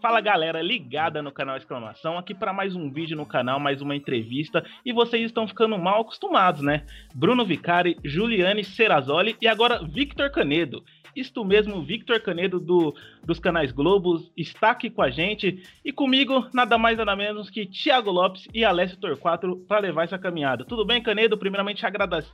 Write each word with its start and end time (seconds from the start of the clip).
Fala 0.00 0.20
galera, 0.20 0.62
ligada 0.62 1.20
no 1.20 1.32
canal 1.32 1.56
Exclamação, 1.56 2.16
aqui 2.16 2.32
para 2.34 2.52
mais 2.52 2.74
um 2.74 2.90
vídeo 2.90 3.16
no 3.16 3.26
canal, 3.26 3.58
mais 3.58 3.82
uma 3.82 3.96
entrevista, 3.96 4.64
e 4.84 4.92
vocês 4.92 5.24
estão 5.24 5.46
ficando 5.46 5.76
mal 5.76 6.00
acostumados, 6.00 6.62
né? 6.62 6.84
Bruno 7.14 7.44
Vicari, 7.44 7.96
Juliane 8.04 8.64
Serrazoli 8.64 9.36
e 9.40 9.48
agora 9.48 9.84
Victor 9.84 10.30
Canedo. 10.30 10.82
Isto 11.18 11.44
mesmo, 11.44 11.82
Victor 11.82 12.20
Canedo 12.20 12.60
do, 12.60 12.94
dos 13.24 13.40
canais 13.40 13.72
Globos 13.72 14.30
está 14.36 14.70
aqui 14.70 14.88
com 14.88 15.02
a 15.02 15.10
gente 15.10 15.62
e 15.84 15.92
comigo 15.92 16.46
nada 16.52 16.78
mais 16.78 16.96
nada 16.96 17.16
menos 17.16 17.50
que 17.50 17.66
Thiago 17.66 18.10
Lopes 18.10 18.46
e 18.54 18.64
Alessio 18.64 18.96
Torquato 18.98 19.56
para 19.66 19.80
levar 19.80 20.04
essa 20.04 20.18
caminhada. 20.18 20.64
Tudo 20.64 20.84
bem, 20.84 21.02
Canedo? 21.02 21.36
Primeiramente 21.36 21.84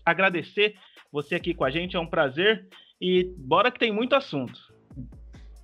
agradecer 0.05 0.75
você 1.11 1.37
aqui 1.37 1.55
com 1.55 1.65
a 1.65 1.70
gente, 1.70 1.97
é 1.97 2.01
um 2.01 2.07
prazer 2.07 2.66
e 3.01 3.24
bora 3.38 3.70
que 3.70 3.79
tem 3.79 3.91
muito 3.91 4.15
assunto. 4.15 4.60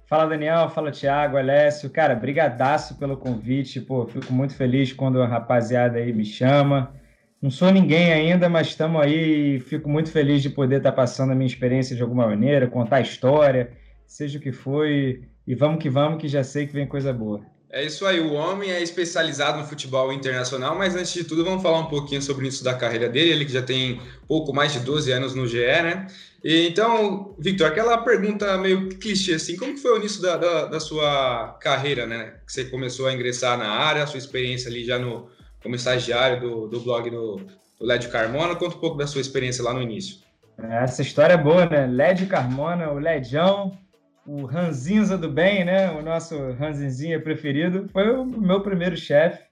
Fala 0.07 0.27
Daniel, 0.27 0.68
fala 0.71 0.91
Thiago, 0.91 1.37
Alessio. 1.37 1.91
Cara, 1.91 2.15
brigadaço 2.15 2.98
pelo 2.98 3.16
convite. 3.16 3.80
Pô, 3.80 4.07
fico 4.07 4.32
muito 4.32 4.57
feliz 4.57 4.93
quando 4.93 5.23
a 5.23 5.27
rapaziada 5.27 5.98
aí 5.98 6.12
me 6.12 6.24
chama. 6.24 6.93
Não 7.41 7.51
sou 7.51 7.71
ninguém 7.71 8.12
ainda, 8.12 8.51
mas 8.51 8.69
estamos 8.69 9.01
aí 9.01 9.57
e 9.57 9.61
fico 9.61 9.89
muito 9.89 10.11
feliz 10.11 10.43
de 10.43 10.51
poder 10.51 10.77
estar 10.77 10.91
tá 10.91 10.97
passando 10.97 11.33
a 11.33 11.35
minha 11.35 11.47
experiência 11.47 11.97
de 11.97 12.03
alguma 12.03 12.27
maneira, 12.27 12.66
contar 12.66 12.97
a 12.97 13.01
história, 13.01 13.73
seja 14.07 14.39
o 14.39 14.43
que 14.43 14.53
foi. 14.53 15.23
E 15.47 15.55
vamos 15.55 15.83
que 15.83 15.89
vamos, 15.89 16.21
que 16.21 16.29
já 16.29 16.45
sei 16.45 16.66
que 16.66 16.75
vem 16.75 16.87
coisa 16.87 17.13
boa. 17.13 17.41
É 17.73 17.85
isso 17.85 18.05
aí, 18.05 18.21
o 18.21 18.33
homem 18.33 18.71
é 18.71 18.83
especializado 18.83 19.59
no 19.59 19.65
futebol 19.65 20.13
internacional, 20.13 20.77
mas 20.77 20.97
antes 20.97 21.13
de 21.13 21.25
tudo, 21.25 21.45
vamos 21.45 21.63
falar 21.63 21.79
um 21.79 21.87
pouquinho 21.87 22.21
sobre 22.21 22.43
o 22.43 22.45
início 22.45 22.65
da 22.65 22.75
carreira 22.75 23.09
dele. 23.09 23.30
Ele 23.30 23.45
que 23.45 23.52
já 23.52 23.63
tem 23.63 24.01
pouco 24.29 24.52
mais 24.52 24.73
de 24.73 24.80
12 24.80 25.11
anos 25.11 25.35
no 25.35 25.47
GE, 25.47 25.59
né? 25.59 26.09
E, 26.43 26.66
então, 26.66 27.35
Victor, 27.38 27.69
aquela 27.69 27.99
pergunta 27.99 28.59
meio 28.59 28.88
clichê, 28.88 29.35
assim, 29.35 29.57
como 29.57 29.79
foi 29.79 29.93
o 29.93 29.97
início 29.99 30.21
da, 30.21 30.37
da, 30.37 30.66
da, 30.66 30.80
sua 30.80 31.57
carreira, 31.60 32.07
né? 32.07 32.35
Que 32.45 32.52
você 32.52 32.65
começou 32.65 33.07
a 33.07 33.15
ingressar 33.15 33.57
na 33.57 33.69
área, 33.71 34.02
a 34.02 34.07
sua 34.07 34.19
experiência 34.19 34.69
ali 34.69 34.85
já 34.85 34.99
no, 34.99 35.29
como 35.63 35.75
estagiário 35.75 36.41
do, 36.41 36.69
do 36.69 36.80
blog 36.80 37.11
do, 37.11 37.37
do 37.79 37.87
Lédio 37.87 38.11
Carmona. 38.11 38.57
Conta 38.57 38.77
um 38.77 38.80
pouco 38.80 38.97
da 38.97 39.07
sua 39.07 39.21
experiência 39.21 39.65
lá 39.65 39.73
no 39.73 39.83
início. 39.83 40.19
Essa 40.59 41.03
história 41.03 41.35
é 41.35 41.39
boa, 41.39 41.66
né? 41.66 41.87
Lédio 41.87 42.27
Carmona, 42.27 42.91
o 42.91 42.99
Ledião 42.99 43.79
o 44.27 44.45
Ranzinza 44.45 45.16
do 45.19 45.29
bem, 45.29 45.65
né? 45.65 45.91
O 45.91 46.03
nosso 46.03 46.53
Ranzinzinha 46.53 47.21
preferido, 47.21 47.88
foi 47.88 48.11
o 48.11 48.25
meu 48.25 48.61
primeiro 48.61 48.97
chefe. 48.97 49.43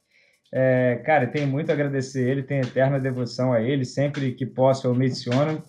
É, 0.53 1.03
cara, 1.05 1.27
tenho 1.27 1.48
muito 1.48 1.70
a 1.70 1.75
agradecer 1.75 2.29
ele, 2.29 2.42
tenho 2.42 2.62
eterna 2.62 2.98
devoção 2.98 3.53
a 3.53 3.61
ele, 3.61 3.84
sempre 3.84 4.33
que 4.33 4.47
posso 4.47 4.86
eu 4.86 4.95
menciono. 4.95 5.62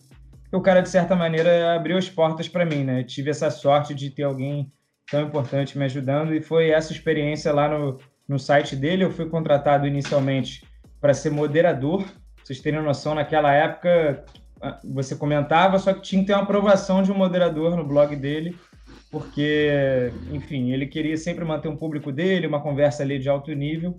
O 0.52 0.62
cara, 0.62 0.82
de 0.82 0.90
certa 0.90 1.16
maneira, 1.16 1.76
abriu 1.76 1.98
as 1.98 2.10
portas 2.10 2.48
para 2.48 2.66
mim, 2.66 2.84
né? 2.84 3.04
Tive 3.04 3.30
essa 3.30 3.50
sorte 3.50 3.94
de 3.94 4.10
ter 4.10 4.24
alguém 4.24 4.72
tão 5.10 5.24
importante 5.24 5.78
me 5.78 5.86
ajudando 5.86 6.34
e 6.34 6.42
foi 6.42 6.70
essa 6.70 6.94
experiência 6.94 7.52
lá 7.52 7.68
no, 7.68 8.00
no 8.30 8.40
site 8.40 8.76
dele. 8.76 9.04
Eu 9.04 9.12
fui 9.12 9.28
contratado 9.28 9.86
inicialmente 9.86 10.64
para 11.02 11.14
ser 11.14 11.32
moderador. 11.32 12.06
Vocês 12.42 12.62
terem 12.62 12.82
noção, 12.82 13.14
naquela 13.14 13.54
época 13.54 14.24
você 14.84 15.16
comentava, 15.16 15.80
só 15.80 15.94
que 15.94 16.02
tinha 16.02 16.22
que 16.22 16.28
ter 16.28 16.34
uma 16.34 16.44
aprovação 16.44 17.02
de 17.02 17.12
um 17.12 17.16
moderador 17.16 17.76
no 17.76 17.86
blog 17.86 18.16
dele 18.16 18.56
porque, 19.12 20.12
enfim, 20.32 20.72
ele 20.72 20.86
queria 20.86 21.18
sempre 21.18 21.44
manter 21.44 21.68
um 21.68 21.76
público 21.76 22.12
dele, 22.12 22.48
uma 22.48 22.62
conversa 22.62 23.02
ali 23.04 23.18
de 23.18 23.28
alto 23.28 23.52
nível, 23.54 23.96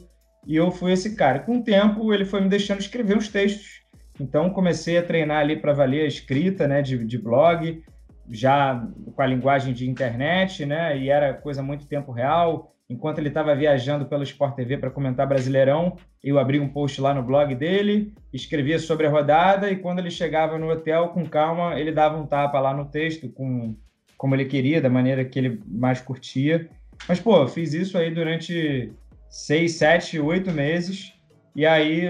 e 0.47 0.55
eu 0.55 0.70
fui 0.70 0.92
esse 0.92 1.17
cara. 1.17 1.41
Com 1.41 1.59
o 1.59 1.65
tempo, 1.65 2.15
ele 2.15 2.25
foi 2.25 2.41
me 2.41 2.48
deixando 2.48 2.81
escrever 2.81 3.17
uns 3.17 3.28
textos. 3.28 3.83
Então, 4.20 4.50
comecei 4.50 4.98
a 4.98 5.03
treinar 5.03 5.39
ali 5.39 5.56
para 5.56 5.72
valer 5.72 6.05
a 6.05 6.09
escrita, 6.09 6.69
né, 6.69 6.81
de, 6.81 7.05
de 7.05 7.19
blog, 7.19 7.83
já 8.28 8.87
com 9.15 9.22
a 9.22 9.27
linguagem 9.27 9.75
de 9.75 9.89
internet, 9.89 10.65
né, 10.65 10.97
e 10.97 11.09
era 11.09 11.34
coisa 11.34 11.62
muito 11.62 11.87
tempo 11.87 12.12
real. 12.12 12.72
Enquanto 12.91 13.19
ele 13.19 13.29
estava 13.29 13.55
viajando 13.55 14.05
pelo 14.05 14.25
Sport 14.25 14.56
TV 14.56 14.77
para 14.77 14.91
comentar 14.91 15.25
Brasileirão, 15.25 15.97
eu 16.25 16.41
abri 16.41 16.59
um 16.59 16.69
post 16.69 17.01
lá 17.01 17.15
no 17.15 17.23
blog 17.23 17.55
dele, 17.55 18.12
escrevia 18.33 18.81
sobre 18.81 19.06
a 19.06 19.11
rodada, 19.11 19.71
e 19.71 19.77
quando 19.77 20.01
ele 20.01 20.11
chegava 20.11 20.59
no 20.59 20.69
hotel, 20.69 21.11
com 21.11 21.25
calma, 21.25 21.79
ele 21.79 21.93
dava 21.93 22.19
um 22.19 22.27
tapa 22.27 22.59
lá 22.59 22.75
no 22.75 22.84
texto, 22.84 23.29
com 23.29 23.77
como 24.19 24.34
ele 24.34 24.45
queria, 24.45 24.83
da 24.83 24.91
maneira 24.91 25.25
que 25.25 25.39
ele 25.39 25.62
mais 25.67 26.00
curtia. 26.00 26.69
Mas, 27.09 27.21
pô, 27.21 27.47
fiz 27.47 27.73
isso 27.73 27.97
aí 27.97 28.11
durante 28.12 28.93
seis, 29.31 29.77
sete, 29.77 30.19
oito 30.19 30.50
meses. 30.50 31.15
E 31.55 31.65
aí, 31.65 32.03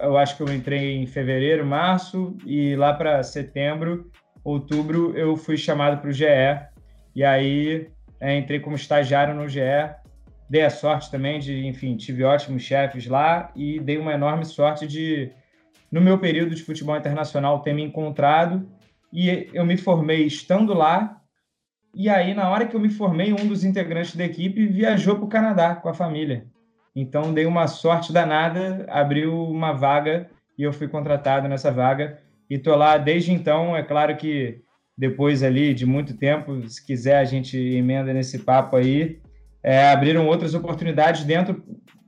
eu 0.00 0.18
acho 0.18 0.36
que 0.36 0.42
eu 0.42 0.54
entrei 0.54 0.96
em 0.96 1.06
fevereiro, 1.06 1.64
março, 1.64 2.36
e 2.44 2.76
lá 2.76 2.92
para 2.92 3.22
setembro, 3.22 4.10
outubro, 4.44 5.16
eu 5.16 5.34
fui 5.34 5.56
chamado 5.56 5.98
para 6.02 6.10
o 6.10 6.12
GE. 6.12 6.26
E 7.16 7.24
aí, 7.24 7.88
é, 8.24 8.36
entrei 8.36 8.60
como 8.60 8.76
estagiário 8.76 9.34
no 9.34 9.48
GE. 9.48 9.60
Dei 10.48 10.62
a 10.62 10.70
sorte 10.70 11.10
também 11.10 11.38
de, 11.38 11.66
enfim, 11.66 11.96
tive 11.96 12.24
ótimos 12.24 12.62
chefes 12.62 13.06
lá 13.06 13.50
e 13.54 13.80
dei 13.80 13.98
uma 13.98 14.12
enorme 14.12 14.44
sorte 14.44 14.86
de, 14.86 15.30
no 15.90 16.00
meu 16.00 16.18
período 16.18 16.54
de 16.54 16.62
futebol 16.62 16.96
internacional, 16.96 17.60
ter 17.60 17.72
me 17.72 17.82
encontrado. 17.82 18.68
E 19.12 19.48
eu 19.52 19.64
me 19.64 19.76
formei 19.76 20.24
estando 20.24 20.74
lá 20.74 21.20
e 21.96 22.08
aí, 22.08 22.34
na 22.34 22.50
hora 22.50 22.66
que 22.66 22.74
eu 22.74 22.80
me 22.80 22.90
formei, 22.90 23.32
um 23.32 23.46
dos 23.46 23.62
integrantes 23.62 24.16
da 24.16 24.24
equipe 24.24 24.66
viajou 24.66 25.14
para 25.14 25.24
o 25.24 25.28
Canadá 25.28 25.76
com 25.76 25.88
a 25.88 25.94
família. 25.94 26.44
Então, 26.94 27.32
dei 27.32 27.46
uma 27.46 27.68
sorte 27.68 28.12
danada, 28.12 28.84
abriu 28.88 29.32
uma 29.48 29.72
vaga 29.72 30.28
e 30.58 30.64
eu 30.64 30.72
fui 30.72 30.88
contratado 30.88 31.46
nessa 31.46 31.70
vaga. 31.70 32.18
E 32.50 32.54
estou 32.54 32.74
lá 32.74 32.98
desde 32.98 33.32
então. 33.32 33.76
É 33.76 33.82
claro 33.82 34.16
que 34.16 34.60
depois 34.96 35.42
ali 35.42 35.74
de 35.74 35.84
muito 35.84 36.16
tempo, 36.16 36.68
se 36.68 36.84
quiser, 36.84 37.18
a 37.18 37.24
gente 37.24 37.56
emenda 37.56 38.12
nesse 38.12 38.40
papo 38.40 38.76
aí. 38.76 39.20
É, 39.62 39.90
abriram 39.90 40.26
outras 40.26 40.54
oportunidades 40.54 41.24
dentro 41.24 41.64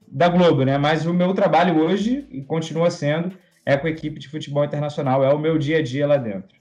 da 0.07 0.29
Globo, 0.29 0.65
né? 0.65 0.79
Mas 0.79 1.07
o 1.07 1.15
meu 1.15 1.35
trabalho 1.35 1.79
hoje, 1.79 2.27
e 2.31 2.43
continua 2.43 2.91
sendo, 2.91 3.37
é 3.65 3.77
com 3.77 3.87
a 3.87 3.91
equipe 3.91 4.21
de 4.21 4.29
futebol 4.29 4.65
internacional. 4.65 5.25
É 5.25 5.33
o 5.33 5.39
meu 5.39 5.59
dia 5.59 5.79
a 5.79 5.83
dia 5.83 6.07
lá 6.07 6.17
dentro. 6.17 6.57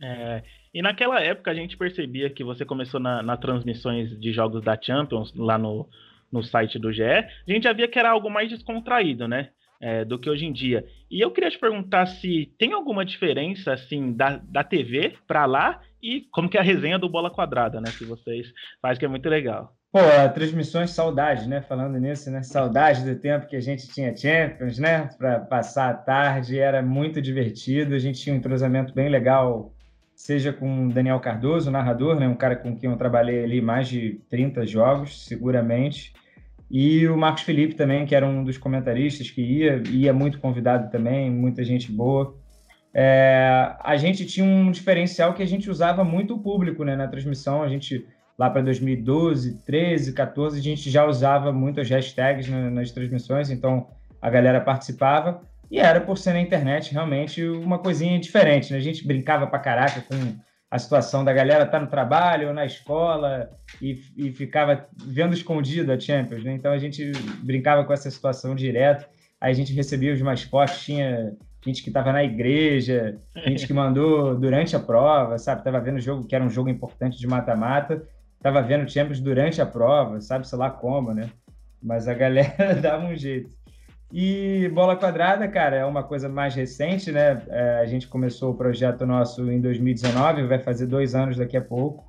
É, 0.00 0.42
e 0.74 0.80
naquela 0.82 1.20
época 1.20 1.50
a 1.50 1.54
gente 1.54 1.76
percebia 1.76 2.30
que 2.30 2.44
você 2.44 2.64
começou 2.64 3.00
na, 3.00 3.22
na 3.22 3.36
transmissões 3.36 4.18
de 4.18 4.32
jogos 4.32 4.62
da 4.62 4.78
Champions, 4.80 5.32
lá 5.34 5.58
no, 5.58 5.88
no 6.30 6.42
site 6.42 6.78
do 6.78 6.92
GE, 6.92 7.02
a 7.02 7.26
gente 7.46 7.64
já 7.64 7.72
via 7.72 7.88
que 7.88 7.98
era 7.98 8.10
algo 8.10 8.30
mais 8.30 8.48
descontraído, 8.48 9.28
né? 9.28 9.50
É, 9.84 10.04
do 10.04 10.16
que 10.16 10.30
hoje 10.30 10.46
em 10.46 10.52
dia. 10.52 10.86
E 11.10 11.20
eu 11.20 11.32
queria 11.32 11.50
te 11.50 11.58
perguntar 11.58 12.06
se 12.06 12.52
tem 12.56 12.72
alguma 12.72 13.04
diferença, 13.04 13.72
assim, 13.72 14.12
da, 14.12 14.36
da 14.36 14.62
TV 14.62 15.14
para 15.26 15.44
lá 15.44 15.80
e 16.00 16.20
como 16.30 16.48
que 16.48 16.56
é 16.56 16.60
a 16.60 16.62
resenha 16.62 17.00
do 17.00 17.08
Bola 17.08 17.32
Quadrada, 17.32 17.80
né? 17.80 17.90
Que 17.98 18.04
vocês 18.04 18.46
fazem, 18.80 19.00
que 19.00 19.04
é 19.04 19.08
muito 19.08 19.28
legal. 19.28 19.74
Pô, 19.90 19.98
transmissões, 20.32 20.90
saudade, 20.92 21.48
né? 21.48 21.60
Falando 21.60 21.98
nisso, 21.98 22.30
né? 22.30 22.44
Saudade 22.44 23.04
do 23.04 23.20
tempo 23.20 23.48
que 23.48 23.56
a 23.56 23.60
gente 23.60 23.88
tinha 23.88 24.16
Champions, 24.16 24.78
né? 24.78 25.10
Para 25.18 25.40
passar 25.40 25.90
a 25.90 25.94
tarde, 25.94 26.60
era 26.60 26.80
muito 26.80 27.20
divertido. 27.20 27.96
A 27.96 27.98
gente 27.98 28.20
tinha 28.20 28.34
um 28.34 28.38
entrosamento 28.38 28.94
bem 28.94 29.08
legal 29.08 29.74
seja 30.14 30.52
com 30.52 30.88
Daniel 30.88 31.18
Cardoso, 31.18 31.70
narrador, 31.70 32.14
né, 32.18 32.28
um 32.28 32.34
cara 32.36 32.54
com 32.54 32.76
quem 32.76 32.88
eu 32.88 32.96
trabalhei 32.96 33.42
ali 33.42 33.60
mais 33.60 33.88
de 33.88 34.20
30 34.30 34.64
jogos, 34.64 35.24
seguramente, 35.24 36.12
e 36.72 37.06
o 37.06 37.18
Marcos 37.18 37.42
Felipe 37.42 37.74
também, 37.74 38.06
que 38.06 38.14
era 38.14 38.26
um 38.26 38.42
dos 38.42 38.56
comentaristas 38.56 39.30
que 39.30 39.42
ia, 39.42 39.82
ia 39.90 40.10
muito 40.10 40.40
convidado 40.40 40.90
também, 40.90 41.30
muita 41.30 41.62
gente 41.62 41.92
boa. 41.92 42.34
É, 42.94 43.76
a 43.78 43.94
gente 43.98 44.24
tinha 44.24 44.46
um 44.46 44.70
diferencial 44.70 45.34
que 45.34 45.42
a 45.42 45.46
gente 45.46 45.70
usava 45.70 46.02
muito 46.02 46.34
o 46.34 46.38
público 46.38 46.82
né, 46.82 46.96
na 46.96 47.06
transmissão, 47.06 47.62
a 47.62 47.68
gente 47.68 48.06
lá 48.38 48.48
para 48.48 48.62
2012, 48.62 49.62
13, 49.66 50.14
14, 50.14 50.58
a 50.58 50.62
gente 50.62 50.90
já 50.90 51.04
usava 51.04 51.52
muitas 51.52 51.90
hashtags 51.90 52.48
nas 52.48 52.90
transmissões, 52.90 53.50
então 53.50 53.88
a 54.20 54.30
galera 54.30 54.58
participava. 54.58 55.42
E 55.70 55.78
era, 55.78 56.00
por 56.00 56.16
ser 56.16 56.32
na 56.32 56.40
internet, 56.40 56.90
realmente 56.90 57.44
uma 57.46 57.78
coisinha 57.78 58.18
diferente, 58.18 58.72
né? 58.72 58.78
A 58.78 58.82
gente 58.82 59.06
brincava 59.06 59.46
pra 59.46 59.58
caraca 59.58 60.02
com 60.02 60.16
a 60.72 60.78
situação 60.78 61.22
da 61.22 61.34
galera 61.34 61.64
estar 61.64 61.78
tá 61.78 61.84
no 61.84 61.90
trabalho 61.90 62.48
ou 62.48 62.54
na 62.54 62.64
escola 62.64 63.50
e, 63.80 64.00
e 64.16 64.32
ficava 64.32 64.86
vendo 64.96 65.34
escondido 65.34 65.92
a 65.92 66.00
Champions, 66.00 66.42
né? 66.42 66.54
Então 66.54 66.72
a 66.72 66.78
gente 66.78 67.12
brincava 67.42 67.84
com 67.84 67.92
essa 67.92 68.10
situação 68.10 68.54
direto. 68.54 69.06
Aí 69.38 69.50
a 69.50 69.54
gente 69.54 69.74
recebia 69.74 70.14
os 70.14 70.22
mascotes, 70.22 70.82
tinha 70.82 71.36
gente 71.62 71.82
que 71.82 71.90
estava 71.90 72.10
na 72.10 72.24
igreja, 72.24 73.18
gente 73.46 73.66
que 73.66 73.74
mandou 73.74 74.34
durante 74.34 74.74
a 74.74 74.80
prova, 74.80 75.36
sabe? 75.36 75.62
Tava 75.62 75.78
vendo 75.78 75.96
o 75.96 76.00
jogo, 76.00 76.26
que 76.26 76.34
era 76.34 76.42
um 76.42 76.48
jogo 76.48 76.70
importante 76.70 77.18
de 77.18 77.26
mata-mata, 77.26 78.02
tava 78.40 78.62
vendo 78.62 78.90
Champions 78.90 79.20
durante 79.20 79.60
a 79.60 79.66
prova, 79.66 80.22
sabe? 80.22 80.48
Sei 80.48 80.56
lá 80.56 80.70
como, 80.70 81.12
né? 81.12 81.28
Mas 81.82 82.08
a 82.08 82.14
galera 82.14 82.74
dava 82.80 83.04
um 83.04 83.14
jeito. 83.14 83.50
E 84.12 84.68
bola 84.74 84.94
quadrada, 84.94 85.48
cara, 85.48 85.76
é 85.76 85.84
uma 85.86 86.02
coisa 86.02 86.28
mais 86.28 86.54
recente, 86.54 87.10
né? 87.10 87.42
É, 87.48 87.78
a 87.80 87.86
gente 87.86 88.06
começou 88.06 88.50
o 88.50 88.54
projeto 88.54 89.06
nosso 89.06 89.50
em 89.50 89.58
2019, 89.58 90.46
vai 90.46 90.58
fazer 90.58 90.86
dois 90.86 91.14
anos 91.14 91.38
daqui 91.38 91.56
a 91.56 91.62
pouco. 91.62 92.04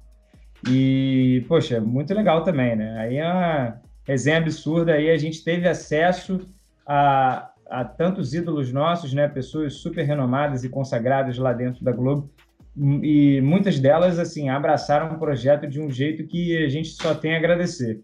E, 0.67 1.45
poxa, 1.47 1.79
muito 1.79 2.13
legal 2.13 2.44
também, 2.44 2.75
né? 2.75 3.00
Aí 3.00 3.17
é 3.17 3.25
uma 3.25 3.81
resenha 4.05 4.38
absurda. 4.38 4.94
Aí 4.94 5.09
a 5.09 5.17
gente 5.17 5.45
teve 5.45 5.65
acesso 5.65 6.41
a, 6.85 7.51
a 7.69 7.85
tantos 7.85 8.33
ídolos 8.33 8.71
nossos, 8.73 9.13
né, 9.13 9.27
pessoas 9.29 9.75
super 9.75 10.03
renomadas 10.03 10.65
e 10.65 10.69
consagradas 10.69 11.38
lá 11.38 11.53
dentro 11.53 11.83
da 11.83 11.91
Globo, 11.91 12.29
e 12.75 13.39
muitas 13.41 13.79
delas 13.79 14.17
assim 14.17 14.50
abraçaram 14.50 15.15
o 15.15 15.19
projeto 15.19 15.67
de 15.67 15.79
um 15.79 15.89
jeito 15.89 16.25
que 16.25 16.57
a 16.65 16.69
gente 16.69 16.89
só 16.89 17.13
tem 17.13 17.35
a 17.35 17.38
agradecer. 17.38 18.01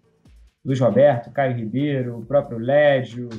Luiz 0.64 0.80
Roberto, 0.80 1.32
Caio 1.32 1.56
Ribeiro, 1.56 2.20
o 2.20 2.26
próprio 2.26 2.60
Lédio, 2.60 3.30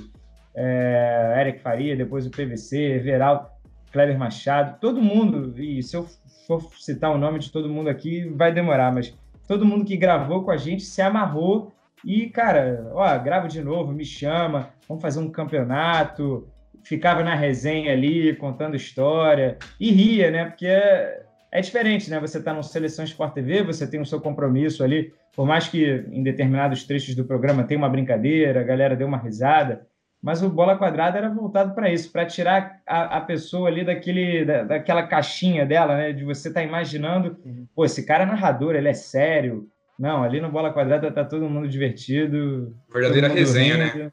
é, 0.54 1.36
Eric 1.40 1.60
Faria, 1.60 1.96
depois 1.96 2.26
o 2.26 2.30
PVC, 2.30 2.76
Everaldo, 2.96 3.46
Kleber 3.92 4.18
Machado, 4.18 4.78
todo 4.80 5.02
mundo, 5.02 5.54
e 5.58 5.82
se 5.82 5.96
eu 5.96 6.06
for 6.46 6.62
citar 6.78 7.10
o 7.10 7.18
nome 7.18 7.38
de 7.38 7.50
todo 7.50 7.68
mundo 7.68 7.88
aqui, 7.88 8.28
vai 8.28 8.52
demorar, 8.52 8.92
mas 8.92 9.16
todo 9.46 9.66
mundo 9.66 9.84
que 9.84 9.96
gravou 9.96 10.44
com 10.44 10.50
a 10.50 10.56
gente 10.56 10.82
se 10.82 11.02
amarrou 11.02 11.72
e, 12.04 12.28
cara, 12.30 12.90
ó, 12.94 13.18
grava 13.18 13.48
de 13.48 13.62
novo, 13.62 13.92
me 13.92 14.04
chama, 14.04 14.70
vamos 14.88 15.02
fazer 15.02 15.20
um 15.20 15.30
campeonato. 15.30 16.48
Ficava 16.82 17.22
na 17.22 17.34
resenha 17.34 17.92
ali, 17.92 18.34
contando 18.36 18.74
história, 18.74 19.58
e 19.78 19.90
ria, 19.92 20.30
né? 20.30 20.46
Porque 20.46 20.66
é, 20.66 21.22
é 21.52 21.60
diferente, 21.60 22.08
né? 22.08 22.18
Você 22.20 22.38
está 22.38 22.54
no 22.54 22.62
Seleção 22.62 23.04
Sport 23.04 23.34
TV, 23.34 23.62
você 23.62 23.86
tem 23.86 24.00
o 24.00 24.06
seu 24.06 24.20
compromisso 24.20 24.82
ali, 24.82 25.12
por 25.36 25.46
mais 25.46 25.68
que 25.68 26.06
em 26.10 26.22
determinados 26.22 26.84
trechos 26.84 27.14
do 27.14 27.24
programa 27.24 27.64
tenha 27.64 27.78
uma 27.78 27.88
brincadeira, 27.88 28.60
a 28.60 28.64
galera 28.64 28.96
deu 28.96 29.06
uma 29.06 29.18
risada, 29.18 29.86
mas 30.22 30.42
o 30.42 30.50
bola 30.50 30.76
quadrada 30.76 31.16
era 31.16 31.30
voltado 31.30 31.74
para 31.74 31.90
isso, 31.90 32.12
para 32.12 32.26
tirar 32.26 32.80
a, 32.86 33.16
a, 33.16 33.20
pessoa 33.22 33.68
ali 33.68 33.84
daquele, 33.84 34.44
da, 34.44 34.64
daquela 34.64 35.06
caixinha 35.06 35.64
dela, 35.64 35.96
né? 35.96 36.12
De 36.12 36.24
você 36.24 36.48
estar 36.48 36.60
tá 36.60 36.66
imaginando, 36.66 37.38
uhum. 37.44 37.66
pô, 37.74 37.84
esse 37.84 38.04
cara 38.04 38.24
é 38.24 38.26
narrador, 38.26 38.74
ele 38.74 38.88
é 38.88 38.92
sério. 38.92 39.68
Não, 39.98 40.22
ali 40.22 40.40
no 40.40 40.50
bola 40.50 40.72
quadrada 40.72 41.10
tá 41.10 41.24
todo 41.24 41.48
mundo 41.48 41.68
divertido. 41.68 42.76
Verdadeira 42.92 43.28
resenha, 43.28 43.86
rindo. 43.86 43.98
né? 44.04 44.12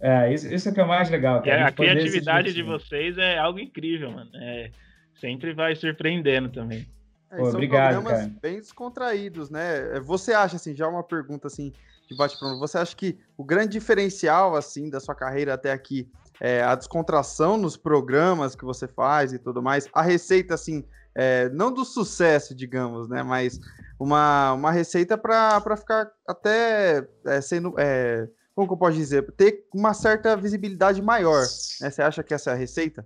É, 0.00 0.32
isso, 0.32 0.52
isso 0.52 0.68
é 0.68 0.72
que 0.72 0.80
é 0.80 0.84
mais 0.84 1.08
legal. 1.10 1.42
Cara, 1.42 1.64
a, 1.64 1.68
a 1.68 1.72
criatividade 1.72 2.52
de 2.52 2.62
vocês 2.62 3.16
é 3.16 3.38
algo 3.38 3.58
incrível, 3.58 4.10
mano. 4.10 4.30
É, 4.34 4.70
sempre 5.14 5.52
vai 5.52 5.74
surpreendendo 5.74 6.48
também. 6.50 6.86
É, 7.30 7.36
Pô, 7.36 7.44
são 7.46 7.54
obrigado, 7.54 7.94
programas 7.94 8.20
cara. 8.20 8.32
bem 8.40 8.56
descontraídos, 8.56 9.50
né? 9.50 10.00
Você 10.04 10.32
acha, 10.32 10.56
assim, 10.56 10.74
já 10.74 10.88
uma 10.88 11.02
pergunta 11.02 11.46
assim, 11.46 11.72
de 12.08 12.16
bate-pronto. 12.16 12.58
Você 12.58 12.78
acha 12.78 12.94
que 12.94 13.18
o 13.36 13.44
grande 13.44 13.72
diferencial 13.72 14.54
assim 14.54 14.90
da 14.90 15.00
sua 15.00 15.14
carreira 15.14 15.54
até 15.54 15.72
aqui 15.72 16.10
é 16.40 16.62
a 16.62 16.74
descontração 16.74 17.56
nos 17.56 17.76
programas 17.76 18.54
que 18.54 18.64
você 18.64 18.86
faz 18.86 19.32
e 19.32 19.38
tudo 19.38 19.62
mais? 19.62 19.88
A 19.92 20.02
receita 20.02 20.54
assim, 20.54 20.84
é, 21.14 21.48
não 21.50 21.72
do 21.72 21.84
sucesso, 21.84 22.54
digamos, 22.54 23.08
né? 23.08 23.22
Mas 23.22 23.60
uma, 23.98 24.52
uma 24.52 24.72
receita 24.72 25.16
para 25.16 25.76
ficar 25.76 26.10
até 26.28 27.06
é, 27.26 27.40
sendo. 27.40 27.74
É, 27.78 28.28
como 28.54 28.68
que 28.68 28.74
eu 28.74 28.78
posso 28.78 28.96
dizer? 28.96 29.22
Ter 29.32 29.64
uma 29.74 29.92
certa 29.94 30.36
visibilidade 30.36 31.02
maior. 31.02 31.40
Né? 31.80 31.90
Você 31.90 32.02
acha 32.02 32.22
que 32.22 32.32
essa 32.32 32.50
é 32.50 32.52
a 32.52 32.56
receita? 32.56 33.04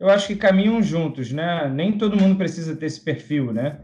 Eu 0.00 0.08
acho 0.08 0.28
que 0.28 0.36
caminham 0.36 0.80
juntos, 0.82 1.32
né? 1.32 1.68
Nem 1.68 1.98
todo 1.98 2.16
mundo 2.16 2.36
precisa 2.36 2.76
ter 2.76 2.86
esse 2.86 3.00
perfil, 3.00 3.52
né? 3.52 3.80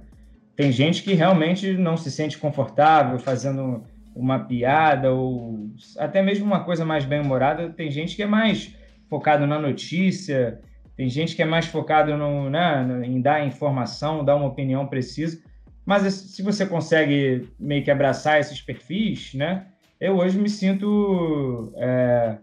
Tem 0.56 0.70
gente 0.70 1.02
que 1.02 1.12
realmente 1.14 1.72
não 1.72 1.96
se 1.96 2.10
sente 2.10 2.38
confortável 2.38 3.19
fazendo 3.19 3.84
uma 4.14 4.38
piada 4.38 5.12
ou 5.12 5.70
até 5.99 6.22
mesmo 6.22 6.44
uma 6.46 6.64
coisa 6.64 6.84
mais 6.84 7.05
bem-humorada. 7.05 7.70
Tem 7.70 7.90
gente 7.90 8.14
que 8.14 8.22
é 8.22 8.26
mais 8.26 8.75
focado 9.08 9.46
na 9.46 9.58
notícia, 9.58 10.61
tem 10.96 11.08
gente 11.08 11.34
que 11.34 11.43
é 11.43 11.46
mais 11.46 11.66
focado 11.66 12.16
no, 12.16 12.49
né, 12.49 12.87
em 13.05 13.20
dar 13.20 13.46
informação, 13.46 14.25
dar 14.25 14.37
uma 14.37 14.46
opinião 14.46 14.87
precisa. 14.87 15.43
Mas 15.84 16.02
se 16.14 16.43
você 16.43 16.64
consegue 16.64 17.49
meio 17.58 17.82
que 17.82 17.90
abraçar 17.90 18.40
esses 18.40 18.61
perfis, 18.61 19.34
né? 19.34 19.66
Eu 20.00 20.17
hoje 20.17 20.38
me 20.38 20.49
sinto 20.49 21.72
é, 21.76 22.38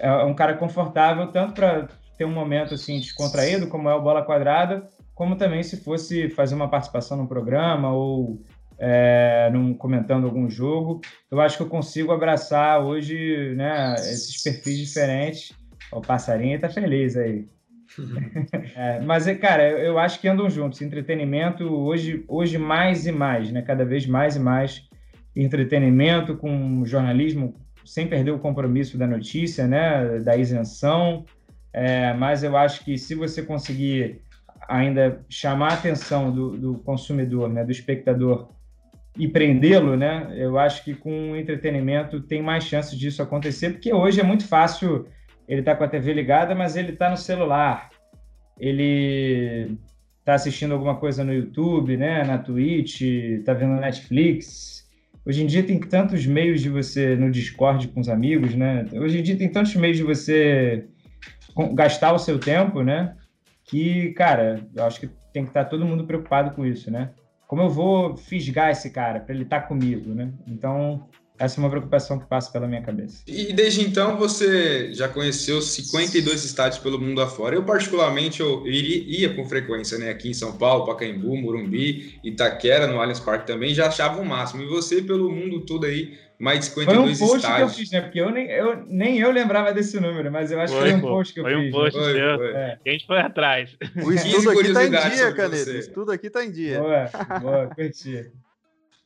é 0.00 0.24
um 0.24 0.34
cara 0.34 0.54
confortável 0.54 1.28
tanto 1.28 1.54
para 1.54 1.88
ter 2.18 2.24
um 2.24 2.32
momento 2.32 2.74
assim 2.74 2.98
descontraído, 2.98 3.68
como 3.68 3.88
é 3.88 3.94
o 3.94 4.02
bola 4.02 4.22
quadrada, 4.22 4.88
como 5.14 5.36
também 5.36 5.62
se 5.62 5.76
fosse 5.76 6.28
fazer 6.30 6.54
uma 6.54 6.68
participação 6.68 7.16
num 7.16 7.26
programa 7.26 7.92
ou 7.92 8.42
é, 8.80 9.50
num, 9.52 9.74
comentando 9.74 10.24
algum 10.24 10.48
jogo. 10.48 11.02
Eu 11.30 11.38
acho 11.40 11.58
que 11.58 11.62
eu 11.62 11.68
consigo 11.68 12.10
abraçar 12.12 12.82
hoje 12.82 13.54
né, 13.54 13.94
esses 13.98 14.42
perfis 14.42 14.78
diferentes. 14.78 15.52
O 15.92 16.00
passarinho 16.00 16.56
está 16.56 16.70
feliz 16.70 17.14
aí. 17.16 17.46
é, 18.74 19.00
mas, 19.00 19.26
cara, 19.38 19.68
eu, 19.68 19.78
eu 19.78 19.98
acho 19.98 20.18
que 20.18 20.28
andam 20.28 20.48
juntos. 20.48 20.80
Entretenimento 20.80 21.64
hoje, 21.64 22.24
hoje 22.26 22.56
mais 22.56 23.06
e 23.06 23.12
mais, 23.12 23.52
né? 23.52 23.60
Cada 23.60 23.84
vez 23.84 24.06
mais 24.06 24.36
e 24.36 24.40
mais 24.40 24.88
entretenimento 25.36 26.36
com 26.36 26.84
jornalismo 26.84 27.54
sem 27.84 28.06
perder 28.06 28.30
o 28.30 28.38
compromisso 28.38 28.96
da 28.96 29.06
notícia, 29.06 29.66
né? 29.66 30.20
Da 30.20 30.36
isenção. 30.36 31.26
É, 31.72 32.14
mas 32.14 32.42
eu 32.42 32.56
acho 32.56 32.82
que 32.84 32.96
se 32.96 33.14
você 33.14 33.42
conseguir 33.42 34.22
ainda 34.68 35.24
chamar 35.28 35.72
a 35.72 35.74
atenção 35.74 36.32
do, 36.32 36.56
do 36.56 36.78
consumidor, 36.78 37.48
né? 37.50 37.62
Do 37.62 37.72
espectador 37.72 38.48
e 39.18 39.28
prendê-lo, 39.28 39.96
né? 39.96 40.32
Eu 40.36 40.58
acho 40.58 40.84
que 40.84 40.94
com 40.94 41.36
entretenimento 41.36 42.20
tem 42.20 42.42
mais 42.42 42.64
chances 42.64 42.98
disso 42.98 43.22
acontecer, 43.22 43.70
porque 43.70 43.92
hoje 43.92 44.20
é 44.20 44.24
muito 44.24 44.46
fácil 44.46 45.06
ele 45.50 45.62
tá 45.62 45.74
com 45.74 45.82
a 45.82 45.88
TV 45.88 46.12
ligada, 46.12 46.54
mas 46.54 46.76
ele 46.76 46.92
tá 46.92 47.10
no 47.10 47.16
celular. 47.16 47.90
Ele 48.56 49.76
tá 50.24 50.34
assistindo 50.34 50.72
alguma 50.72 50.94
coisa 50.94 51.24
no 51.24 51.34
YouTube, 51.34 51.96
né, 51.96 52.22
na 52.22 52.38
Twitch, 52.38 53.02
tá 53.44 53.52
vendo 53.52 53.80
Netflix. 53.80 54.88
Hoje 55.26 55.42
em 55.42 55.46
dia 55.46 55.64
tem 55.64 55.80
tantos 55.80 56.24
meios 56.24 56.60
de 56.60 56.68
você 56.68 57.16
no 57.16 57.32
Discord 57.32 57.88
com 57.88 58.00
os 58.00 58.08
amigos, 58.08 58.54
né? 58.54 58.86
Hoje 58.92 59.18
em 59.18 59.22
dia 59.24 59.36
tem 59.36 59.48
tantos 59.48 59.74
meios 59.74 59.96
de 59.96 60.04
você 60.04 60.86
gastar 61.74 62.12
o 62.12 62.18
seu 62.18 62.38
tempo, 62.38 62.82
né? 62.82 63.16
Que, 63.64 64.12
cara, 64.12 64.64
eu 64.74 64.84
acho 64.84 65.00
que 65.00 65.08
tem 65.32 65.42
que 65.42 65.50
estar 65.50 65.64
tá 65.64 65.70
todo 65.70 65.84
mundo 65.84 66.04
preocupado 66.04 66.54
com 66.54 66.64
isso, 66.64 66.92
né? 66.92 67.10
Como 67.50 67.62
eu 67.62 67.68
vou 67.68 68.16
fisgar 68.16 68.70
esse 68.70 68.90
cara 68.90 69.18
para 69.18 69.34
ele 69.34 69.42
estar 69.42 69.62
tá 69.62 69.66
comigo, 69.66 70.14
né? 70.14 70.32
Então, 70.46 71.08
essa 71.40 71.58
é 71.58 71.64
uma 71.64 71.70
preocupação 71.70 72.18
que 72.18 72.26
passa 72.26 72.52
pela 72.52 72.68
minha 72.68 72.82
cabeça. 72.82 73.22
E 73.26 73.50
desde 73.54 73.80
então 73.80 74.18
você 74.18 74.92
já 74.92 75.08
conheceu 75.08 75.62
52 75.62 76.44
estádios 76.44 76.78
pelo 76.78 77.00
mundo 77.00 77.22
afora. 77.22 77.56
Eu 77.56 77.64
particularmente 77.64 78.40
eu 78.40 78.66
iria, 78.66 79.26
ia 79.26 79.34
com 79.34 79.48
frequência, 79.48 79.96
né? 79.96 80.10
Aqui 80.10 80.28
em 80.28 80.34
São 80.34 80.58
Paulo, 80.58 80.84
Pacaembu, 80.84 81.34
Morumbi, 81.38 82.20
Itaquera, 82.22 82.86
no 82.86 83.00
Allianz 83.00 83.20
Parque 83.20 83.46
também, 83.46 83.72
já 83.72 83.86
achava 83.86 84.20
o 84.20 84.24
máximo. 84.24 84.62
E 84.62 84.66
você 84.66 85.00
pelo 85.00 85.32
mundo 85.32 85.62
todo 85.62 85.86
aí 85.86 86.18
mais 86.38 86.60
de 86.60 86.66
52 86.66 87.18
Foi 87.18 87.26
um 87.26 87.30
post 87.30 87.46
estádios. 87.46 87.72
que 87.72 87.80
eu 87.80 87.84
fiz, 87.84 87.90
né? 87.90 88.00
Porque 88.02 88.20
eu 88.20 88.30
nem, 88.30 88.50
eu 88.50 88.84
nem 88.86 89.18
eu 89.18 89.30
lembrava 89.30 89.72
desse 89.72 89.98
número, 89.98 90.30
mas 90.30 90.52
eu 90.52 90.60
acho 90.60 90.74
foi, 90.74 90.82
que 90.82 90.90
foi 90.90 90.98
um 90.98 91.00
post 91.00 91.32
que 91.32 91.40
eu 91.40 91.44
foi 91.44 91.54
fiz. 91.54 91.68
Um 91.68 91.70
post 91.70 91.98
né? 91.98 92.04
foi, 92.04 92.36
foi. 92.36 92.52
É. 92.52 92.78
A 92.86 92.90
gente 92.90 93.06
foi 93.06 93.18
atrás. 93.18 93.76
O 94.04 94.12
estudo 94.12 94.50
aqui 94.50 94.72
tá 94.74 94.84
em 94.84 94.90
dia, 94.90 95.32
Caneta. 95.32 95.70
O 95.70 95.76
estudo 95.76 96.12
aqui 96.12 96.30
tá 96.30 96.44
em 96.44 96.50
dia. 96.50 96.80
Boa, 96.80 97.10
boa, 97.40 97.66
curti. 97.74 98.30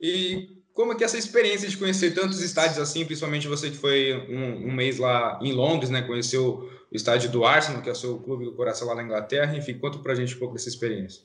E 0.01 0.64
como 0.75 0.93
é 0.93 0.97
que 0.97 1.05
é 1.05 1.07
essa 1.07 1.17
experiência 1.17 1.69
de 1.69 1.77
conhecer 1.77 2.13
tantos 2.15 2.43
estádios 2.43 2.81
assim, 2.81 3.05
principalmente 3.05 3.47
você 3.47 3.71
que 3.71 3.77
foi 3.77 4.27
um, 4.29 4.69
um 4.69 4.73
mês 4.73 4.99
lá 4.99 5.39
em 5.41 5.53
Londres, 5.53 5.89
né? 5.89 6.03
Conheceu 6.03 6.69
o 6.91 6.97
estádio 6.97 7.31
do 7.31 7.45
Arsenal, 7.45 7.81
que 7.81 7.89
é 7.89 7.93
o 7.93 7.95
seu 7.95 8.19
clube 8.19 8.45
do 8.45 8.53
coração 8.53 8.89
lá 8.89 8.97
na 8.97 9.05
Inglaterra. 9.05 9.57
Enfim, 9.57 9.75
conta 9.75 9.99
pra 9.99 10.17
gente 10.17 10.35
um 10.35 10.39
pouco 10.39 10.55
dessa 10.55 10.69
experiência. 10.69 11.23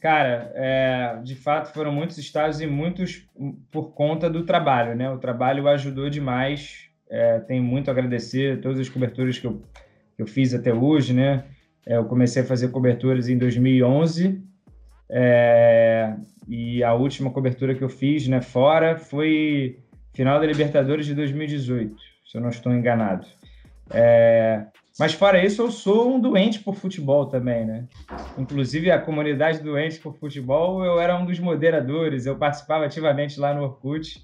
Cara, 0.00 0.50
é, 0.54 1.20
de 1.22 1.34
fato 1.34 1.72
foram 1.74 1.92
muitos 1.92 2.16
estágios 2.16 2.62
e 2.62 2.66
muitos 2.66 3.26
por 3.70 3.92
conta 3.92 4.28
do 4.28 4.44
trabalho, 4.44 4.94
né? 4.94 5.10
O 5.10 5.18
trabalho 5.18 5.68
ajudou 5.68 6.08
demais. 6.08 6.88
É, 7.10 7.40
tenho 7.40 7.62
muito 7.62 7.88
a 7.88 7.92
agradecer 7.92 8.60
todas 8.62 8.80
as 8.80 8.88
coberturas 8.88 9.38
que 9.38 9.46
eu, 9.46 9.62
que 10.16 10.22
eu 10.22 10.26
fiz 10.26 10.54
até 10.54 10.72
hoje, 10.72 11.12
né? 11.12 11.44
É, 11.86 11.98
eu 11.98 12.06
comecei 12.06 12.42
a 12.42 12.46
fazer 12.46 12.68
coberturas 12.68 13.28
em 13.28 13.36
2011 13.36 14.42
é, 15.16 16.12
e 16.48 16.82
a 16.82 16.92
última 16.92 17.30
cobertura 17.30 17.72
que 17.72 17.82
eu 17.82 17.88
fiz, 17.88 18.26
né, 18.26 18.42
fora, 18.42 18.98
foi 18.98 19.78
final 20.12 20.40
da 20.40 20.46
Libertadores 20.46 21.06
de 21.06 21.14
2018, 21.14 21.94
se 22.26 22.36
eu 22.36 22.40
não 22.40 22.48
estou 22.48 22.74
enganado. 22.74 23.24
É, 23.92 24.66
mas 24.98 25.12
fora 25.12 25.44
isso, 25.44 25.62
eu 25.62 25.70
sou 25.70 26.12
um 26.12 26.20
doente 26.20 26.58
por 26.58 26.74
futebol 26.74 27.26
também, 27.26 27.64
né? 27.64 27.84
Inclusive 28.36 28.90
a 28.90 28.98
comunidade 28.98 29.62
doente 29.62 30.00
por 30.00 30.16
futebol, 30.16 30.84
eu 30.84 31.00
era 31.00 31.16
um 31.16 31.24
dos 31.24 31.38
moderadores, 31.38 32.26
eu 32.26 32.36
participava 32.36 32.84
ativamente 32.84 33.38
lá 33.38 33.54
no 33.54 33.62
Orkut. 33.62 34.20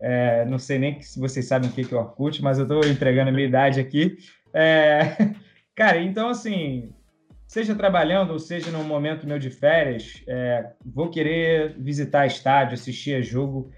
É, 0.00 0.46
não 0.46 0.58
sei 0.58 0.78
nem 0.78 1.02
se 1.02 1.20
vocês 1.20 1.46
sabem 1.46 1.68
o 1.68 1.72
que 1.72 1.82
é 1.82 1.96
o 1.96 2.00
Orkut, 2.00 2.42
mas 2.42 2.58
eu 2.58 2.64
estou 2.64 2.86
entregando 2.86 3.28
a 3.28 3.32
minha 3.32 3.46
idade 3.46 3.78
aqui. 3.78 4.16
É, 4.54 5.34
cara, 5.76 5.98
então 5.98 6.28
assim, 6.28 6.94
seja 7.50 7.74
trabalhando 7.74 8.32
ou 8.32 8.38
seja 8.38 8.70
num 8.70 8.84
momento 8.84 9.26
meu 9.26 9.36
de 9.36 9.50
férias, 9.50 10.22
é, 10.28 10.70
vou 10.86 11.10
querer 11.10 11.74
visitar 11.76 12.24
estádio, 12.24 12.74
assistir 12.74 13.16
a 13.16 13.20
jogo, 13.20 13.72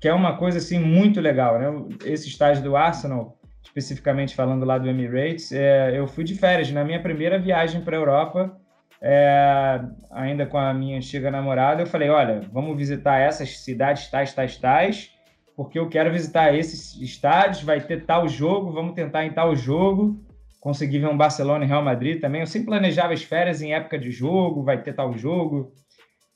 que 0.00 0.08
é 0.08 0.14
uma 0.14 0.38
coisa 0.38 0.56
assim 0.56 0.78
muito 0.78 1.20
legal, 1.20 1.58
né? 1.58 1.96
Esse 2.06 2.28
estádio 2.28 2.62
do 2.62 2.74
Arsenal 2.74 3.38
especificamente 3.62 4.34
falando 4.34 4.64
lá 4.64 4.78
do 4.78 4.88
Emirates, 4.88 5.52
é, 5.52 5.96
eu 5.96 6.06
fui 6.06 6.24
de 6.24 6.34
férias 6.34 6.70
na 6.70 6.82
minha 6.84 7.02
primeira 7.02 7.38
viagem 7.38 7.82
para 7.82 7.94
a 7.94 8.00
Europa, 8.00 8.56
é, 8.98 9.78
ainda 10.10 10.46
com 10.46 10.56
a 10.56 10.72
minha 10.72 10.96
antiga 10.96 11.30
namorada. 11.30 11.82
Eu 11.82 11.86
falei: 11.86 12.08
olha, 12.08 12.40
vamos 12.50 12.74
visitar 12.78 13.18
essas 13.18 13.58
cidades 13.58 14.10
tais, 14.10 14.32
tais, 14.32 14.56
tais. 14.56 15.10
porque 15.54 15.78
eu 15.78 15.86
quero 15.90 16.10
visitar 16.10 16.54
esses 16.54 16.96
estádios, 16.98 17.62
vai 17.62 17.78
ter 17.78 18.06
tal 18.06 18.26
jogo, 18.26 18.72
vamos 18.72 18.94
tentar 18.94 19.26
em 19.26 19.32
tal 19.32 19.54
jogo. 19.54 20.18
Consegui 20.62 21.00
ver 21.00 21.08
um 21.08 21.16
Barcelona 21.16 21.64
e 21.64 21.68
Real 21.68 21.82
Madrid 21.82 22.20
também. 22.20 22.40
Eu 22.40 22.46
sempre 22.46 22.68
planejava 22.68 23.12
as 23.12 23.22
férias 23.22 23.60
em 23.60 23.74
época 23.74 23.98
de 23.98 24.10
jogo, 24.10 24.62
vai 24.62 24.80
ter 24.80 24.92
tal 24.92 25.12
jogo, 25.18 25.72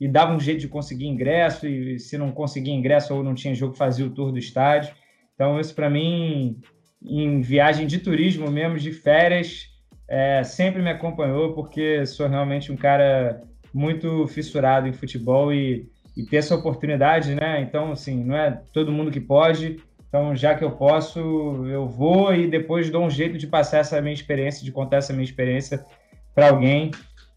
e 0.00 0.09
dava 0.09 0.35
um 0.35 0.40
jeito 0.40 0.61
de 0.61 0.68
conseguir 0.68 1.06
ingresso, 1.06 1.66
e 1.66 1.99
se 1.99 2.18
não 2.18 2.33
conseguia 2.33 2.75
ingresso 2.75 3.14
ou 3.14 3.23
não 3.23 3.35
tinha 3.35 3.54
jogo, 3.54 3.76
fazia 3.76 4.04
o 4.04 4.11
tour 4.11 4.33
do 4.33 4.38
estádio. 4.38 4.92
Então, 5.35 5.61
isso 5.61 5.75
para 5.75 5.88
mim, 5.88 6.61
em 7.00 7.40
viagem 7.40 7.87
de 7.87 8.00
turismo 8.00 8.50
mesmo, 8.50 8.76
de 8.76 8.90
férias, 8.90 9.68
é, 10.09 10.42
sempre 10.42 10.83
me 10.83 10.90
acompanhou, 10.90 11.54
porque 11.54 12.04
sou 12.04 12.26
realmente 12.26 12.73
um 12.73 12.76
cara 12.76 13.40
muito 13.73 14.26
fissurado 14.26 14.88
em 14.88 14.92
futebol 14.92 15.52
e 15.52 15.88
e 16.16 16.25
ter 16.25 16.37
essa 16.37 16.54
oportunidade, 16.54 17.35
né? 17.35 17.61
Então, 17.61 17.92
assim, 17.92 18.25
não 18.25 18.35
é 18.35 18.62
todo 18.73 18.90
mundo 18.90 19.11
que 19.11 19.21
pode. 19.21 19.76
Então, 20.09 20.35
já 20.35 20.55
que 20.55 20.65
eu 20.65 20.71
posso, 20.71 21.19
eu 21.67 21.87
vou 21.89 22.35
e 22.35 22.47
depois 22.49 22.91
dou 22.91 23.05
um 23.05 23.11
jeito 23.11 23.37
de 23.37 23.47
passar 23.47 23.79
essa 23.79 24.01
minha 24.01 24.15
experiência, 24.15 24.65
de 24.65 24.73
contar 24.73 24.99
essa 24.99 25.13
minha 25.13 25.25
experiência 25.25 25.85
para 26.35 26.49
alguém. 26.49 26.91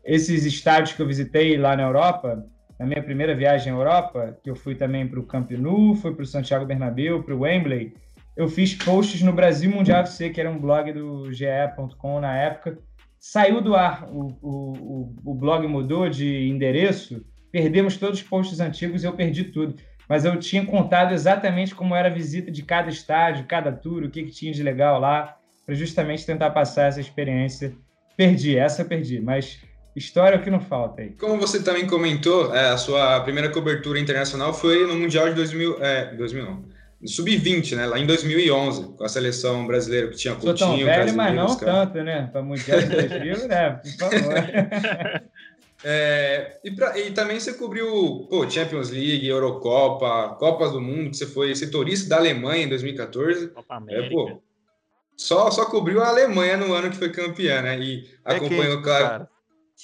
Esses 0.06 0.46
estádios 0.46 0.96
que 0.96 1.02
eu 1.02 1.08
visitei 1.08 1.58
lá 1.58 1.76
na 1.76 1.84
Europa, 1.84 2.46
na 2.80 2.86
minha 2.86 3.04
primeira 3.04 3.36
viagem 3.36 3.74
à 3.74 3.76
Europa, 3.76 4.38
que 4.44 4.50
eu 4.50 4.56
fui 4.56 4.76
também 4.76 5.08
para 5.08 5.20
o 5.20 5.26
Camp 5.26 5.52
Nou, 5.52 5.96
fui 5.96 6.14
para 6.14 6.24
o 6.24 6.28
Santiago 6.28 6.66
Bernabéu, 6.66 7.24
para 7.24 7.36
o 7.36 7.42
Wembley, 7.42 7.94
eu 8.40 8.48
fiz 8.48 8.74
posts 8.74 9.22
no 9.22 9.34
Brasil 9.34 9.70
Mundial 9.70 10.00
FC, 10.00 10.30
que 10.30 10.40
era 10.40 10.50
um 10.50 10.58
blog 10.58 10.94
do 10.94 11.30
ge.com 11.34 12.22
na 12.22 12.38
época. 12.38 12.80
Saiu 13.20 13.60
do 13.60 13.76
ar, 13.76 14.08
o, 14.10 14.38
o, 14.42 15.16
o 15.26 15.36
blog 15.36 15.68
mudou 15.68 16.08
de 16.08 16.48
endereço, 16.48 17.26
perdemos 17.52 17.98
todos 17.98 18.22
os 18.22 18.26
posts 18.26 18.62
antigos 18.62 19.04
e 19.04 19.08
eu 19.08 19.12
perdi 19.12 19.44
tudo. 19.44 19.76
Mas 20.10 20.26
eu 20.26 20.38
tinha 20.40 20.66
contado 20.66 21.14
exatamente 21.14 21.76
como 21.76 21.96
era 21.96 22.08
a 22.08 22.12
visita 22.12 22.50
de 22.50 22.64
cada 22.64 22.90
estádio, 22.90 23.46
cada 23.48 23.72
tour, 23.72 24.04
o 24.04 24.10
que, 24.10 24.24
que 24.24 24.32
tinha 24.32 24.52
de 24.52 24.64
legal 24.64 25.00
lá, 25.00 25.38
para 25.64 25.76
justamente 25.76 26.26
tentar 26.26 26.50
passar 26.50 26.88
essa 26.88 27.00
experiência. 27.00 27.74
Perdi, 28.18 28.58
essa 28.58 28.82
eu 28.82 28.86
perdi, 28.88 29.22
mas 29.22 29.60
história 29.96 30.36
é 30.36 30.40
o 30.40 30.42
que 30.42 30.50
não 30.50 30.60
falta 30.60 31.04
aí. 31.04 31.12
Como 31.12 31.40
você 31.40 31.62
também 31.62 31.86
comentou, 31.86 32.54
é, 32.56 32.72
a 32.72 32.78
sua 32.78 33.20
primeira 33.22 33.50
cobertura 33.50 34.00
internacional 34.00 34.52
foi 34.52 34.88
no 34.88 34.96
Mundial 34.96 35.30
de 35.30 35.36
2000, 35.36 35.84
é, 35.84 36.16
2000 36.16 36.44
não, 36.44 36.66
Sub-20, 37.06 37.76
né? 37.76 37.86
Lá 37.86 37.98
em 37.98 38.06
2011, 38.06 38.96
com 38.98 39.04
a 39.04 39.08
seleção 39.08 39.66
brasileira 39.66 40.10
que 40.10 40.18
tinha 40.18 40.34
Coutinho, 40.34 40.58
Sou 40.58 40.68
tão 40.68 40.86
velho, 40.86 41.16
mas 41.16 41.36
não 41.36 41.56
tanto, 41.56 42.04
né? 42.04 42.28
Para 42.32 42.42
Mundial 42.42 42.80
de 42.82 42.88
2000, 42.88 43.48
né? 43.48 43.70
Por 43.70 43.92
favor. 43.92 44.34
É, 45.84 46.60
e, 46.64 46.72
pra, 46.72 46.98
e, 46.98 47.12
também 47.12 47.40
você 47.40 47.54
cobriu 47.54 48.28
pô, 48.30 48.50
Champions 48.50 48.90
League, 48.90 49.26
Eurocopa, 49.26 50.36
Copas 50.38 50.74
do 50.74 50.82
Mundo, 50.82 51.12
que 51.12 51.18
você 51.18 51.26
foi 51.26 51.56
setorista 51.56 52.10
da 52.10 52.18
Alemanha 52.18 52.66
em 52.66 52.70
2014. 52.70 53.50
Copa 53.50 53.76
América. 53.76 54.06
É, 54.06 54.10
pô, 54.10 54.42
só, 55.16 55.50
só 55.52 55.66
cobriu 55.66 56.02
a 56.02 56.10
Alemanha 56.10 56.58
no 56.58 56.74
ano 56.74 56.90
que 56.90 56.98
foi 56.98 57.12
campeã, 57.12 57.62
né? 57.62 57.80
E 57.80 58.10
é 58.26 58.36
acompanhou, 58.36 58.82
claro. 58.82 59.28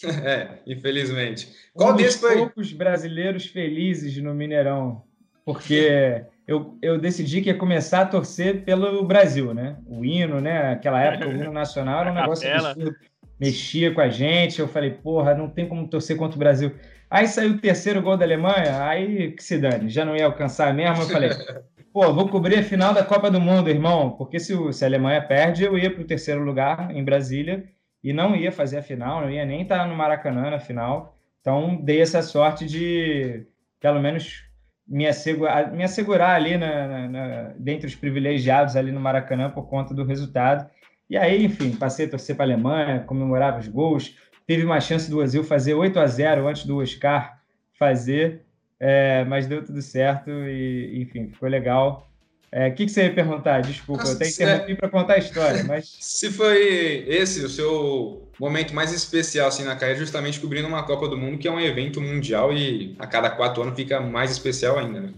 é, 0.24 0.60
infelizmente. 0.68 1.54
Qual 1.74 1.94
um 1.94 1.96
desses 1.96 2.20
foi? 2.20 2.36
poucos 2.38 2.74
brasileiros 2.74 3.46
felizes 3.46 4.18
no 4.18 4.34
Mineirão, 4.34 5.02
porque 5.46 6.26
eu, 6.46 6.78
eu 6.82 6.98
decidi 6.98 7.42
que 7.42 7.50
ia 7.50 7.58
começar 7.58 8.02
a 8.02 8.06
torcer 8.06 8.66
pelo 8.66 9.04
Brasil, 9.06 9.54
né? 9.54 9.78
O 9.88 10.04
hino, 10.04 10.42
né? 10.42 10.74
Aquela 10.74 11.02
época, 11.02 11.30
o 11.30 11.32
hino 11.32 11.52
nacional 11.52 12.02
era 12.02 12.12
um 12.12 12.16
negócio 12.16 12.54
absurdo 12.54 12.96
mexia 13.40 13.94
com 13.94 14.02
a 14.02 14.10
gente. 14.10 14.60
Eu 14.60 14.68
falei, 14.68 14.92
porra, 14.92 15.34
não 15.34 15.50
tem 15.50 15.68
como 15.68 15.88
torcer 15.88 16.18
contra 16.18 16.36
o 16.36 16.40
Brasil. 16.40 16.72
Aí 17.10 17.28
saiu 17.28 17.52
o 17.52 17.58
terceiro 17.60 18.02
gol 18.02 18.18
da 18.18 18.26
Alemanha, 18.26 18.84
aí 18.84 19.32
que 19.32 19.44
se 19.44 19.58
dane, 19.58 19.90
já 19.90 20.04
não 20.04 20.16
ia 20.16 20.26
alcançar 20.26 20.74
mesmo. 20.74 21.04
Eu 21.04 21.08
falei, 21.08 21.30
pô, 21.94 22.12
vou 22.14 22.28
cobrir 22.28 22.60
a 22.60 22.64
final 22.64 22.94
da 22.94 23.04
Copa 23.04 23.30
do 23.30 23.40
Mundo, 23.40 23.70
irmão, 23.70 24.12
porque 24.12 24.40
se, 24.40 24.54
se 24.74 24.84
a 24.84 24.88
Alemanha 24.88 25.22
perde, 25.22 25.64
eu 25.64 25.78
ia 25.78 25.92
para 25.92 26.02
o 26.02 26.08
terceiro 26.08 26.44
lugar 26.44 26.92
em 26.96 27.04
Brasília 27.04 27.64
e 28.04 28.12
não 28.12 28.36
ia 28.36 28.52
fazer 28.52 28.80
a 28.80 28.84
final, 28.84 29.22
não 29.22 29.30
ia 29.30 29.46
nem 29.46 29.62
estar 29.62 29.88
no 29.88 29.96
Maracanã 29.96 30.50
na 30.50 30.60
final. 30.60 31.18
Então, 31.42 31.76
dei 31.82 32.02
essa 32.02 32.22
sorte 32.22 32.66
de, 32.66 33.46
pelo 33.80 34.02
menos, 34.02 34.44
me 34.88 35.08
assegurar, 35.08 35.72
me 35.72 35.84
assegurar 35.84 36.36
ali 36.36 36.58
na, 36.58 36.88
na, 36.88 37.08
na, 37.08 37.54
dentre 37.58 37.88
os 37.88 37.96
privilegiados 37.96 38.76
ali 38.76 38.92
no 38.92 39.00
Maracanã 39.00 39.50
por 39.50 39.68
conta 39.68 39.94
do 39.94 40.04
resultado. 40.04 40.70
E 41.10 41.18
aí, 41.18 41.46
enfim, 41.46 41.72
passei 41.72 42.06
a 42.06 42.10
torcer 42.10 42.36
para 42.36 42.46
a 42.46 42.48
Alemanha, 42.48 43.04
comemorava 43.06 43.60
os 43.60 43.68
gols. 43.68 44.16
Teve 44.48 44.64
uma 44.64 44.80
chance 44.80 45.10
do 45.10 45.18
Brasil 45.18 45.44
fazer 45.44 45.74
8 45.74 46.00
a 46.00 46.08
0 46.08 46.48
antes 46.48 46.66
do 46.66 46.78
Oscar 46.78 47.40
fazer, 47.78 48.42
é, 48.80 49.24
mas 49.26 49.48
deu 49.48 49.64
tudo 49.64 49.82
certo 49.82 50.30
e, 50.30 51.02
enfim, 51.02 51.30
ficou 51.30 51.50
legal. 51.50 52.10
É, 52.52 52.60
o 52.60 52.68
é, 52.68 52.72
que, 52.72 52.86
que, 52.86 52.92
você 52.92 53.04
ia 53.04 53.14
perguntar? 53.14 53.62
Desculpa, 53.62 54.04
Nossa, 54.04 54.14
eu 54.14 54.16
até 54.16 54.30
interrompi 54.30 54.72
é... 54.72 54.76
para 54.76 54.90
contar 54.90 55.14
a 55.16 55.18
história, 55.18 55.64
mas... 55.68 55.98
Se 56.00 56.32
foi 56.32 57.06
esse 57.08 57.44
o 57.44 57.50
seu 57.50 58.30
momento 58.40 58.74
mais 58.74 58.94
especial 58.94 59.50
assim, 59.50 59.64
na 59.64 59.76
carreira, 59.76 60.00
justamente 60.00 60.40
cobrindo 60.40 60.68
uma 60.68 60.84
Copa 60.84 61.08
do 61.08 61.18
Mundo, 61.18 61.38
que 61.38 61.48
é 61.48 61.52
um 61.52 61.60
evento 61.60 62.00
mundial 62.00 62.54
e 62.54 62.96
a 62.98 63.06
cada 63.06 63.30
quatro 63.30 63.62
anos 63.62 63.76
fica 63.76 64.00
mais 64.00 64.32
especial 64.32 64.80
ainda, 64.80 65.02
né? 65.02 65.14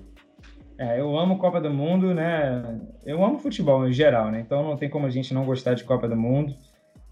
É, 0.78 1.00
eu 1.00 1.18
amo 1.18 1.40
Copa 1.40 1.60
do 1.60 1.72
Mundo, 1.72 2.14
né? 2.14 2.80
Eu 3.06 3.24
amo 3.24 3.40
futebol 3.40 3.88
em 3.88 3.94
geral, 3.94 4.30
né? 4.30 4.40
Então 4.40 4.64
não 4.64 4.78
tem 4.78 4.90
como 4.90 5.08
a 5.08 5.10
gente 5.10 5.34
não 5.34 5.46
gostar 5.46 5.74
de 5.74 5.84
Copa 5.84 6.08
do 6.08 6.16
Mundo. 6.16 6.56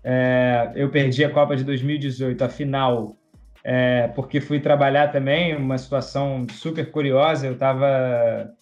É, 0.03 0.71
eu 0.75 0.89
perdi 0.89 1.25
a 1.25 1.29
Copa 1.31 1.55
de 1.55 1.63
2018, 1.63 2.43
a 2.43 2.49
final, 2.49 3.15
é, 3.63 4.07
porque 4.09 4.39
fui 4.39 4.59
trabalhar 4.59 5.11
também, 5.11 5.55
uma 5.55 5.79
situação 5.79 6.45
super 6.51 6.91
curiosa. 6.91 7.47
Eu 7.47 7.53
estava 7.53 8.53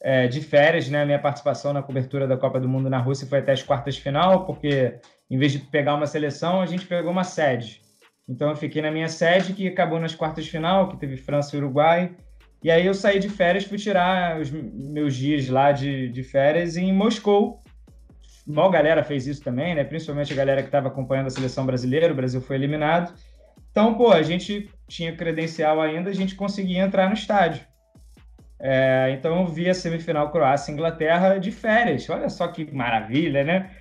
é, 0.00 0.28
de 0.28 0.40
férias, 0.40 0.88
né? 0.88 1.04
Minha 1.04 1.18
participação 1.18 1.72
na 1.72 1.82
cobertura 1.82 2.28
da 2.28 2.36
Copa 2.36 2.60
do 2.60 2.68
Mundo 2.68 2.88
na 2.88 2.98
Rússia 2.98 3.26
foi 3.26 3.40
até 3.40 3.50
as 3.50 3.62
quartas 3.62 3.96
de 3.96 4.02
final, 4.02 4.46
porque 4.46 5.00
em 5.28 5.36
vez 5.36 5.50
de 5.50 5.58
pegar 5.58 5.96
uma 5.96 6.06
seleção, 6.06 6.60
a 6.60 6.66
gente 6.66 6.86
pegou 6.86 7.10
uma 7.10 7.24
sede. 7.24 7.82
Então 8.28 8.50
eu 8.50 8.56
fiquei 8.56 8.80
na 8.80 8.92
minha 8.92 9.08
sede, 9.08 9.52
que 9.52 9.66
acabou 9.66 9.98
nas 9.98 10.14
quartas 10.14 10.44
de 10.44 10.50
final, 10.52 10.88
que 10.88 10.96
teve 10.96 11.16
França 11.16 11.56
e 11.56 11.58
Uruguai. 11.58 12.14
E 12.64 12.70
aí 12.70 12.86
eu 12.86 12.94
saí 12.94 13.18
de 13.18 13.28
férias, 13.28 13.64
fui 13.64 13.76
tirar 13.76 14.40
os 14.40 14.50
meus 14.50 15.14
dias 15.14 15.46
lá 15.50 15.70
de, 15.70 16.08
de 16.08 16.22
férias 16.22 16.78
em 16.78 16.90
Moscou. 16.94 17.60
Mal 18.46 18.70
galera 18.70 19.04
fez 19.04 19.26
isso 19.26 19.42
também, 19.42 19.74
né? 19.74 19.84
Principalmente 19.84 20.32
a 20.32 20.36
galera 20.36 20.62
que 20.62 20.68
estava 20.68 20.88
acompanhando 20.88 21.26
a 21.26 21.30
seleção 21.30 21.66
brasileira, 21.66 22.10
o 22.10 22.16
Brasil 22.16 22.40
foi 22.40 22.56
eliminado. 22.56 23.12
Então, 23.70 23.92
pô, 23.92 24.10
a 24.10 24.22
gente 24.22 24.70
tinha 24.88 25.14
credencial 25.14 25.78
ainda, 25.78 26.08
a 26.08 26.14
gente 26.14 26.34
conseguia 26.34 26.82
entrar 26.82 27.06
no 27.06 27.12
estádio. 27.12 27.66
É, 28.58 29.10
então 29.10 29.40
eu 29.40 29.46
vi 29.46 29.68
a 29.68 29.74
semifinal 29.74 30.32
Croácia-Inglaterra 30.32 31.36
de 31.36 31.50
férias. 31.50 32.08
Olha 32.08 32.30
só 32.30 32.48
que 32.48 32.72
maravilha, 32.72 33.44
né? 33.44 33.72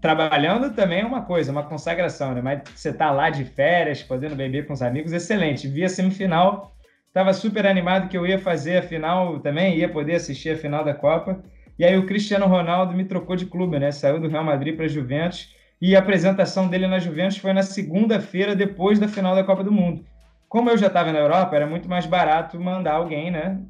Trabalhando 0.00 0.74
também 0.74 1.02
é 1.02 1.06
uma 1.06 1.22
coisa, 1.22 1.52
uma 1.52 1.62
consagração, 1.62 2.34
né? 2.34 2.42
Mas 2.42 2.62
você 2.74 2.92
tá 2.92 3.12
lá 3.12 3.30
de 3.30 3.44
férias, 3.44 4.02
podendo 4.02 4.34
beber 4.34 4.66
com 4.66 4.72
os 4.72 4.82
amigos, 4.82 5.12
excelente. 5.12 5.68
Vi 5.68 5.84
a 5.84 5.88
semifinal 5.88 6.74
Estava 7.08 7.32
super 7.32 7.66
animado 7.66 8.08
que 8.08 8.16
eu 8.16 8.26
ia 8.26 8.38
fazer 8.38 8.76
a 8.76 8.82
final 8.82 9.40
também, 9.40 9.76
ia 9.76 9.88
poder 9.88 10.14
assistir 10.14 10.50
a 10.50 10.56
final 10.56 10.84
da 10.84 10.94
Copa. 10.94 11.42
E 11.78 11.84
aí 11.84 11.96
o 11.96 12.06
Cristiano 12.06 12.46
Ronaldo 12.46 12.92
me 12.92 13.04
trocou 13.04 13.34
de 13.34 13.46
clube, 13.46 13.78
né? 13.78 13.90
Saiu 13.90 14.20
do 14.20 14.28
Real 14.28 14.44
Madrid 14.44 14.76
para 14.76 14.84
a 14.84 14.88
Juventus. 14.88 15.54
E 15.80 15.96
a 15.96 16.00
apresentação 16.00 16.68
dele 16.68 16.86
na 16.86 16.98
Juventus 16.98 17.38
foi 17.38 17.52
na 17.52 17.62
segunda-feira, 17.62 18.54
depois 18.54 18.98
da 18.98 19.08
final 19.08 19.34
da 19.34 19.44
Copa 19.44 19.64
do 19.64 19.72
Mundo. 19.72 20.04
Como 20.48 20.68
eu 20.68 20.76
já 20.76 20.88
estava 20.88 21.12
na 21.12 21.18
Europa, 21.18 21.54
era 21.56 21.66
muito 21.66 21.88
mais 21.88 22.04
barato 22.04 22.60
mandar 22.60 22.94
alguém, 22.94 23.30
né? 23.30 23.60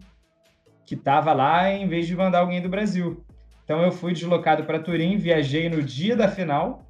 Que 0.87 0.95
estava 0.95 1.33
lá, 1.33 1.71
em 1.71 1.87
vez 1.87 2.07
de 2.07 2.17
mandar 2.17 2.41
alguém 2.41 2.63
do 2.63 2.69
Brasil. 2.69 3.23
Então 3.65 3.83
eu 3.83 3.93
fui 3.93 4.15
deslocado 4.15 4.65
para 4.65 4.79
Turim, 4.79 5.17
viajei 5.17 5.69
no 5.69 5.83
dia 5.83 6.17
da 6.17 6.29
final 6.29 6.88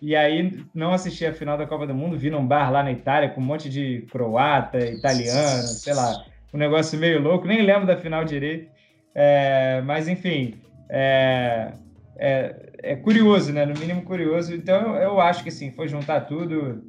e 0.00 0.14
aí 0.14 0.64
não 0.74 0.92
assisti 0.92 1.24
a 1.24 1.32
final 1.32 1.56
da 1.56 1.66
Copa 1.66 1.86
do 1.86 1.94
Mundo, 1.94 2.18
vi 2.18 2.30
num 2.30 2.46
bar 2.46 2.70
lá 2.70 2.82
na 2.82 2.92
Itália 2.92 3.30
com 3.30 3.40
um 3.40 3.44
monte 3.44 3.68
de 3.68 4.06
croata, 4.10 4.78
italiano, 4.78 5.62
sei 5.62 5.94
lá, 5.94 6.24
um 6.52 6.58
negócio 6.58 6.98
meio 6.98 7.20
louco, 7.20 7.46
nem 7.46 7.62
lembro 7.62 7.86
da 7.86 7.96
final 7.96 8.24
direito. 8.24 8.70
É, 9.14 9.80
mas 9.82 10.08
enfim, 10.08 10.54
é, 10.88 11.72
é, 12.16 12.54
é, 12.82 12.96
curioso, 12.96 13.52
né? 13.52 13.64
No 13.64 13.78
mínimo 13.78 14.02
curioso. 14.02 14.54
Então 14.54 14.96
eu, 14.96 15.02
eu 15.02 15.20
acho 15.20 15.42
que 15.44 15.50
sim, 15.50 15.70
foi 15.70 15.88
juntar 15.88 16.22
tudo. 16.22 16.82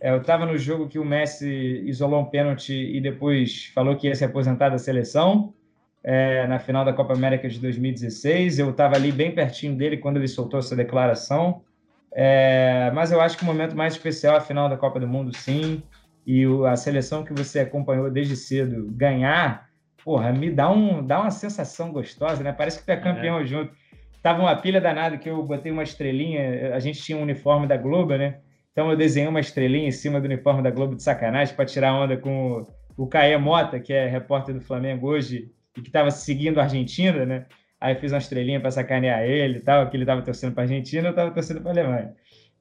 É, 0.00 0.10
eu 0.10 0.18
estava 0.18 0.46
no 0.46 0.56
jogo 0.56 0.88
que 0.88 0.98
o 0.98 1.04
Messi 1.04 1.82
isolou 1.84 2.20
um 2.20 2.24
pênalti 2.24 2.72
e 2.72 3.00
depois 3.00 3.66
falou 3.74 3.96
que 3.96 4.06
ia 4.06 4.14
se 4.14 4.24
aposentar 4.24 4.68
da 4.68 4.78
seleção. 4.78 5.54
É, 6.04 6.46
na 6.46 6.58
final 6.58 6.84
da 6.84 6.92
Copa 6.92 7.12
América 7.12 7.48
de 7.48 7.58
2016. 7.60 8.58
Eu 8.58 8.70
estava 8.70 8.94
ali 8.94 9.10
bem 9.10 9.34
pertinho 9.34 9.74
dele 9.74 9.96
quando 9.96 10.16
ele 10.16 10.28
soltou 10.28 10.60
essa 10.60 10.76
declaração. 10.76 11.62
É, 12.12 12.90
mas 12.94 13.12
eu 13.12 13.20
acho 13.20 13.36
que 13.36 13.42
o 13.42 13.46
momento 13.46 13.76
mais 13.76 13.94
especial 13.94 14.34
é 14.34 14.38
a 14.38 14.40
final 14.40 14.68
da 14.68 14.76
Copa 14.76 14.98
do 14.98 15.06
Mundo, 15.06 15.36
sim. 15.36 15.82
E 16.26 16.44
a 16.66 16.76
seleção 16.76 17.24
que 17.24 17.32
você 17.32 17.60
acompanhou 17.60 18.10
desde 18.10 18.36
cedo 18.36 18.86
ganhar, 18.90 19.68
porra, 20.04 20.32
me 20.32 20.50
dá, 20.50 20.70
um, 20.70 21.04
dá 21.04 21.20
uma 21.20 21.30
sensação 21.30 21.92
gostosa, 21.92 22.42
né? 22.42 22.52
Parece 22.52 22.80
que 22.80 22.84
tu 22.84 22.90
é 22.90 22.96
campeão 22.96 23.40
é. 23.40 23.46
junto. 23.46 23.72
Tava 24.22 24.40
uma 24.40 24.56
pilha 24.56 24.80
danada 24.80 25.16
que 25.16 25.28
eu 25.28 25.42
botei 25.42 25.70
uma 25.70 25.82
estrelinha, 25.82 26.74
a 26.74 26.78
gente 26.80 27.00
tinha 27.00 27.16
um 27.16 27.22
uniforme 27.22 27.66
da 27.66 27.76
Globo, 27.76 28.16
né? 28.16 28.40
Então 28.72 28.90
eu 28.90 28.96
desenhei 28.96 29.28
uma 29.28 29.40
estrelinha 29.40 29.88
em 29.88 29.92
cima 29.92 30.20
do 30.20 30.26
uniforme 30.26 30.62
da 30.62 30.70
Globo 30.70 30.94
de 30.94 31.02
sacanagem 31.02 31.54
para 31.54 31.64
tirar 31.64 31.94
onda 31.94 32.16
com 32.16 32.62
o, 32.96 33.04
o 33.04 33.06
Caê 33.06 33.36
Mota, 33.36 33.80
que 33.80 33.92
é 33.92 34.06
repórter 34.06 34.54
do 34.54 34.60
Flamengo 34.60 35.08
hoje 35.08 35.50
e 35.76 35.80
que 35.80 35.88
estava 35.88 36.10
seguindo 36.10 36.58
a 36.58 36.64
Argentina, 36.64 37.24
né? 37.24 37.46
Aí 37.80 37.94
fiz 37.94 38.12
uma 38.12 38.18
estrelinha 38.18 38.60
para 38.60 38.70
sacanear 38.70 39.22
ele 39.22 39.58
e 39.58 39.60
tal, 39.60 39.88
que 39.88 39.96
ele 39.96 40.04
estava 40.04 40.22
torcendo 40.22 40.54
para 40.54 40.64
Argentina, 40.64 41.08
eu 41.08 41.10
estava 41.10 41.30
torcendo 41.30 41.60
para 41.60 41.70
Alemanha. 41.70 42.14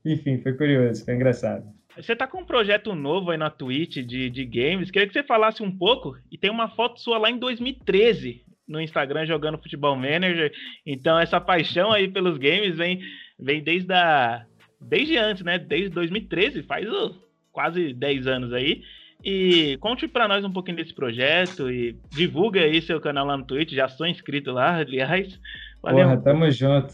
Enfim, 0.05 0.37
foi 0.41 0.53
curioso, 0.53 1.03
foi 1.03 1.15
engraçado. 1.15 1.65
Você 1.95 2.15
tá 2.15 2.27
com 2.27 2.41
um 2.41 2.45
projeto 2.45 2.93
novo 2.93 3.31
aí 3.31 3.37
na 3.37 3.49
Twitch 3.49 3.97
de, 3.97 4.29
de 4.29 4.45
games. 4.45 4.91
Queria 4.91 5.07
que 5.07 5.13
você 5.13 5.23
falasse 5.23 5.63
um 5.63 5.75
pouco. 5.75 6.15
E 6.31 6.37
tem 6.37 6.51
uma 6.51 6.69
foto 6.69 7.01
sua 7.01 7.17
lá 7.17 7.31
em 7.31 7.39
2013 7.39 8.43
no 8.67 8.79
Instagram 8.79 9.25
jogando 9.25 9.57
Futebol 9.57 9.95
Manager. 9.95 10.51
Então 10.85 11.17
essa 11.17 11.41
paixão 11.41 11.91
aí 11.91 12.07
pelos 12.07 12.37
games 12.37 12.77
vem, 12.77 12.99
vem 13.39 13.63
desde 13.63 13.91
a, 13.93 14.45
desde 14.79 15.17
antes, 15.17 15.43
né? 15.43 15.57
Desde 15.57 15.89
2013, 15.89 16.63
faz 16.63 16.87
uh, 16.87 17.15
quase 17.51 17.93
10 17.93 18.27
anos 18.27 18.53
aí. 18.53 18.83
E 19.23 19.77
conte 19.79 20.07
para 20.07 20.27
nós 20.27 20.45
um 20.45 20.51
pouquinho 20.51 20.77
desse 20.77 20.93
projeto 20.93 21.69
e 21.71 21.97
divulga 22.09 22.61
aí 22.61 22.81
seu 22.81 23.01
canal 23.01 23.25
lá 23.25 23.37
no 23.37 23.45
Twitch. 23.45 23.73
Já 23.73 23.87
sou 23.87 24.07
inscrito 24.07 24.51
lá, 24.51 24.77
aliás. 24.79 25.39
Valeu. 25.81 26.05
Porra, 26.05 26.17
tamo 26.17 26.51
junto. 26.51 26.93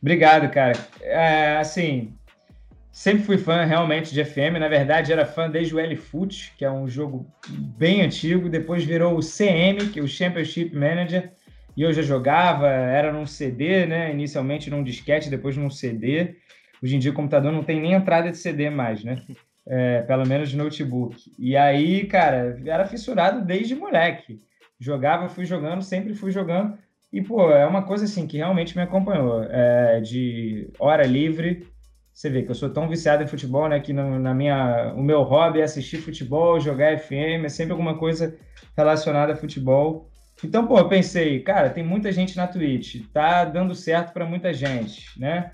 Obrigado, 0.00 0.50
cara. 0.50 0.78
É, 1.00 1.58
assim, 1.58 2.14
sempre 2.90 3.22
fui 3.22 3.38
fã 3.38 3.64
realmente 3.64 4.12
de 4.12 4.24
FM. 4.24 4.58
Na 4.58 4.68
verdade, 4.68 5.12
era 5.12 5.24
fã 5.24 5.48
desde 5.48 5.74
o 5.74 5.78
L-Foot, 5.78 6.54
que 6.58 6.64
é 6.64 6.70
um 6.70 6.88
jogo 6.88 7.26
bem 7.48 8.02
antigo. 8.02 8.48
Depois 8.48 8.84
virou 8.84 9.16
o 9.16 9.20
CM, 9.20 9.88
que 9.90 10.00
é 10.00 10.02
o 10.02 10.08
Championship 10.08 10.74
Manager. 10.74 11.32
E 11.76 11.82
eu 11.82 11.92
já 11.92 12.02
jogava, 12.02 12.68
era 12.68 13.12
num 13.12 13.26
CD, 13.26 13.86
né? 13.86 14.10
Inicialmente 14.10 14.68
num 14.68 14.82
disquete, 14.82 15.30
depois 15.30 15.56
num 15.56 15.70
CD. 15.70 16.36
Hoje 16.82 16.96
em 16.96 16.98
dia 16.98 17.12
o 17.12 17.14
computador 17.14 17.52
não 17.52 17.62
tem 17.62 17.80
nem 17.80 17.92
entrada 17.92 18.30
de 18.30 18.36
CD 18.36 18.68
mais, 18.68 19.04
né? 19.04 19.22
É, 19.66 20.02
pelo 20.02 20.26
menos 20.26 20.50
de 20.50 20.56
notebook. 20.56 21.32
E 21.38 21.56
aí, 21.56 22.06
cara, 22.06 22.60
era 22.64 22.86
fissurado 22.86 23.44
desde 23.44 23.74
moleque. 23.74 24.38
Jogava, 24.78 25.28
fui 25.28 25.44
jogando, 25.44 25.82
sempre 25.82 26.14
fui 26.14 26.30
jogando. 26.30 26.76
E, 27.12 27.20
pô, 27.20 27.50
é 27.50 27.66
uma 27.66 27.82
coisa 27.82 28.04
assim 28.04 28.26
que 28.26 28.38
realmente 28.38 28.74
me 28.76 28.82
acompanhou. 28.82 29.44
É, 29.44 30.00
de 30.00 30.70
hora 30.78 31.04
livre, 31.04 31.66
você 32.12 32.28
vê 32.28 32.42
que 32.42 32.50
eu 32.50 32.54
sou 32.54 32.70
tão 32.70 32.88
viciado 32.88 33.22
em 33.22 33.26
futebol, 33.26 33.68
né? 33.68 33.80
Que 33.80 33.92
no, 33.92 34.18
na 34.18 34.34
minha, 34.34 34.92
o 34.96 35.02
meu 35.02 35.22
hobby 35.22 35.60
é 35.60 35.64
assistir 35.64 35.98
futebol, 35.98 36.58
jogar 36.58 36.98
FM, 36.98 37.44
é 37.44 37.48
sempre 37.48 37.72
alguma 37.72 37.96
coisa 37.98 38.36
relacionada 38.76 39.34
a 39.34 39.36
futebol. 39.36 40.08
Então, 40.42 40.66
pô, 40.66 40.78
eu 40.78 40.88
pensei, 40.88 41.40
cara, 41.40 41.70
tem 41.70 41.84
muita 41.84 42.10
gente 42.10 42.36
na 42.36 42.46
Twitch, 42.46 43.06
tá 43.12 43.44
dando 43.44 43.74
certo 43.74 44.12
para 44.12 44.26
muita 44.26 44.52
gente, 44.52 45.18
né? 45.18 45.52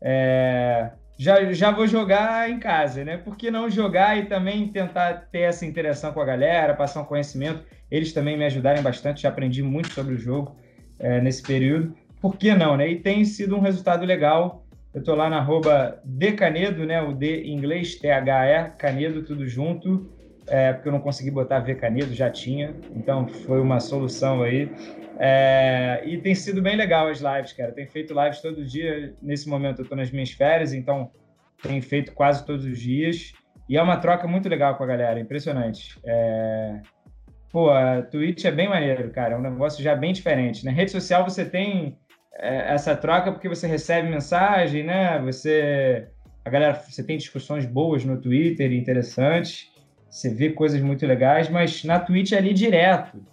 É, 0.00 0.92
já, 1.20 1.52
já 1.52 1.70
vou 1.70 1.86
jogar 1.86 2.48
em 2.48 2.58
casa, 2.58 3.04
né? 3.04 3.18
Por 3.18 3.36
que 3.36 3.50
não 3.50 3.68
jogar 3.68 4.16
e 4.16 4.24
também 4.24 4.66
tentar 4.68 5.28
ter 5.30 5.40
essa 5.40 5.66
interação 5.66 6.14
com 6.14 6.20
a 6.22 6.24
galera, 6.24 6.72
passar 6.72 7.02
um 7.02 7.04
conhecimento? 7.04 7.62
Eles 7.90 8.14
também 8.14 8.38
me 8.38 8.44
ajudaram 8.46 8.82
bastante, 8.82 9.20
já 9.20 9.28
aprendi 9.28 9.62
muito 9.62 9.92
sobre 9.92 10.14
o 10.14 10.18
jogo 10.18 10.56
é, 10.98 11.20
nesse 11.20 11.42
período. 11.42 11.94
Por 12.22 12.38
que 12.38 12.54
não, 12.54 12.74
né? 12.74 12.88
E 12.88 12.96
tem 12.96 13.22
sido 13.26 13.54
um 13.54 13.60
resultado 13.60 14.06
legal. 14.06 14.64
Eu 14.94 15.04
tô 15.04 15.14
lá 15.14 15.28
na 15.28 15.36
arroba 15.36 16.00
né? 16.86 17.02
O 17.02 17.12
D 17.12 17.42
em 17.42 17.52
inglês, 17.52 17.96
T-H-E, 17.96 18.70
Canedo, 18.78 19.22
tudo 19.22 19.46
junto. 19.46 20.10
É, 20.50 20.72
porque 20.72 20.88
eu 20.88 20.92
não 20.92 21.00
consegui 21.00 21.30
botar 21.30 21.60
V 21.60 21.76
Canedo, 21.76 22.12
já 22.12 22.28
tinha. 22.28 22.74
Então 22.94 23.26
foi 23.28 23.60
uma 23.60 23.78
solução 23.78 24.42
aí. 24.42 24.68
É, 25.18 26.02
e 26.04 26.18
tem 26.18 26.34
sido 26.34 26.60
bem 26.60 26.76
legal 26.76 27.06
as 27.08 27.20
lives, 27.20 27.52
cara. 27.52 27.72
Tenho 27.72 27.88
feito 27.88 28.12
lives 28.12 28.40
todo 28.40 28.64
dia. 28.64 29.14
Nesse 29.22 29.48
momento 29.48 29.78
eu 29.78 29.82
estou 29.84 29.96
nas 29.96 30.10
minhas 30.10 30.32
férias, 30.32 30.72
então 30.72 31.10
tenho 31.62 31.80
feito 31.82 32.12
quase 32.12 32.44
todos 32.44 32.64
os 32.64 32.78
dias. 32.78 33.32
E 33.68 33.76
é 33.76 33.82
uma 33.82 33.98
troca 33.98 34.26
muito 34.26 34.48
legal 34.48 34.76
com 34.76 34.82
a 34.82 34.86
galera, 34.86 35.20
impressionante. 35.20 35.96
É... 36.04 36.80
Pô, 37.52 37.70
a 37.70 38.02
Twitch 38.02 38.44
é 38.44 38.50
bem 38.50 38.68
maneiro, 38.68 39.10
cara. 39.10 39.34
É 39.34 39.38
um 39.38 39.42
negócio 39.42 39.82
já 39.82 39.94
bem 39.94 40.12
diferente. 40.12 40.64
Na 40.64 40.72
rede 40.72 40.90
social 40.90 41.22
você 41.22 41.44
tem 41.44 41.96
é, 42.34 42.72
essa 42.74 42.96
troca 42.96 43.30
porque 43.30 43.48
você 43.48 43.66
recebe 43.66 44.08
mensagem, 44.08 44.82
né? 44.82 45.20
Você. 45.20 46.08
A 46.44 46.50
galera, 46.50 46.74
você 46.74 47.04
tem 47.04 47.16
discussões 47.18 47.66
boas 47.66 48.04
no 48.04 48.20
Twitter, 48.20 48.72
interessantes. 48.72 49.69
Você 50.10 50.34
vê 50.34 50.50
coisas 50.50 50.80
muito 50.80 51.06
legais, 51.06 51.48
mas 51.48 51.84
na 51.84 52.00
Twitch 52.00 52.32
é 52.32 52.38
ali 52.38 52.52
direto 52.52 53.24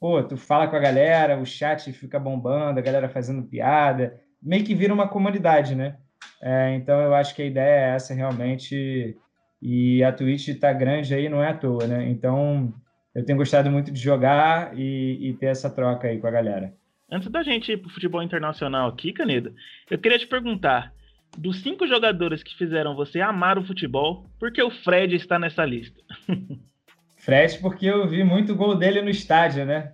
pô, 0.00 0.22
tu 0.22 0.36
fala 0.36 0.68
com 0.68 0.76
a 0.76 0.80
galera, 0.80 1.38
o 1.38 1.46
chat 1.46 1.92
fica 1.92 2.18
bombando, 2.18 2.78
a 2.78 2.82
galera 2.82 3.08
fazendo 3.08 3.42
piada, 3.42 4.20
meio 4.42 4.64
que 4.64 4.74
vira 4.74 4.92
uma 4.92 5.08
comunidade, 5.08 5.74
né? 5.74 5.96
É, 6.40 6.74
então 6.74 7.00
eu 7.00 7.14
acho 7.14 7.34
que 7.34 7.42
a 7.42 7.46
ideia 7.46 7.86
é 7.86 7.94
essa 7.94 8.14
realmente, 8.14 9.16
e 9.60 10.04
a 10.04 10.12
Twitch 10.12 10.48
está 10.48 10.72
grande 10.72 11.14
aí, 11.14 11.28
não 11.28 11.42
é 11.42 11.48
à 11.48 11.54
toa, 11.54 11.86
né? 11.86 12.08
Então 12.08 12.72
eu 13.14 13.24
tenho 13.24 13.38
gostado 13.38 13.70
muito 13.70 13.90
de 13.90 13.98
jogar 13.98 14.76
e, 14.78 15.30
e 15.30 15.32
ter 15.34 15.46
essa 15.46 15.70
troca 15.70 16.08
aí 16.08 16.18
com 16.18 16.26
a 16.26 16.30
galera. 16.30 16.74
Antes 17.10 17.30
da 17.30 17.42
gente 17.42 17.72
ir 17.72 17.78
para 17.78 17.88
o 17.88 17.92
futebol 17.92 18.22
internacional 18.22 18.88
aqui, 18.88 19.12
Canedo, 19.12 19.54
eu 19.90 19.98
queria 19.98 20.18
te 20.18 20.26
perguntar, 20.26 20.92
dos 21.36 21.62
cinco 21.62 21.86
jogadores 21.86 22.42
que 22.42 22.56
fizeram 22.56 22.94
você 22.94 23.20
amar 23.20 23.58
o 23.58 23.66
futebol, 23.66 24.26
por 24.38 24.52
que 24.52 24.62
o 24.62 24.70
Fred 24.70 25.14
está 25.14 25.38
nessa 25.38 25.64
lista? 25.64 26.00
Fred, 27.16 27.58
porque 27.58 27.86
eu 27.86 28.08
vi 28.08 28.22
muito 28.22 28.54
gol 28.54 28.76
dele 28.76 29.02
no 29.02 29.10
estádio, 29.10 29.64
né? 29.66 29.92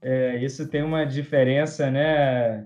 É, 0.00 0.36
isso 0.36 0.68
tem 0.68 0.82
uma 0.82 1.04
diferença, 1.04 1.90
né? 1.90 2.64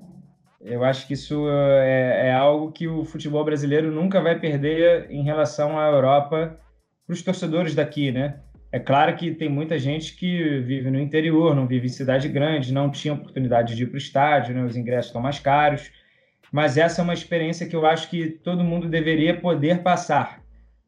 Eu 0.61 0.85
acho 0.85 1.07
que 1.07 1.14
isso 1.14 1.47
é, 1.49 2.29
é, 2.29 2.33
algo 2.33 2.73
que 2.73 2.87
o 2.87 3.05
futebol 3.05 3.45
brasileiro 3.45 3.90
nunca 3.90 4.21
vai 4.21 4.38
perder 4.38 5.11
em 5.11 5.23
relação 5.23 5.79
à 5.79 5.87
Europa 5.88 6.59
para 7.07 7.12
os 7.12 7.23
torcedores 7.23 7.75
daqui, 7.75 8.12
né? 8.12 8.40
É 8.75 8.79
claro 8.81 9.14
que 9.14 9.33
tem 9.33 9.49
muita 9.49 9.79
gente 9.79 10.17
que 10.17 10.59
vive 10.61 10.90
no 10.90 10.99
interior, 10.99 11.55
não 11.55 11.67
vive 11.67 11.87
em 11.87 11.90
cidade 11.90 12.29
grande, 12.29 12.73
não 12.73 12.90
tinha 12.90 13.14
oportunidade 13.14 13.77
de 13.77 13.85
ir 13.85 13.87
para 13.87 13.95
o 13.95 13.99
estádio, 13.99 14.53
né? 14.53 14.64
os 14.64 14.77
ingressos 14.77 15.07
estão 15.07 15.23
mais 15.23 15.38
caros, 15.38 15.93
mas 16.55 16.79
essa 16.79 17.01
é 17.01 17.05
uma 17.05 17.14
experiência 17.14 17.67
que 17.67 17.75
eu 17.75 17.85
acho 17.85 18.09
que 18.09 18.29
todo 18.29 18.62
mundo 18.62 18.88
deveria 18.88 19.38
poder 19.40 19.83
passar 19.83 20.45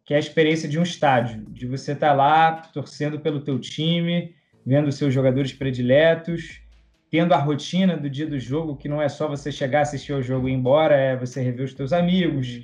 que 0.07 0.15
é 0.15 0.17
a 0.17 0.21
experiência 0.21 0.69
de 0.69 0.79
um 0.79 0.85
estádio, 0.85 1.45
de 1.49 1.67
você 1.67 1.93
estar 1.93 2.11
tá 2.11 2.15
lá 2.15 2.53
torcendo 2.73 3.19
pelo 3.19 3.41
teu 3.41 3.59
time, 3.59 4.33
vendo 4.65 4.93
seus 4.93 5.13
jogadores 5.13 5.53
prediletos, 5.53 6.63
tendo 7.11 7.35
a 7.35 7.37
rotina 7.37 7.97
do 7.97 8.09
dia 8.09 8.27
do 8.27 8.39
jogo, 8.39 8.77
que 8.77 8.89
não 8.89 9.03
é 9.03 9.09
só 9.09 9.27
você 9.27 9.51
chegar, 9.51 9.81
assistir 9.81 10.13
ao 10.13 10.23
jogo 10.23 10.49
e 10.49 10.53
ir 10.53 10.55
embora, 10.55 10.95
é 10.95 11.17
você 11.17 11.43
rever 11.43 11.65
os 11.65 11.75
teus 11.75 11.93
amigos, 11.93 12.63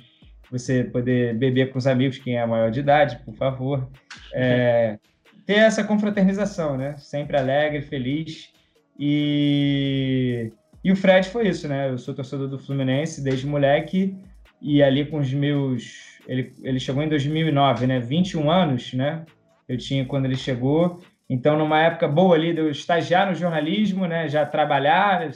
você 0.49 0.85
poder 0.85 1.35
beber 1.35 1.69
com 1.69 1.77
os 1.77 1.85
amigos, 1.85 2.17
quem 2.17 2.37
é 2.37 2.45
maior 2.45 2.71
de 2.71 2.79
idade, 2.79 3.19
por 3.25 3.35
favor. 3.35 3.89
É, 4.33 4.97
ter 5.45 5.57
essa 5.57 5.83
confraternização, 5.83 6.77
né? 6.77 6.95
Sempre 6.97 7.35
alegre, 7.35 7.81
feliz. 7.81 8.53
E, 8.97 10.49
e 10.83 10.91
o 10.91 10.95
Fred 10.95 11.29
foi 11.29 11.47
isso, 11.47 11.67
né? 11.67 11.89
Eu 11.89 11.97
sou 11.97 12.13
torcedor 12.13 12.47
do 12.47 12.59
Fluminense 12.59 13.23
desde 13.23 13.47
moleque, 13.47 14.15
e 14.61 14.81
ali 14.81 15.05
com 15.05 15.19
os 15.19 15.33
meus 15.33 16.13
ele, 16.27 16.53
ele 16.63 16.79
chegou 16.79 17.03
em 17.03 17.09
2009, 17.09 17.87
né? 17.87 17.99
21 17.99 18.49
anos, 18.49 18.93
né? 18.93 19.25
Eu 19.67 19.77
tinha 19.77 20.05
quando 20.05 20.25
ele 20.25 20.35
chegou. 20.35 21.01
Então, 21.29 21.57
numa 21.57 21.81
época 21.81 22.07
boa 22.07 22.35
ali 22.35 22.53
de 22.53 22.59
eu 22.59 22.69
estagiar 22.69 23.27
no 23.27 23.35
jornalismo, 23.35 24.05
né? 24.07 24.27
Já 24.27 24.45
trabalhar 24.45 25.29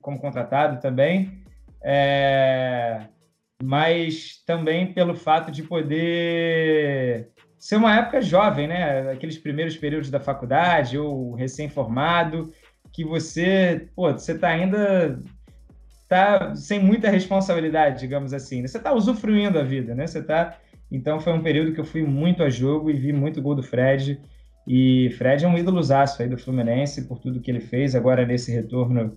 como 0.00 0.20
contratado 0.20 0.80
também. 0.80 1.42
É... 1.82 3.00
Mas 3.62 4.42
também 4.46 4.92
pelo 4.92 5.14
fato 5.14 5.50
de 5.50 5.62
poder 5.62 7.30
ser 7.58 7.76
uma 7.76 7.96
época 7.96 8.20
jovem, 8.20 8.66
né? 8.66 9.10
Aqueles 9.12 9.38
primeiros 9.38 9.76
períodos 9.76 10.10
da 10.10 10.18
faculdade 10.18 10.98
ou 10.98 11.34
recém-formado, 11.34 12.52
que 12.92 13.04
você, 13.04 13.88
pô, 13.96 14.12
você 14.12 14.32
está 14.32 14.48
ainda 14.48 15.18
tá 16.08 16.54
sem 16.54 16.78
muita 16.78 17.08
responsabilidade, 17.08 18.00
digamos 18.00 18.34
assim. 18.34 18.60
Né? 18.60 18.68
Você 18.68 18.76
está 18.76 18.92
usufruindo 18.92 19.58
a 19.58 19.62
vida, 19.62 19.94
né? 19.94 20.06
Você 20.06 20.22
tá. 20.22 20.58
Então 20.90 21.18
foi 21.18 21.32
um 21.32 21.42
período 21.42 21.72
que 21.72 21.80
eu 21.80 21.84
fui 21.84 22.02
muito 22.02 22.42
a 22.42 22.50
jogo 22.50 22.90
e 22.90 22.92
vi 22.92 23.12
muito 23.12 23.40
gol 23.40 23.54
do 23.54 23.62
Fred. 23.62 24.20
E 24.68 25.10
Fred 25.16 25.44
é 25.44 25.48
um 25.48 25.56
ídolozaço 25.56 26.22
aí 26.22 26.28
do 26.28 26.36
Fluminense 26.36 27.08
por 27.08 27.18
tudo 27.18 27.40
que 27.40 27.50
ele 27.50 27.60
fez. 27.60 27.94
Agora 27.94 28.26
nesse 28.26 28.52
retorno 28.52 29.16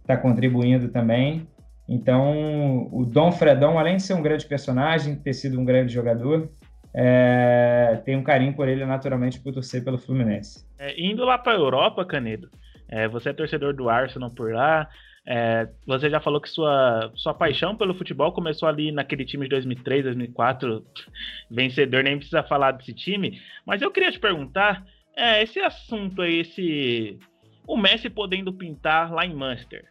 está 0.00 0.16
contribuindo 0.16 0.88
também. 0.88 1.48
Então 1.88 2.88
o 2.92 3.04
Dom 3.04 3.32
Fredão, 3.32 3.76
além 3.76 3.96
de 3.96 4.04
ser 4.04 4.14
um 4.14 4.22
grande 4.22 4.46
personagem, 4.46 5.16
ter 5.16 5.32
sido 5.32 5.60
um 5.60 5.64
grande 5.64 5.92
jogador, 5.92 6.48
é, 6.94 8.00
tem 8.04 8.16
um 8.16 8.22
carinho 8.22 8.54
por 8.54 8.68
ele 8.68 8.86
naturalmente 8.86 9.40
por 9.40 9.52
torcer 9.52 9.84
pelo 9.84 9.98
Fluminense. 9.98 10.64
É, 10.78 10.94
indo 10.98 11.24
lá 11.24 11.36
para 11.36 11.52
a 11.52 11.56
Europa, 11.56 12.04
Canedo, 12.06 12.48
é, 12.88 13.08
você 13.08 13.30
é 13.30 13.32
torcedor 13.32 13.74
do 13.74 13.88
Arsenal 13.88 14.30
por 14.30 14.52
lá, 14.52 14.88
é, 15.26 15.68
você 15.84 16.08
já 16.08 16.20
falou 16.20 16.40
que 16.40 16.48
sua, 16.48 17.10
sua 17.16 17.34
paixão 17.34 17.76
pelo 17.76 17.94
futebol 17.94 18.30
começou 18.30 18.68
ali 18.68 18.92
naquele 18.92 19.24
time 19.24 19.44
de 19.44 19.50
2003, 19.50 20.04
2004, 20.04 20.86
vencedor, 21.50 22.04
nem 22.04 22.16
precisa 22.16 22.44
falar 22.44 22.72
desse 22.72 22.94
time. 22.94 23.40
Mas 23.66 23.82
eu 23.82 23.90
queria 23.90 24.12
te 24.12 24.20
perguntar, 24.20 24.84
é, 25.16 25.42
esse 25.42 25.58
assunto 25.58 26.22
aí, 26.22 26.40
esse 26.40 27.18
o 27.66 27.76
Messi 27.76 28.08
podendo 28.08 28.52
pintar 28.52 29.12
lá 29.12 29.26
em 29.26 29.34
Manchester, 29.34 29.84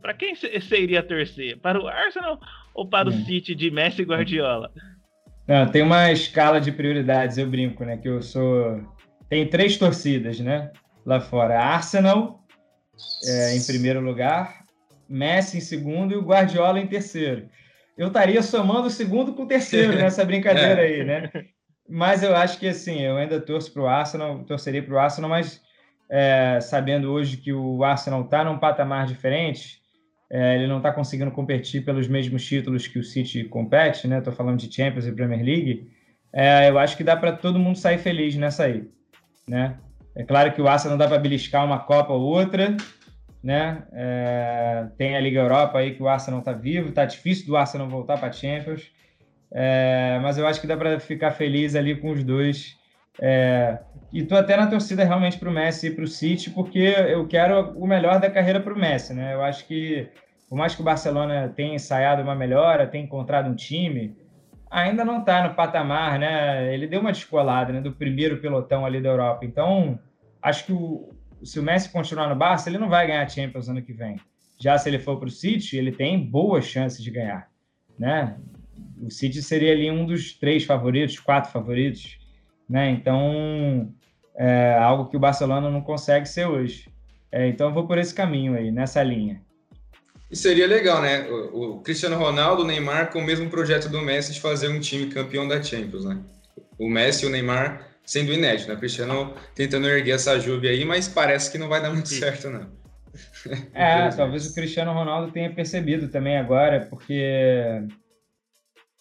para 0.00 0.14
quem 0.14 0.36
você 0.36 0.80
iria 0.80 1.02
torcer? 1.02 1.58
Para 1.58 1.82
o 1.82 1.88
Arsenal 1.88 2.38
ou 2.72 2.86
para 2.86 3.08
o 3.08 3.12
hum. 3.12 3.24
City 3.24 3.56
de 3.56 3.70
Messi 3.72 4.02
e 4.02 4.04
Guardiola? 4.04 4.70
Não, 5.46 5.66
tem 5.66 5.82
uma 5.82 6.12
escala 6.12 6.60
de 6.60 6.70
prioridades, 6.70 7.38
eu 7.38 7.48
brinco, 7.48 7.84
né? 7.84 7.96
Que 7.96 8.08
eu 8.08 8.22
sou. 8.22 8.80
Tem 9.28 9.46
três 9.46 9.76
torcidas, 9.76 10.38
né? 10.38 10.70
Lá 11.08 11.20
fora: 11.20 11.58
Arsenal, 11.58 12.44
é, 13.24 13.56
em 13.56 13.64
primeiro 13.64 13.98
lugar, 13.98 14.62
Messi 15.08 15.56
em 15.56 15.60
segundo 15.60 16.12
e 16.12 16.16
o 16.18 16.22
Guardiola 16.22 16.78
em 16.78 16.86
terceiro. 16.86 17.48
Eu 17.96 18.08
estaria 18.08 18.42
somando 18.42 18.88
o 18.88 18.90
segundo 18.90 19.32
com 19.32 19.44
o 19.44 19.48
terceiro 19.48 19.94
nessa 19.96 20.22
brincadeira 20.22 20.82
aí, 20.82 21.02
né? 21.02 21.30
Mas 21.88 22.22
eu 22.22 22.36
acho 22.36 22.58
que 22.58 22.68
assim, 22.68 23.00
eu 23.00 23.16
ainda 23.16 23.40
torço 23.40 23.72
para 23.72 23.82
o 23.82 23.86
Arsenal, 23.86 24.44
torceria 24.44 24.82
para 24.82 24.94
o 24.94 24.98
Arsenal, 24.98 25.30
mas 25.30 25.62
é, 26.10 26.60
sabendo 26.60 27.10
hoje 27.10 27.38
que 27.38 27.54
o 27.54 27.82
Arsenal 27.82 28.20
está 28.20 28.44
num 28.44 28.58
patamar 28.58 29.06
diferente, 29.06 29.80
é, 30.30 30.56
ele 30.56 30.66
não 30.66 30.76
está 30.76 30.92
conseguindo 30.92 31.30
competir 31.30 31.86
pelos 31.86 32.06
mesmos 32.06 32.44
títulos 32.44 32.86
que 32.86 32.98
o 32.98 33.02
City 33.02 33.44
compete, 33.44 34.06
né? 34.06 34.18
Estou 34.18 34.34
falando 34.34 34.58
de 34.58 34.70
Champions 34.70 35.06
e 35.06 35.12
Premier 35.12 35.42
League. 35.42 35.90
É, 36.34 36.68
eu 36.68 36.78
acho 36.78 36.98
que 36.98 37.02
dá 37.02 37.16
para 37.16 37.32
todo 37.32 37.58
mundo 37.58 37.78
sair 37.78 37.96
feliz 37.96 38.36
nessa 38.36 38.64
aí, 38.64 38.86
né? 39.48 39.78
É 40.18 40.24
claro 40.24 40.52
que 40.52 40.60
o 40.60 40.66
Arsenal 40.66 40.98
dá 40.98 41.06
para 41.06 41.16
beliscar 41.16 41.64
uma 41.64 41.78
Copa 41.78 42.12
ou 42.12 42.20
outra, 42.20 42.76
né? 43.40 43.84
É, 43.92 44.86
tem 44.98 45.16
a 45.16 45.20
Liga 45.20 45.38
Europa 45.38 45.78
aí 45.78 45.94
que 45.94 46.02
o 46.02 46.08
Arsenal 46.08 46.40
está 46.40 46.52
vivo, 46.52 46.90
tá 46.90 47.04
difícil 47.04 47.46
do 47.46 47.56
Arsenal 47.56 47.88
voltar 47.88 48.18
para 48.18 48.32
Champions, 48.32 48.90
é, 49.52 50.18
mas 50.20 50.36
eu 50.36 50.44
acho 50.44 50.60
que 50.60 50.66
dá 50.66 50.76
para 50.76 50.98
ficar 50.98 51.30
feliz 51.30 51.76
ali 51.76 51.94
com 51.94 52.10
os 52.10 52.24
dois. 52.24 52.76
É, 53.20 53.78
e 54.12 54.24
tô 54.24 54.34
até 54.34 54.56
na 54.56 54.66
torcida 54.66 55.04
realmente 55.04 55.38
para 55.38 55.48
o 55.48 55.52
Messi 55.52 55.86
e 55.86 55.90
para 55.92 56.02
o 56.02 56.08
City, 56.08 56.50
porque 56.50 56.78
eu 56.78 57.26
quero 57.28 57.72
o 57.78 57.86
melhor 57.86 58.18
da 58.18 58.28
carreira 58.28 58.58
para 58.58 58.74
o 58.74 58.78
Messi, 58.78 59.14
né? 59.14 59.34
Eu 59.34 59.42
acho 59.44 59.66
que 59.68 60.08
por 60.48 60.58
mais 60.58 60.74
que 60.74 60.80
o 60.80 60.84
Barcelona 60.84 61.52
tenha 61.54 61.76
ensaiado 61.76 62.22
uma 62.22 62.34
melhora, 62.34 62.88
tenha 62.88 63.04
encontrado 63.04 63.48
um 63.48 63.54
time, 63.54 64.16
ainda 64.68 65.04
não 65.04 65.20
está 65.20 65.46
no 65.46 65.54
patamar, 65.54 66.18
né? 66.18 66.74
Ele 66.74 66.88
deu 66.88 67.00
uma 67.00 67.12
descolada, 67.12 67.72
né, 67.72 67.80
do 67.80 67.92
primeiro 67.92 68.38
pelotão 68.38 68.84
ali 68.84 69.00
da 69.00 69.10
Europa. 69.10 69.44
Então, 69.44 69.98
acho 70.42 70.66
que 70.66 70.72
o, 70.72 71.12
se 71.42 71.58
o 71.58 71.62
Messi 71.62 71.90
continuar 71.90 72.28
no 72.28 72.36
Barça, 72.36 72.68
ele 72.68 72.78
não 72.78 72.88
vai 72.88 73.06
ganhar 73.06 73.28
Champions 73.28 73.68
ano 73.68 73.82
que 73.82 73.92
vem. 73.92 74.20
Já 74.58 74.76
se 74.76 74.88
ele 74.88 74.98
for 74.98 75.18
para 75.18 75.28
o 75.28 75.30
City, 75.30 75.76
ele 75.76 75.92
tem 75.92 76.24
boas 76.24 76.64
chances 76.64 77.02
de 77.02 77.10
ganhar, 77.10 77.48
né? 77.98 78.36
O 79.00 79.10
City 79.10 79.40
seria 79.40 79.72
ali 79.72 79.90
um 79.90 80.04
dos 80.04 80.32
três 80.32 80.64
favoritos, 80.64 81.20
quatro 81.20 81.52
favoritos, 81.52 82.18
né? 82.68 82.90
Então, 82.90 83.92
é 84.34 84.76
algo 84.78 85.06
que 85.06 85.16
o 85.16 85.20
Barcelona 85.20 85.70
não 85.70 85.80
consegue 85.80 86.26
ser 86.26 86.46
hoje. 86.46 86.88
É, 87.30 87.46
então, 87.46 87.68
eu 87.68 87.74
vou 87.74 87.86
por 87.86 87.98
esse 87.98 88.12
caminho 88.12 88.54
aí, 88.54 88.70
nessa 88.70 89.02
linha. 89.02 89.40
E 90.30 90.36
seria 90.36 90.66
legal, 90.66 91.00
né? 91.00 91.26
O, 91.28 91.76
o, 91.76 91.80
Cristiano 91.80 92.16
Ronaldo, 92.16 92.62
o 92.62 92.66
Neymar, 92.66 93.12
com 93.12 93.20
o 93.20 93.24
mesmo 93.24 93.48
projeto 93.48 93.88
do 93.88 94.02
Messi 94.02 94.32
de 94.32 94.40
fazer 94.40 94.68
um 94.68 94.80
time 94.80 95.06
campeão 95.06 95.46
da 95.46 95.62
Champions, 95.62 96.04
né? 96.04 96.20
O 96.78 96.88
Messi 96.88 97.24
e 97.24 97.28
o 97.28 97.30
Neymar 97.30 97.87
sendo 98.08 98.32
inédito, 98.32 98.70
né? 98.70 98.74
O 98.74 98.78
Cristiano 98.78 99.34
tentando 99.54 99.86
erguer 99.86 100.12
essa 100.12 100.40
Juve 100.40 100.66
aí, 100.66 100.82
mas 100.82 101.06
parece 101.06 101.52
que 101.52 101.58
não 101.58 101.68
vai 101.68 101.82
dar 101.82 101.90
muito 101.90 102.08
certo, 102.08 102.48
não. 102.48 102.66
É, 103.74 104.08
talvez 104.08 104.46
o 104.46 104.54
Cristiano 104.54 104.94
Ronaldo 104.94 105.30
tenha 105.30 105.52
percebido 105.52 106.08
também 106.08 106.38
agora, 106.38 106.86
porque 106.88 107.82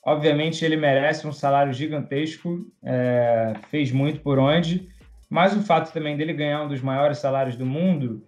obviamente 0.04 0.66
ele 0.66 0.76
merece 0.76 1.26
um 1.26 1.32
salário 1.32 1.72
gigantesco, 1.72 2.70
é, 2.84 3.54
fez 3.70 3.94
muito 3.94 4.20
por 4.20 4.40
onde, 4.40 4.90
mas 5.30 5.56
o 5.56 5.62
fato 5.62 5.94
também 5.94 6.18
dele 6.18 6.34
ganhar 6.34 6.64
um 6.64 6.68
dos 6.68 6.82
maiores 6.82 7.20
salários 7.20 7.56
do 7.56 7.66
mundo 7.66 8.26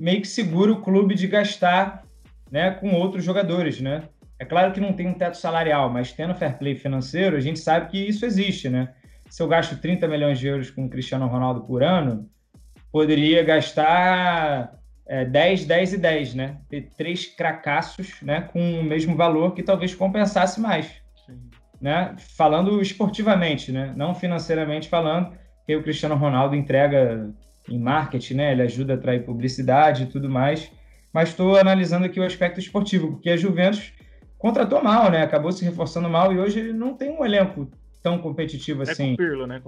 meio 0.00 0.20
que 0.20 0.28
segura 0.28 0.72
o 0.72 0.82
clube 0.82 1.14
de 1.14 1.28
gastar 1.28 2.04
né, 2.50 2.72
com 2.72 2.92
outros 2.92 3.22
jogadores, 3.22 3.80
né? 3.80 4.08
É 4.36 4.44
claro 4.44 4.72
que 4.72 4.80
não 4.80 4.92
tem 4.92 5.06
um 5.06 5.14
teto 5.14 5.36
salarial, 5.36 5.90
mas 5.90 6.12
tendo 6.12 6.34
fair 6.34 6.58
play 6.58 6.74
financeiro, 6.74 7.36
a 7.36 7.40
gente 7.40 7.58
sabe 7.60 7.88
que 7.88 7.98
isso 7.98 8.24
existe, 8.24 8.68
né? 8.68 8.94
Se 9.28 9.42
eu 9.42 9.48
gasto 9.48 9.76
30 9.80 10.08
milhões 10.08 10.38
de 10.38 10.46
euros 10.46 10.70
com 10.70 10.86
o 10.86 10.88
Cristiano 10.88 11.26
Ronaldo 11.26 11.62
por 11.62 11.82
ano, 11.82 12.28
poderia 12.90 13.42
gastar 13.42 14.78
é, 15.06 15.24
10, 15.24 15.64
10 15.64 15.92
e 15.94 15.98
10, 15.98 16.34
né? 16.34 16.56
Ter 16.68 16.90
três 16.96 17.26
cracassos 17.26 18.20
né, 18.22 18.42
com 18.52 18.80
o 18.80 18.82
mesmo 18.82 19.16
valor 19.16 19.54
que 19.54 19.62
talvez 19.62 19.94
compensasse 19.94 20.60
mais. 20.60 20.86
Sim. 21.26 21.38
Né? 21.80 22.14
Falando 22.36 22.80
esportivamente, 22.82 23.72
né? 23.72 23.92
não 23.96 24.14
financeiramente 24.14 24.88
falando, 24.88 25.32
que 25.64 25.76
o 25.76 25.82
Cristiano 25.82 26.14
Ronaldo 26.14 26.56
entrega 26.56 27.30
em 27.68 27.78
marketing, 27.78 28.34
né? 28.34 28.52
ele 28.52 28.62
ajuda 28.62 28.94
a 28.94 28.96
atrair 28.96 29.24
publicidade 29.24 30.04
e 30.04 30.06
tudo 30.06 30.28
mais. 30.28 30.70
Mas 31.12 31.30
estou 31.30 31.56
analisando 31.56 32.04
aqui 32.04 32.20
o 32.20 32.24
aspecto 32.24 32.60
esportivo, 32.60 33.12
porque 33.12 33.30
a 33.30 33.36
Juventus 33.36 33.92
contratou 34.36 34.82
mal, 34.82 35.10
né? 35.10 35.22
acabou 35.22 35.52
se 35.52 35.64
reforçando 35.64 36.08
mal 36.08 36.32
e 36.32 36.38
hoje 36.38 36.60
ele 36.60 36.72
não 36.72 36.94
tem 36.94 37.10
um 37.10 37.24
elenco 37.24 37.70
tão 38.02 38.18
competitivo 38.18 38.82
assim. 38.82 38.92
É 38.92 38.96
com 38.96 39.02
assim. 39.02 39.14
o 39.14 39.16
Pirlo, 39.16 39.46
né? 39.46 39.60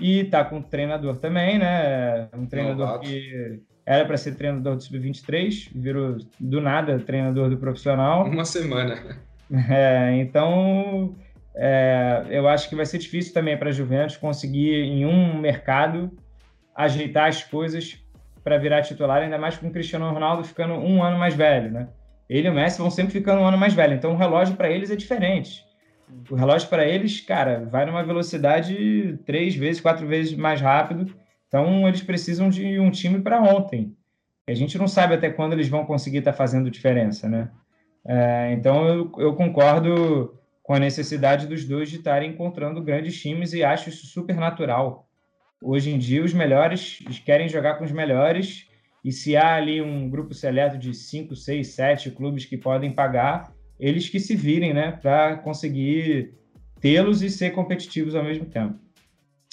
E 0.00 0.24
tá 0.24 0.44
com 0.44 0.58
o 0.58 0.62
treinador 0.62 1.16
também, 1.16 1.58
né? 1.58 2.28
Um 2.34 2.46
treinador 2.46 3.00
que 3.00 3.62
era 3.84 4.04
para 4.04 4.16
ser 4.16 4.36
treinador 4.36 4.76
do 4.76 4.82
Sub-23, 4.82 5.70
virou 5.74 6.16
do 6.38 6.60
nada 6.60 6.98
treinador 6.98 7.50
do 7.50 7.56
profissional. 7.56 8.24
Uma 8.24 8.44
semana. 8.44 8.96
É, 9.68 10.14
então, 10.14 11.16
é, 11.56 12.24
eu 12.30 12.46
acho 12.46 12.68
que 12.68 12.76
vai 12.76 12.86
ser 12.86 12.98
difícil 12.98 13.34
também 13.34 13.58
para 13.58 13.70
a 13.70 13.72
Juventus 13.72 14.16
conseguir, 14.16 14.76
em 14.76 15.04
um 15.04 15.40
mercado, 15.40 16.08
ajeitar 16.72 17.28
as 17.28 17.42
coisas 17.42 17.98
para 18.44 18.58
virar 18.58 18.82
titular, 18.82 19.20
ainda 19.22 19.38
mais 19.38 19.58
com 19.58 19.66
o 19.66 19.72
Cristiano 19.72 20.08
Ronaldo 20.08 20.44
ficando 20.44 20.74
um 20.74 21.02
ano 21.02 21.18
mais 21.18 21.34
velho, 21.34 21.70
né? 21.70 21.88
Ele 22.28 22.46
e 22.46 22.50
o 22.50 22.54
Messi 22.54 22.78
vão 22.78 22.90
sempre 22.90 23.12
ficando 23.12 23.40
um 23.40 23.44
ano 23.44 23.58
mais 23.58 23.74
velho, 23.74 23.94
então 23.94 24.12
o 24.12 24.16
relógio 24.16 24.54
para 24.54 24.70
eles 24.70 24.90
é 24.90 24.94
diferente. 24.94 25.64
O 26.30 26.34
relógio 26.34 26.68
para 26.68 26.86
eles, 26.86 27.20
cara, 27.20 27.66
vai 27.70 27.84
numa 27.84 28.02
velocidade 28.02 29.18
três 29.24 29.54
vezes, 29.54 29.80
quatro 29.80 30.06
vezes 30.06 30.34
mais 30.34 30.60
rápido. 30.60 31.14
Então 31.48 31.86
eles 31.88 32.02
precisam 32.02 32.48
de 32.48 32.78
um 32.78 32.90
time 32.90 33.20
para 33.20 33.42
ontem. 33.42 33.96
A 34.46 34.54
gente 34.54 34.78
não 34.78 34.88
sabe 34.88 35.14
até 35.14 35.30
quando 35.30 35.52
eles 35.52 35.68
vão 35.68 35.84
conseguir 35.84 36.18
estar 36.18 36.32
tá 36.32 36.36
fazendo 36.36 36.70
diferença, 36.70 37.28
né? 37.28 37.50
É, 38.06 38.52
então 38.52 38.88
eu, 38.88 39.12
eu, 39.18 39.34
concordo 39.34 40.38
com 40.62 40.72
a 40.72 40.78
necessidade 40.78 41.46
dos 41.46 41.64
dois 41.64 41.90
de 41.90 41.96
estarem 41.96 42.30
encontrando 42.30 42.82
grandes 42.82 43.20
times 43.20 43.52
e 43.52 43.62
acho 43.62 43.88
isso 43.88 44.06
super 44.06 44.36
natural. 44.36 45.08
Hoje 45.62 45.90
em 45.90 45.98
dia 45.98 46.24
os 46.24 46.32
melhores 46.32 47.00
querem 47.24 47.48
jogar 47.48 47.74
com 47.74 47.84
os 47.84 47.92
melhores 47.92 48.66
e 49.04 49.12
se 49.12 49.36
há 49.36 49.54
ali 49.54 49.82
um 49.82 50.08
grupo 50.08 50.32
seleto 50.34 50.78
de 50.78 50.94
cinco, 50.94 51.36
seis, 51.36 51.68
sete 51.68 52.10
clubes 52.10 52.44
que 52.44 52.56
podem 52.56 52.92
pagar, 52.92 53.52
eles 53.80 54.08
que 54.08 54.20
se 54.20 54.36
virem, 54.36 54.74
né, 54.74 54.92
para 54.92 55.38
conseguir 55.38 56.34
tê-los 56.80 57.22
e 57.22 57.30
ser 57.30 57.50
competitivos 57.50 58.14
ao 58.14 58.22
mesmo 58.22 58.44
tempo. 58.44 58.78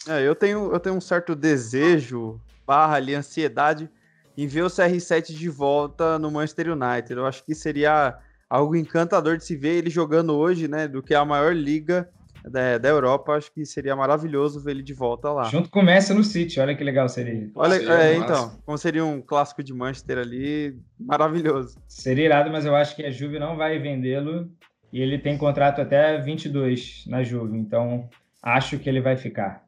É, 0.07 0.25
eu 0.25 0.35
tenho, 0.35 0.71
eu 0.71 0.79
tenho 0.79 0.95
um 0.95 1.01
certo 1.01 1.35
desejo, 1.35 2.39
barra 2.65 2.95
ali, 2.97 3.15
ansiedade, 3.15 3.89
em 4.37 4.45
ver 4.45 4.63
o 4.63 4.67
CR7 4.67 5.33
de 5.33 5.49
volta 5.49 6.19
no 6.19 6.29
Manchester 6.29 6.71
United. 6.71 7.13
Eu 7.13 7.25
acho 7.25 7.43
que 7.43 7.55
seria 7.55 8.17
algo 8.49 8.75
encantador 8.75 9.37
de 9.37 9.43
se 9.43 9.55
ver 9.55 9.75
ele 9.75 9.89
jogando 9.89 10.35
hoje, 10.35 10.67
né, 10.67 10.87
do 10.87 11.01
que 11.01 11.15
a 11.15 11.25
maior 11.25 11.55
liga 11.55 12.09
da, 12.49 12.77
da 12.77 12.89
Europa, 12.89 13.33
acho 13.33 13.51
que 13.51 13.65
seria 13.65 13.95
maravilhoso 13.95 14.61
ver 14.61 14.71
ele 14.71 14.83
de 14.83 14.93
volta 14.93 15.31
lá. 15.31 15.43
Junto 15.45 15.69
com 15.69 15.79
o 15.79 15.83
Messi 15.83 16.13
no 16.13 16.23
City, 16.23 16.59
olha 16.59 16.75
que 16.75 16.83
legal 16.83 17.07
seria. 17.09 17.49
Olha, 17.55 17.77
seria 17.77 17.93
é, 17.93 18.15
então, 18.15 18.59
como 18.65 18.77
seria 18.77 19.05
um 19.05 19.21
clássico 19.21 19.63
de 19.63 19.73
Manchester 19.73 20.17
ali, 20.17 20.77
maravilhoso. 20.99 21.77
Seria 21.87 22.25
irado, 22.25 22.51
mas 22.51 22.65
eu 22.65 22.75
acho 22.75 22.95
que 22.95 23.03
a 23.05 23.11
Juve 23.11 23.39
não 23.39 23.55
vai 23.55 23.79
vendê-lo 23.79 24.49
e 24.91 25.01
ele 25.01 25.17
tem 25.17 25.37
contrato 25.37 25.81
até 25.81 26.17
22 26.19 27.03
na 27.07 27.23
Juve, 27.23 27.57
então 27.57 28.09
acho 28.41 28.79
que 28.79 28.89
ele 28.89 29.01
vai 29.01 29.17
ficar. 29.17 29.63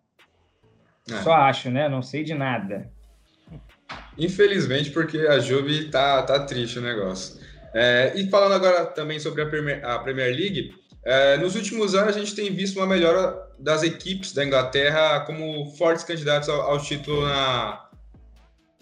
É. 1.09 1.17
Só 1.23 1.33
acho, 1.33 1.69
né? 1.69 1.89
Não 1.89 2.01
sei 2.01 2.23
de 2.23 2.33
nada. 2.33 2.89
Infelizmente, 4.17 4.91
porque 4.91 5.17
a 5.17 5.39
Juve 5.39 5.89
tá, 5.89 6.21
tá 6.23 6.39
triste 6.45 6.79
o 6.79 6.81
negócio. 6.81 7.39
É, 7.73 8.13
e 8.15 8.29
falando 8.29 8.53
agora 8.53 8.85
também 8.85 9.19
sobre 9.19 9.41
a 9.41 9.45
Premier, 9.45 9.85
a 9.85 9.99
Premier 9.99 10.35
League, 10.35 10.73
é, 11.03 11.37
nos 11.37 11.55
últimos 11.55 11.95
anos, 11.95 12.15
a 12.15 12.19
gente 12.19 12.35
tem 12.35 12.53
visto 12.53 12.77
uma 12.77 12.87
melhora 12.87 13.47
das 13.57 13.83
equipes 13.83 14.33
da 14.33 14.45
Inglaterra 14.45 15.21
como 15.21 15.71
fortes 15.77 16.03
candidatos 16.03 16.49
ao, 16.49 16.61
ao 16.61 16.79
título 16.79 17.21
na, 17.21 17.89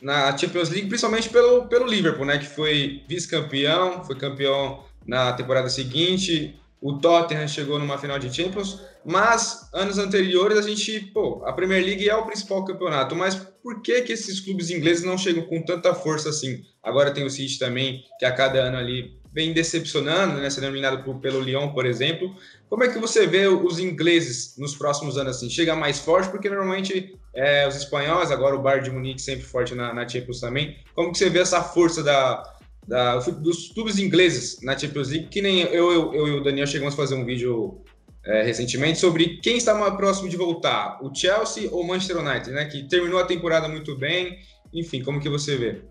na 0.02 0.38
Champions 0.38 0.70
League, 0.70 0.88
principalmente 0.88 1.30
pelo, 1.30 1.68
pelo 1.68 1.86
Liverpool, 1.86 2.26
né, 2.26 2.38
que 2.38 2.48
foi 2.48 3.04
vice-campeão, 3.08 4.04
foi 4.04 4.16
campeão 4.16 4.84
na 5.06 5.34
temporada 5.34 5.70
seguinte. 5.70 6.60
O 6.80 6.94
Tottenham 6.94 7.48
chegou 7.48 7.80
numa 7.80 7.98
final 7.98 8.20
de 8.20 8.34
Champions, 8.34 8.82
mas 9.04 9.68
anos 9.74 9.98
anteriores 9.98 10.60
a 10.60 10.62
gente, 10.62 11.00
pô, 11.12 11.44
a 11.44 11.52
Premier 11.52 11.84
League 11.84 12.08
é 12.08 12.16
o 12.16 12.26
principal 12.26 12.64
campeonato, 12.66 13.16
mas 13.16 13.36
por 13.36 13.82
que 13.82 14.02
que 14.04 14.14
esses 14.14 14.40
clubes 14.40 14.70
ingleses 14.70 15.04
não 15.04 15.18
chegam 15.18 15.44
com 15.44 15.64
tanta 15.64 15.94
força 15.96 16.30
assim? 16.30 16.64
Agora 16.84 17.12
tem 17.12 17.26
o 17.26 17.30
City 17.30 17.58
também, 17.58 18.04
que 18.20 18.26
a 18.26 18.32
cada 18.32 18.60
ano 18.60 18.78
ali 18.78 19.18
vem 19.38 19.54
decepcionando, 19.54 20.42
né, 20.42 20.50
sendo 20.50 20.66
eliminado 20.66 21.04
por, 21.04 21.20
pelo 21.20 21.40
Lyon, 21.40 21.70
por 21.70 21.86
exemplo. 21.86 22.36
Como 22.68 22.84
é 22.84 22.88
que 22.88 22.98
você 22.98 23.28
vê 23.28 23.48
os 23.48 23.78
ingleses 23.78 24.56
nos 24.58 24.76
próximos 24.76 25.16
anos 25.16 25.38
assim? 25.38 25.48
Chega 25.48 25.76
mais 25.76 26.00
forte, 26.00 26.28
porque 26.32 26.50
normalmente 26.50 27.16
é, 27.36 27.68
os 27.68 27.76
espanhóis, 27.76 28.32
agora 28.32 28.56
o 28.56 28.60
Bayern 28.64 28.86
de 28.86 28.90
Munique 28.90 29.22
sempre 29.22 29.46
forte 29.46 29.76
na, 29.76 29.94
na 29.94 30.10
Champions 30.10 30.40
também. 30.40 30.78
Como 30.96 31.12
que 31.12 31.20
você 31.20 31.30
vê 31.30 31.38
essa 31.38 31.62
força 31.62 32.02
da, 32.02 32.42
da, 32.88 33.20
dos 33.20 33.72
clubes 33.74 34.00
ingleses 34.00 34.60
na 34.64 34.76
Champions 34.76 35.10
League? 35.10 35.28
Que 35.28 35.40
nem 35.40 35.62
eu, 35.62 35.92
eu, 35.92 36.14
eu 36.16 36.28
e 36.30 36.32
o 36.32 36.44
Daniel 36.44 36.66
chegamos 36.66 36.96
a 36.96 36.98
fazer 36.98 37.14
um 37.14 37.24
vídeo 37.24 37.80
é, 38.26 38.42
recentemente 38.42 38.98
sobre 38.98 39.38
quem 39.38 39.58
está 39.58 39.76
mais 39.76 39.94
próximo 39.94 40.28
de 40.28 40.36
voltar, 40.36 40.98
o 41.00 41.14
Chelsea 41.14 41.70
ou 41.72 41.82
o 41.82 41.88
Manchester 41.88 42.18
United, 42.18 42.50
né? 42.50 42.66
Que 42.66 42.90
terminou 42.90 43.20
a 43.20 43.26
temporada 43.26 43.68
muito 43.70 43.96
bem. 43.96 44.40
Enfim, 44.74 45.04
como 45.04 45.20
que 45.20 45.30
você 45.30 45.56
vê? 45.56 45.84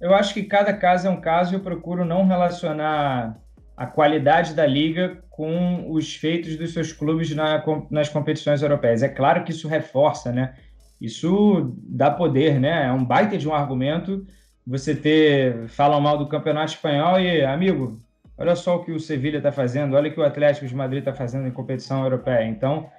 Eu 0.00 0.14
acho 0.14 0.32
que 0.32 0.44
cada 0.44 0.72
caso 0.72 1.08
é 1.08 1.10
um 1.10 1.20
caso 1.20 1.52
e 1.52 1.56
eu 1.56 1.60
procuro 1.60 2.04
não 2.04 2.26
relacionar 2.26 3.36
a 3.76 3.86
qualidade 3.86 4.54
da 4.54 4.66
liga 4.66 5.22
com 5.30 5.90
os 5.90 6.14
feitos 6.14 6.56
dos 6.56 6.72
seus 6.72 6.92
clubes 6.92 7.34
na, 7.34 7.62
nas 7.90 8.08
competições 8.08 8.62
europeias. 8.62 9.02
É 9.02 9.08
claro 9.08 9.44
que 9.44 9.52
isso 9.52 9.68
reforça, 9.68 10.32
né? 10.32 10.54
Isso 11.00 11.76
dá 11.78 12.10
poder, 12.10 12.58
né? 12.58 12.86
É 12.86 12.92
um 12.92 13.04
baita 13.04 13.38
de 13.38 13.48
um 13.48 13.54
argumento 13.54 14.26
você 14.68 14.94
ter 14.94 15.66
falam 15.68 15.98
mal 15.98 16.18
do 16.18 16.28
campeonato 16.28 16.72
espanhol 16.72 17.18
e 17.18 17.42
amigo, 17.42 17.98
olha 18.36 18.54
só 18.54 18.76
o 18.76 18.84
que 18.84 18.92
o 18.92 19.00
Sevilha 19.00 19.38
está 19.38 19.50
fazendo, 19.50 19.96
olha 19.96 20.10
o 20.10 20.12
que 20.12 20.20
o 20.20 20.24
Atlético 20.24 20.66
de 20.66 20.74
Madrid 20.74 20.98
está 20.98 21.14
fazendo 21.14 21.48
em 21.48 21.50
competição 21.50 22.02
europeia. 22.02 22.44
Então, 22.44 22.90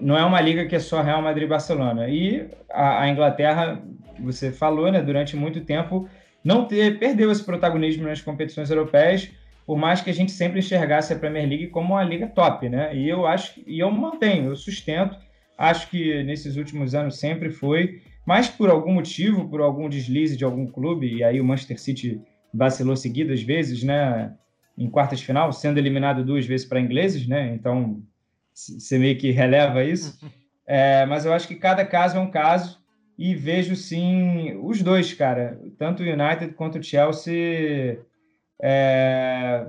não 0.00 0.18
é 0.18 0.24
uma 0.24 0.40
liga 0.40 0.66
que 0.66 0.74
é 0.74 0.80
só 0.80 1.00
Real 1.02 1.22
Madrid 1.22 1.44
e 1.44 1.48
Barcelona. 1.48 2.08
E 2.08 2.50
a, 2.68 3.02
a 3.02 3.08
Inglaterra, 3.08 3.80
você 4.18 4.50
falou, 4.50 4.90
né? 4.90 5.00
Durante 5.00 5.36
muito 5.36 5.60
tempo 5.60 6.08
não 6.46 6.66
ter 6.66 6.98
perdeu 6.98 7.30
esse 7.30 7.42
protagonismo 7.42 8.04
nas 8.04 8.22
competições 8.22 8.70
europeias 8.70 9.30
por 9.66 9.76
mais 9.76 10.00
que 10.00 10.08
a 10.08 10.14
gente 10.14 10.30
sempre 10.30 10.60
enxergasse 10.60 11.12
a 11.12 11.18
Premier 11.18 11.46
League 11.46 11.66
como 11.66 11.94
uma 11.94 12.04
liga 12.04 12.28
top, 12.28 12.68
né? 12.68 12.96
E 12.96 13.08
eu 13.08 13.26
acho 13.26 13.60
e 13.66 13.80
eu 13.80 13.90
mantenho, 13.90 14.50
eu 14.50 14.56
sustento, 14.56 15.18
acho 15.58 15.90
que 15.90 16.22
nesses 16.22 16.56
últimos 16.56 16.94
anos 16.94 17.18
sempre 17.18 17.50
foi, 17.50 18.00
mas 18.24 18.48
por 18.48 18.70
algum 18.70 18.92
motivo, 18.92 19.48
por 19.48 19.60
algum 19.60 19.88
deslize 19.88 20.36
de 20.36 20.44
algum 20.44 20.66
clube, 20.66 21.16
e 21.16 21.24
aí 21.24 21.40
o 21.40 21.44
Manchester 21.44 21.80
City 21.80 22.20
vacilou 22.54 22.94
seguidas 22.94 23.42
vezes, 23.42 23.82
né? 23.82 24.32
Em 24.78 24.88
quartas 24.88 25.18
de 25.18 25.26
final, 25.26 25.52
sendo 25.52 25.78
eliminado 25.78 26.24
duas 26.24 26.46
vezes 26.46 26.64
para 26.64 26.80
ingleses, 26.80 27.26
né? 27.26 27.52
Então 27.52 28.00
você 28.54 28.98
meio 28.98 29.18
que 29.18 29.32
releva 29.32 29.82
isso. 29.82 30.16
É, 30.68 31.06
mas 31.06 31.24
eu 31.24 31.32
acho 31.32 31.46
que 31.46 31.54
cada 31.54 31.84
caso 31.84 32.16
é 32.16 32.20
um 32.20 32.28
caso 32.28 32.80
e 33.18 33.34
vejo 33.34 33.74
sim 33.74 34.58
os 34.62 34.82
dois, 34.82 35.12
cara, 35.14 35.58
tanto 35.78 36.02
o 36.02 36.06
United 36.06 36.52
quanto 36.54 36.78
o 36.78 36.82
Chelsea 36.82 37.98
é, 38.62 39.66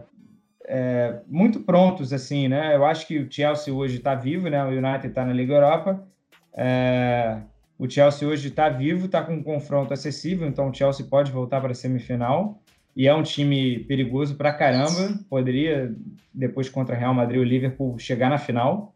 é, 0.67 1.19
muito 1.27 1.62
prontos, 1.62 2.12
assim, 2.12 2.47
né? 2.47 2.75
Eu 2.75 2.86
acho 2.86 3.07
que 3.07 3.19
o 3.19 3.31
Chelsea 3.31 3.73
hoje 3.73 3.97
está 3.97 4.15
vivo, 4.15 4.49
né? 4.49 4.63
O 4.63 4.69
United 4.69 5.07
está 5.07 5.23
na 5.23 5.33
Liga 5.33 5.53
Europa. 5.53 6.05
É, 6.53 7.39
o 7.79 7.89
Chelsea 7.89 8.27
hoje 8.27 8.49
está 8.49 8.67
vivo, 8.67 9.05
está 9.05 9.21
com 9.21 9.33
um 9.33 9.43
confronto 9.43 9.93
acessível, 9.93 10.47
então 10.47 10.69
o 10.69 10.73
Chelsea 10.73 11.05
pode 11.05 11.31
voltar 11.31 11.62
para 11.62 11.71
a 11.71 11.75
semifinal. 11.75 12.62
E 12.95 13.07
é 13.07 13.13
um 13.13 13.21
time 13.21 13.79
perigoso 13.79 14.36
para 14.36 14.51
caramba. 14.51 15.19
Poderia, 15.29 15.95
depois 16.33 16.67
contra 16.67 16.95
Real 16.95 17.13
Madrid 17.13 17.39
o 17.39 17.43
Liverpool, 17.43 17.97
chegar 17.99 18.29
na 18.29 18.39
final. 18.39 18.95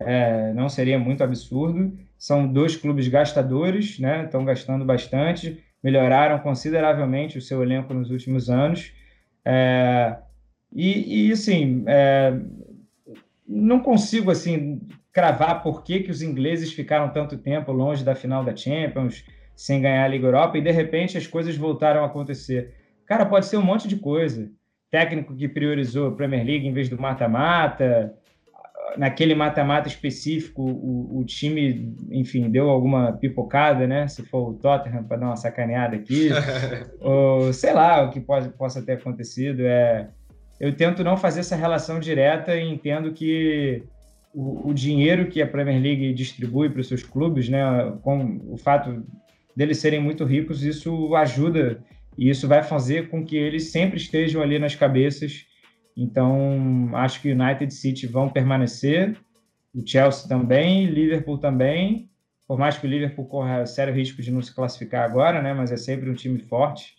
É, 0.00 0.52
não 0.54 0.70
seria 0.70 0.98
muito 0.98 1.22
absurdo. 1.22 1.96
São 2.22 2.46
dois 2.46 2.76
clubes 2.76 3.08
gastadores, 3.08 3.98
né? 3.98 4.26
Estão 4.26 4.44
gastando 4.44 4.84
bastante, 4.84 5.60
melhoraram 5.82 6.38
consideravelmente 6.38 7.36
o 7.36 7.42
seu 7.42 7.60
elenco 7.64 7.92
nos 7.92 8.12
últimos 8.12 8.48
anos. 8.48 8.92
É, 9.44 10.18
e, 10.72 11.26
e, 11.26 11.32
assim, 11.32 11.82
é, 11.84 12.32
não 13.44 13.80
consigo 13.80 14.30
assim 14.30 14.80
cravar 15.12 15.64
por 15.64 15.82
que, 15.82 15.98
que 15.98 16.12
os 16.12 16.22
ingleses 16.22 16.72
ficaram 16.72 17.08
tanto 17.08 17.36
tempo 17.36 17.72
longe 17.72 18.04
da 18.04 18.14
final 18.14 18.44
da 18.44 18.54
Champions, 18.54 19.24
sem 19.56 19.82
ganhar 19.82 20.04
a 20.04 20.08
Liga 20.08 20.28
Europa, 20.28 20.56
e 20.56 20.62
de 20.62 20.70
repente 20.70 21.18
as 21.18 21.26
coisas 21.26 21.56
voltaram 21.56 22.04
a 22.04 22.06
acontecer. 22.06 22.72
Cara, 23.04 23.26
pode 23.26 23.46
ser 23.46 23.56
um 23.56 23.64
monte 23.64 23.88
de 23.88 23.96
coisa. 23.96 24.48
Técnico 24.92 25.34
que 25.34 25.48
priorizou 25.48 26.06
a 26.06 26.14
Premier 26.14 26.46
League 26.46 26.68
em 26.68 26.72
vez 26.72 26.88
do 26.88 27.00
mata-mata, 27.00 28.14
naquele 28.96 29.34
mata-mata 29.34 29.88
específico, 29.88 30.62
o, 30.62 31.18
o, 31.18 31.24
time, 31.24 31.94
enfim, 32.10 32.50
deu 32.50 32.68
alguma 32.70 33.12
pipocada, 33.12 33.86
né? 33.86 34.08
Se 34.08 34.22
for 34.22 34.50
o 34.50 34.54
Tottenham, 34.54 35.04
para 35.04 35.18
dar 35.18 35.26
uma 35.26 35.36
sacaneada 35.36 35.96
aqui. 35.96 36.28
ou 37.00 37.52
sei 37.52 37.72
lá, 37.72 38.02
o 38.02 38.10
que 38.10 38.20
pode, 38.20 38.48
possa 38.50 38.82
ter 38.82 38.92
acontecido. 38.92 39.62
É, 39.64 40.08
eu 40.60 40.74
tento 40.74 41.02
não 41.02 41.16
fazer 41.16 41.40
essa 41.40 41.56
relação 41.56 41.98
direta 41.98 42.56
e 42.56 42.68
entendo 42.68 43.12
que 43.12 43.82
o, 44.34 44.70
o 44.70 44.74
dinheiro 44.74 45.28
que 45.28 45.42
a 45.42 45.46
Premier 45.46 45.80
League 45.80 46.12
distribui 46.14 46.70
para 46.70 46.80
os 46.80 46.88
seus 46.88 47.02
clubes, 47.02 47.48
né? 47.48 47.62
Com 48.02 48.40
o 48.48 48.56
fato 48.56 49.04
deles 49.56 49.78
serem 49.78 50.00
muito 50.00 50.24
ricos, 50.24 50.62
isso 50.62 51.14
ajuda 51.14 51.82
e 52.16 52.28
isso 52.28 52.48
vai 52.48 52.62
fazer 52.62 53.08
com 53.08 53.24
que 53.24 53.36
eles 53.36 53.70
sempre 53.70 53.96
estejam 53.96 54.42
ali 54.42 54.58
nas 54.58 54.74
cabeças 54.74 55.46
então, 55.96 56.90
acho 56.94 57.20
que 57.20 57.32
United 57.32 57.72
City 57.72 58.06
vão 58.06 58.28
permanecer, 58.28 59.16
o 59.74 59.86
Chelsea 59.86 60.28
também, 60.28 60.86
Liverpool 60.86 61.38
também, 61.38 62.10
por 62.46 62.58
mais 62.58 62.76
que 62.76 62.86
o 62.86 62.90
Liverpool 62.90 63.26
corra 63.26 63.66
sério 63.66 63.94
risco 63.94 64.20
de 64.20 64.30
não 64.30 64.42
se 64.42 64.54
classificar 64.54 65.04
agora, 65.04 65.40
né? 65.40 65.54
Mas 65.54 65.72
é 65.72 65.76
sempre 65.76 66.10
um 66.10 66.14
time 66.14 66.38
forte. 66.38 66.94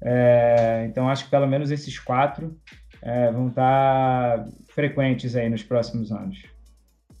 É, 0.00 0.86
então, 0.88 1.08
acho 1.08 1.24
que 1.24 1.30
pelo 1.30 1.46
menos 1.46 1.70
esses 1.70 1.98
quatro 1.98 2.56
é, 3.02 3.30
vão 3.32 3.48
estar 3.48 4.44
frequentes 4.68 5.34
aí 5.34 5.48
nos 5.48 5.62
próximos 5.62 6.12
anos. 6.12 6.42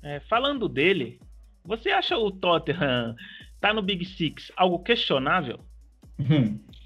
É, 0.02 0.20
falando 0.20 0.68
dele, 0.68 1.18
você 1.64 1.90
acha 1.90 2.16
o 2.16 2.30
Tottenham 2.30 3.14
tá 3.60 3.72
no 3.72 3.82
Big 3.82 4.04
Six 4.04 4.52
algo 4.56 4.78
questionável? 4.80 5.58
Hum. 6.18 6.60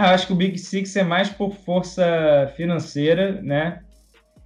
Ah, 0.00 0.12
acho 0.12 0.28
que 0.28 0.32
o 0.32 0.36
Big 0.36 0.56
Six 0.56 0.94
é 0.94 1.02
mais 1.02 1.28
por 1.28 1.52
força 1.52 2.52
financeira, 2.54 3.42
né? 3.42 3.80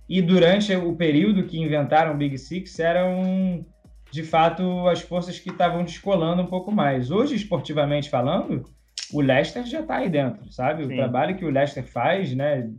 E 0.09 0.23
durante 0.23 0.75
o 0.75 0.97
período 0.97 1.43
que 1.45 1.61
inventaram 1.61 2.15
o 2.15 2.17
Big 2.17 2.39
Six 2.39 2.79
eram, 2.79 3.63
de 4.11 4.23
fato, 4.23 4.89
as 4.89 5.03
forças 5.03 5.39
que 5.39 5.51
estavam 5.51 5.85
descolando 5.85 6.41
um 6.41 6.47
pouco 6.47 6.73
mais. 6.73 7.11
Hoje, 7.11 7.35
esportivamente 7.35 8.09
falando, 8.09 8.63
o 9.13 9.21
Leicester 9.21 9.67
já 9.67 9.81
está 9.81 9.97
aí 9.97 10.09
dentro, 10.09 10.51
sabe? 10.51 10.87
Sim. 10.87 10.95
O 10.95 10.97
trabalho 10.97 11.37
que 11.37 11.45
o 11.45 11.51
Leicester 11.51 11.85
faz, 11.85 12.35
né? 12.35 12.71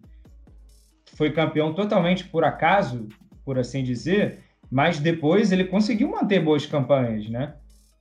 Foi 1.16 1.32
campeão 1.32 1.76
totalmente 1.76 2.24
por 2.24 2.44
acaso, 2.44 3.08
por 3.46 3.60
assim 3.60 3.84
dizer, 3.84 4.40
mas 4.72 5.00
depois 5.00 5.52
ele 5.52 5.66
conseguiu 5.66 6.10
manter 6.10 6.40
boas 6.40 6.66
campanhas, 6.66 7.30
né? 7.30 7.54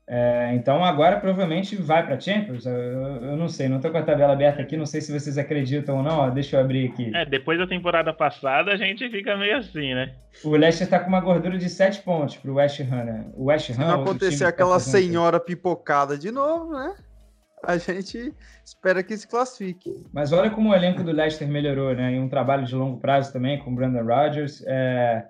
É, 0.08 0.52
então 0.54 0.84
agora 0.84 1.18
provavelmente 1.20 1.76
vai 1.76 2.04
para 2.04 2.18
Champions. 2.18 2.66
Eu, 2.66 2.74
eu, 2.74 3.36
não 3.36 3.48
sei, 3.48 3.68
não 3.68 3.76
estou 3.76 3.90
com 3.90 3.98
a 3.98 4.02
tabela 4.02 4.32
aberta 4.32 4.60
aqui, 4.60 4.76
não 4.76 4.84
sei 4.84 5.00
se 5.00 5.12
vocês 5.12 5.38
acreditam 5.38 5.98
ou 5.98 6.02
não. 6.02 6.18
Ó, 6.18 6.30
deixa 6.30 6.56
eu 6.56 6.60
abrir 6.60 6.90
aqui. 6.90 7.10
É, 7.14 7.24
depois 7.24 7.58
da 7.58 7.66
temporada 7.66 8.12
passada 8.12 8.72
a 8.72 8.76
gente 8.76 9.08
fica 9.10 9.36
meio 9.36 9.58
assim, 9.58 9.94
né? 9.94 10.12
O 10.44 10.50
Leicester 10.50 10.86
está 10.86 10.98
com 10.98 11.08
uma 11.08 11.20
gordura 11.20 11.56
de 11.56 11.68
7 11.68 12.02
pontos 12.02 12.36
para 12.36 12.50
o 12.50 12.54
West 12.54 12.80
Ham, 12.80 13.04
né? 13.04 13.26
O 13.34 13.44
West 13.44 13.70
Ham. 13.70 13.74
Se 13.74 13.80
não 13.80 14.02
acontecer 14.02 14.44
aquela 14.44 14.74
tá 14.74 14.80
senhora 14.80 15.38
pipocada 15.38 16.18
de 16.18 16.30
novo, 16.30 16.72
né? 16.72 16.94
A 17.64 17.78
gente 17.78 18.34
espera 18.64 19.04
que 19.04 19.16
se 19.16 19.28
classifique. 19.28 20.04
Mas 20.12 20.32
olha 20.32 20.50
como 20.50 20.70
o 20.70 20.74
elenco 20.74 21.04
do 21.04 21.12
Leicester 21.12 21.46
melhorou, 21.46 21.94
né? 21.94 22.10
Em 22.10 22.20
um 22.20 22.28
trabalho 22.28 22.64
de 22.64 22.74
longo 22.74 22.98
prazo 22.98 23.32
também 23.32 23.60
com 23.60 23.70
o 23.70 23.74
Brandon 23.74 24.04
Rodgers. 24.04 24.64
É 24.66 25.26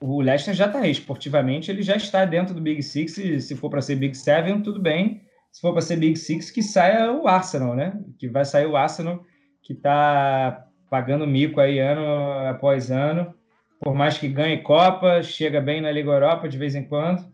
o 0.00 0.20
Leicester 0.20 0.54
já 0.54 0.66
está 0.66 0.86
esportivamente, 0.86 1.70
ele 1.70 1.82
já 1.82 1.96
está 1.96 2.24
dentro 2.24 2.54
do 2.54 2.60
Big 2.60 2.82
Six, 2.82 3.18
e 3.18 3.40
se 3.40 3.56
for 3.56 3.68
para 3.68 3.82
ser 3.82 3.96
Big 3.96 4.16
Seven, 4.16 4.62
tudo 4.62 4.80
bem. 4.80 5.22
Se 5.50 5.60
for 5.60 5.72
para 5.72 5.82
ser 5.82 5.96
Big 5.96 6.16
Six, 6.16 6.50
que 6.50 6.62
saia 6.62 7.10
o 7.12 7.26
Arsenal, 7.26 7.74
né? 7.74 7.98
Que 8.18 8.28
vai 8.28 8.44
sair 8.44 8.66
o 8.66 8.76
Arsenal, 8.76 9.24
que 9.62 9.72
está 9.72 10.66
pagando 10.88 11.26
mico 11.26 11.60
aí 11.60 11.78
ano 11.78 12.02
após 12.48 12.90
ano. 12.90 13.34
Por 13.80 13.94
mais 13.94 14.18
que 14.18 14.28
ganhe 14.28 14.58
Copa, 14.58 15.22
chega 15.22 15.60
bem 15.60 15.80
na 15.80 15.90
Liga 15.90 16.10
Europa 16.10 16.48
de 16.48 16.58
vez 16.58 16.74
em 16.74 16.84
quando. 16.84 17.24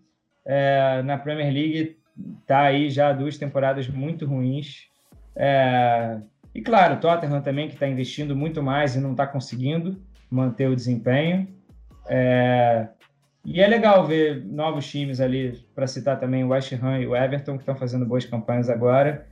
É, 0.44 1.02
na 1.02 1.18
Premier 1.18 1.52
League 1.52 1.96
está 2.40 2.62
aí 2.62 2.90
já 2.90 3.12
duas 3.12 3.36
temporadas 3.36 3.88
muito 3.88 4.26
ruins. 4.26 4.88
É, 5.36 6.18
e 6.54 6.62
claro, 6.62 6.94
o 6.94 6.98
Tottenham 6.98 7.40
também, 7.40 7.68
que 7.68 7.74
está 7.74 7.88
investindo 7.88 8.36
muito 8.36 8.62
mais 8.62 8.94
e 8.94 9.00
não 9.00 9.12
está 9.12 9.26
conseguindo 9.26 10.00
manter 10.30 10.68
o 10.68 10.76
desempenho. 10.76 11.48
É, 12.08 12.88
e 13.44 13.60
é 13.60 13.66
legal 13.66 14.06
ver 14.06 14.42
novos 14.44 14.88
times 14.88 15.20
ali, 15.20 15.64
para 15.74 15.86
citar 15.86 16.18
também 16.18 16.44
o 16.44 16.48
West 16.48 16.72
Ham 16.72 16.98
e 16.98 17.06
o 17.06 17.14
Everton, 17.14 17.54
que 17.54 17.62
estão 17.62 17.76
fazendo 17.76 18.06
boas 18.06 18.24
campanhas 18.24 18.70
agora. 18.70 19.26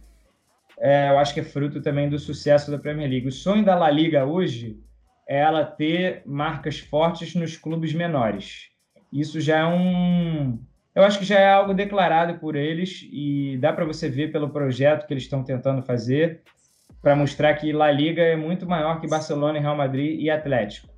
É, 0.78 1.10
eu 1.10 1.18
acho 1.18 1.32
que 1.32 1.40
é 1.40 1.44
fruto 1.44 1.80
também 1.80 2.08
do 2.08 2.18
sucesso 2.18 2.70
da 2.70 2.78
Premier 2.78 3.08
League. 3.08 3.28
O 3.28 3.32
sonho 3.32 3.64
da 3.64 3.74
La 3.74 3.90
Liga 3.90 4.24
hoje 4.24 4.78
é 5.28 5.38
ela 5.38 5.64
ter 5.64 6.22
marcas 6.26 6.78
fortes 6.78 7.34
nos 7.34 7.56
clubes 7.56 7.94
menores. 7.94 8.68
Isso 9.12 9.40
já 9.40 9.58
é 9.58 9.64
um. 9.64 10.58
Eu 10.94 11.04
acho 11.04 11.18
que 11.18 11.24
já 11.24 11.38
é 11.38 11.50
algo 11.50 11.72
declarado 11.72 12.38
por 12.38 12.54
eles 12.54 13.08
e 13.10 13.56
dá 13.58 13.72
para 13.72 13.84
você 13.84 14.10
ver 14.10 14.30
pelo 14.30 14.50
projeto 14.50 15.06
que 15.06 15.14
eles 15.14 15.22
estão 15.22 15.42
tentando 15.42 15.82
fazer 15.82 16.42
para 17.00 17.16
mostrar 17.16 17.54
que 17.54 17.72
La 17.72 17.90
Liga 17.90 18.22
é 18.22 18.36
muito 18.36 18.66
maior 18.66 19.00
que 19.00 19.08
Barcelona, 19.08 19.58
Real 19.58 19.76
Madrid 19.76 20.20
e 20.20 20.28
Atlético. 20.28 20.91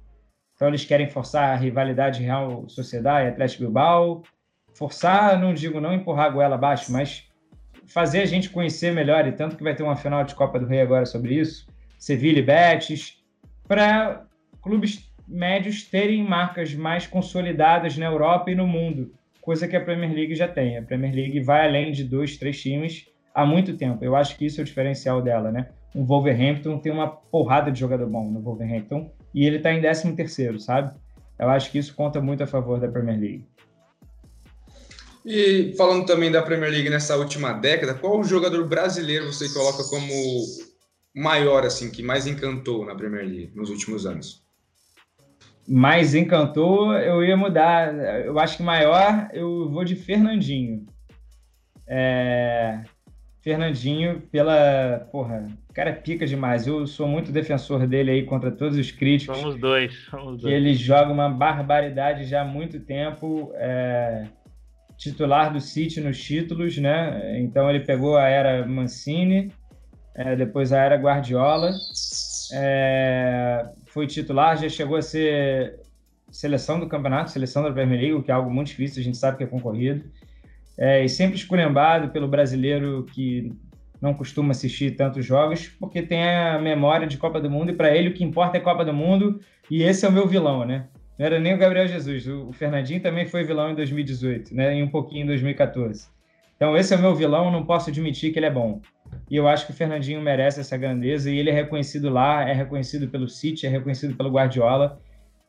Então 0.54 0.68
eles 0.68 0.84
querem 0.84 1.08
forçar 1.08 1.50
a 1.50 1.56
rivalidade 1.56 2.22
Real 2.22 2.68
Sociedade 2.68 3.26
e 3.26 3.30
Atlético 3.30 3.64
Bilbao. 3.64 4.22
Forçar, 4.72 5.38
não 5.38 5.54
digo 5.54 5.80
não 5.80 5.92
empurrar 5.92 6.26
a 6.26 6.30
goela 6.30 6.54
abaixo, 6.54 6.92
mas 6.92 7.28
fazer 7.86 8.22
a 8.22 8.26
gente 8.26 8.50
conhecer 8.50 8.92
melhor, 8.92 9.26
e 9.26 9.32
tanto 9.32 9.56
que 9.56 9.62
vai 9.62 9.74
ter 9.74 9.82
uma 9.82 9.96
final 9.96 10.24
de 10.24 10.34
Copa 10.34 10.58
do 10.58 10.66
Rei 10.66 10.80
agora 10.80 11.04
sobre 11.06 11.34
isso, 11.34 11.66
Sevilla 11.98 12.38
e 12.38 12.42
Betis, 12.42 13.22
para 13.68 14.24
clubes 14.62 15.12
médios 15.28 15.84
terem 15.84 16.22
marcas 16.24 16.74
mais 16.74 17.06
consolidadas 17.06 17.96
na 17.96 18.06
Europa 18.06 18.50
e 18.50 18.54
no 18.54 18.66
mundo, 18.66 19.12
coisa 19.40 19.68
que 19.68 19.76
a 19.76 19.80
Premier 19.80 20.12
League 20.12 20.34
já 20.34 20.48
tem. 20.48 20.78
A 20.78 20.82
Premier 20.82 21.14
League 21.14 21.40
vai 21.40 21.66
além 21.66 21.92
de 21.92 22.04
dois, 22.04 22.36
três 22.36 22.60
times 22.60 23.06
há 23.34 23.44
muito 23.44 23.76
tempo. 23.76 24.04
Eu 24.04 24.16
acho 24.16 24.36
que 24.36 24.46
isso 24.46 24.60
é 24.60 24.62
o 24.62 24.66
diferencial 24.66 25.20
dela, 25.20 25.52
né? 25.52 25.68
o 25.94 26.04
Wolverhampton 26.04 26.78
tem 26.78 26.92
uma 26.92 27.06
porrada 27.06 27.70
de 27.70 27.78
jogador 27.78 28.08
bom 28.08 28.28
no 28.28 28.40
Wolverhampton 28.40 29.10
e 29.34 29.44
ele 29.44 29.56
está 29.56 29.72
em 29.72 29.80
13 29.80 30.12
terceiro, 30.12 30.60
sabe? 30.60 30.94
Eu 31.38 31.48
acho 31.48 31.70
que 31.70 31.78
isso 31.78 31.94
conta 31.94 32.20
muito 32.20 32.42
a 32.42 32.46
favor 32.46 32.78
da 32.78 32.88
Premier 32.88 33.18
League. 33.18 33.44
E 35.26 35.74
falando 35.76 36.06
também 36.06 36.30
da 36.30 36.42
Premier 36.42 36.70
League 36.70 36.90
nessa 36.90 37.16
última 37.16 37.52
década, 37.52 37.94
qual 37.94 38.22
jogador 38.22 38.68
brasileiro 38.68 39.32
você 39.32 39.48
coloca 39.52 39.82
como 39.84 40.12
maior, 41.14 41.64
assim, 41.64 41.90
que 41.90 42.02
mais 42.02 42.26
encantou 42.26 42.84
na 42.84 42.94
Premier 42.94 43.26
League 43.26 43.52
nos 43.54 43.70
últimos 43.70 44.04
anos? 44.06 44.44
Mais 45.66 46.14
encantou, 46.14 46.92
eu 46.92 47.24
ia 47.24 47.36
mudar. 47.36 47.94
Eu 48.24 48.38
acho 48.38 48.58
que 48.58 48.62
maior, 48.62 49.30
eu 49.32 49.70
vou 49.70 49.82
de 49.82 49.96
Fernandinho. 49.96 50.86
É... 51.86 52.82
Fernandinho, 53.44 54.22
pela. 54.32 55.06
Porra, 55.12 55.46
o 55.68 55.72
cara 55.74 55.90
é 55.90 55.92
pica 55.92 56.26
demais. 56.26 56.66
Eu 56.66 56.86
sou 56.86 57.06
muito 57.06 57.30
defensor 57.30 57.86
dele 57.86 58.10
aí 58.10 58.22
contra 58.24 58.50
todos 58.50 58.76
os 58.78 58.90
críticos. 58.90 59.36
Somos 59.38 59.60
dois. 59.60 59.94
Somos 60.10 60.40
dois. 60.40 60.52
Ele 60.52 60.74
joga 60.74 61.12
uma 61.12 61.28
barbaridade 61.28 62.24
já 62.24 62.40
há 62.40 62.44
muito 62.44 62.80
tempo. 62.80 63.52
É 63.54 64.26
titular 64.96 65.52
do 65.52 65.60
City 65.60 66.00
nos 66.00 66.22
títulos, 66.22 66.78
né? 66.78 67.40
Então 67.40 67.68
ele 67.68 67.80
pegou 67.80 68.16
a 68.16 68.26
era 68.28 68.66
Mancini, 68.66 69.52
é, 70.14 70.36
depois 70.36 70.72
a 70.72 70.78
era 70.78 70.96
Guardiola, 70.96 71.72
é, 72.52 73.68
foi 73.86 74.06
titular, 74.06 74.56
já 74.56 74.68
chegou 74.68 74.96
a 74.96 75.02
ser 75.02 75.80
seleção 76.30 76.80
do 76.80 76.88
campeonato, 76.88 77.30
seleção 77.30 77.62
da 77.62 77.72
Premier 77.72 78.00
League, 78.00 78.22
que 78.22 78.30
é 78.30 78.34
algo 78.34 78.50
muito 78.50 78.68
difícil, 78.68 79.00
a 79.00 79.04
gente 79.04 79.16
sabe 79.16 79.38
que 79.38 79.44
é 79.44 79.46
concorrido, 79.46 80.04
é, 80.76 81.04
e 81.04 81.08
sempre 81.08 81.36
esculhambado 81.36 82.08
pelo 82.08 82.28
brasileiro 82.28 83.06
que 83.12 83.52
não 84.00 84.12
costuma 84.12 84.50
assistir 84.50 84.96
tantos 84.96 85.24
jogos, 85.24 85.68
porque 85.80 86.02
tem 86.02 86.22
a 86.22 86.58
memória 86.58 87.06
de 87.06 87.16
Copa 87.16 87.40
do 87.40 87.50
Mundo, 87.50 87.70
e 87.70 87.74
para 87.74 87.96
ele 87.96 88.10
o 88.10 88.12
que 88.12 88.22
importa 88.22 88.58
é 88.58 88.60
Copa 88.60 88.84
do 88.84 88.92
Mundo, 88.92 89.40
e 89.70 89.82
esse 89.82 90.04
é 90.04 90.08
o 90.08 90.12
meu 90.12 90.26
vilão, 90.26 90.64
né? 90.64 90.88
Não 91.18 91.24
era 91.24 91.38
nem 91.38 91.54
o 91.54 91.58
Gabriel 91.58 91.86
Jesus. 91.86 92.26
O 92.26 92.52
Fernandinho 92.52 93.00
também 93.00 93.24
foi 93.24 93.44
vilão 93.44 93.70
em 93.70 93.74
2018, 93.74 94.54
né? 94.54 94.76
E 94.76 94.82
um 94.82 94.88
pouquinho 94.88 95.22
em 95.22 95.26
2014. 95.26 96.08
Então, 96.56 96.76
esse 96.76 96.92
é 96.92 96.96
o 96.96 97.00
meu 97.00 97.14
vilão, 97.14 97.50
não 97.50 97.64
posso 97.64 97.90
admitir 97.90 98.32
que 98.32 98.38
ele 98.38 98.46
é 98.46 98.50
bom. 98.50 98.80
E 99.30 99.36
eu 99.36 99.48
acho 99.48 99.66
que 99.66 99.72
o 99.72 99.74
Fernandinho 99.74 100.20
merece 100.20 100.60
essa 100.60 100.76
grandeza 100.76 101.30
e 101.30 101.38
ele 101.38 101.50
é 101.50 101.52
reconhecido 101.52 102.10
lá, 102.10 102.48
é 102.48 102.52
reconhecido 102.52 103.08
pelo 103.08 103.28
City, 103.28 103.66
é 103.66 103.68
reconhecido 103.68 104.16
pelo 104.16 104.30
Guardiola. 104.30 105.00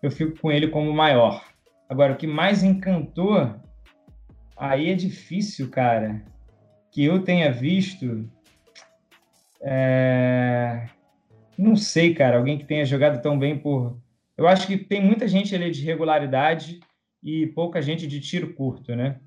Eu 0.02 0.12
fico 0.12 0.40
com 0.40 0.52
ele 0.52 0.68
como 0.68 0.94
maior. 0.94 1.44
Agora, 1.90 2.14
o 2.14 2.16
que 2.16 2.28
mais 2.28 2.64
encantou, 2.64 3.54
aí 4.58 4.90
é 4.90 4.96
difícil, 4.96 5.70
cara, 5.70 6.24
que 6.92 7.04
eu 7.04 7.24
tenha 7.24 7.52
visto. 7.52 8.30
É... 9.62 10.88
Não 11.58 11.76
sei, 11.76 12.14
cara, 12.14 12.38
alguém 12.38 12.58
que 12.58 12.66
tenha 12.66 12.86
jogado 12.86 13.22
tão 13.22 13.40
bem 13.40 13.58
por 13.58 13.98
eu 14.38 14.48
acho 14.48 14.68
que 14.68 14.78
tem 14.78 15.02
muita 15.02 15.28
gente 15.28 15.56
ali 15.56 15.72
de 15.72 15.84
regularidade 15.84 16.80
e 17.24 17.48
pouca 17.48 17.82
gente 17.82 18.06
de 18.06 18.20
tiro 18.20 18.54
curto, 18.54 18.96
né? 18.96 19.18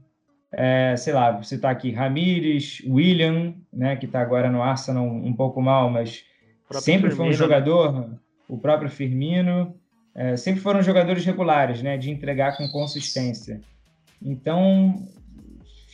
É, 0.52 0.94
sei 0.96 1.12
lá, 1.12 1.30
vou 1.32 1.42
citar 1.42 1.70
aqui 1.70 1.90
Ramires, 1.90 2.82
William, 2.86 3.54
né, 3.72 3.96
que 3.96 4.06
está 4.06 4.20
agora 4.20 4.50
no 4.50 4.62
Arsenal 4.62 5.04
um 5.04 5.32
pouco 5.34 5.60
mal, 5.60 5.90
mas 5.90 6.24
sempre 6.72 7.10
Firmino, 7.10 7.16
foi 7.16 7.26
um 7.26 7.28
né? 7.28 7.34
jogador, 7.34 8.18
o 8.48 8.56
próprio 8.56 8.88
Firmino, 8.88 9.74
é, 10.14 10.36
sempre 10.36 10.60
foram 10.60 10.82
jogadores 10.82 11.24
regulares, 11.24 11.82
né, 11.82 11.98
de 11.98 12.10
entregar 12.10 12.56
com 12.56 12.66
consistência. 12.68 13.60
Então, 14.22 15.06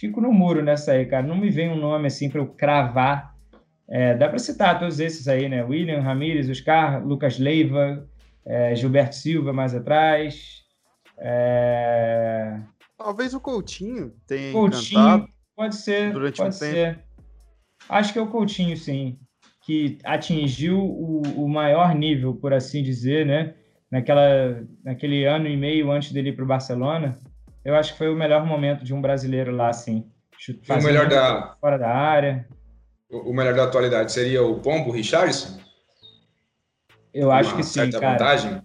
fico 0.05 0.21
no 0.21 0.31
muro 0.31 0.63
nessa 0.63 0.93
aí, 0.93 1.07
cara. 1.07 1.27
Não 1.27 1.37
me 1.37 1.49
vem 1.49 1.71
um 1.71 1.77
nome 1.77 2.09
assim 2.09 2.29
para 2.29 2.41
eu 2.41 2.47
cravar. 2.47 3.35
É, 3.89 4.15
dá 4.15 4.29
para 4.29 4.39
citar 4.39 4.79
todos 4.79 5.01
esses 5.01 5.29
aí, 5.29 5.49
né? 5.49 5.65
William, 5.65 6.01
Ramires, 6.01 6.51
Oscar, 6.51 7.05
Lucas 7.07 7.39
Leiva, 7.39 8.07
é, 8.45 8.75
Gilberto 8.75 9.15
Silva 9.15 9.53
mais 9.53 9.75
atrás. 9.75 10.63
É... 11.19 12.61
Talvez 12.99 13.33
o 13.33 13.41
Coutinho 13.41 14.13
tenha 14.27 14.53
Coutinho, 14.53 15.27
pode 15.57 15.77
ser, 15.77 16.13
durante 16.13 16.37
pode 16.37 16.49
um 16.51 16.53
ser. 16.53 16.97
Tempo. 16.97 17.03
Acho 17.89 18.13
que 18.13 18.19
é 18.19 18.23
o 18.23 18.27
Coutinho, 18.27 18.77
sim, 18.77 19.19
que 19.65 19.99
atingiu 20.05 20.79
o, 20.79 21.23
o 21.45 21.49
maior 21.49 21.95
nível, 21.95 22.35
por 22.35 22.53
assim 22.53 22.83
dizer, 22.83 23.25
né? 23.25 23.55
Naquela, 23.91 24.65
naquele 24.83 25.25
ano 25.25 25.47
e 25.47 25.57
meio 25.57 25.91
antes 25.91 26.13
dele 26.13 26.31
ir 26.31 26.37
para 26.37 26.45
o 26.45 26.49
Barcelona. 26.49 27.17
Eu 27.65 27.75
acho 27.75 27.93
que 27.93 27.99
foi 27.99 28.09
o 28.09 28.17
melhor 28.17 28.45
momento 28.45 28.85
de 28.85 28.93
um 28.93 29.01
brasileiro 29.01 29.55
lá, 29.55 29.73
sim. 29.73 30.11
O 30.69 30.83
melhor 30.83 31.09
da 31.09 31.57
fora 31.61 31.79
da 31.79 31.89
área. 31.89 32.47
O 33.11 33.33
melhor 33.33 33.55
da 33.55 33.65
atualidade 33.65 34.13
seria 34.13 34.43
o 34.43 34.61
Pombo 34.61 34.91
Richardson? 34.91 35.59
Eu 37.13 37.31
acho 37.31 37.57
que 37.57 37.63
sim, 37.63 37.91
cara. 37.91 38.13
Vantagem? 38.13 38.61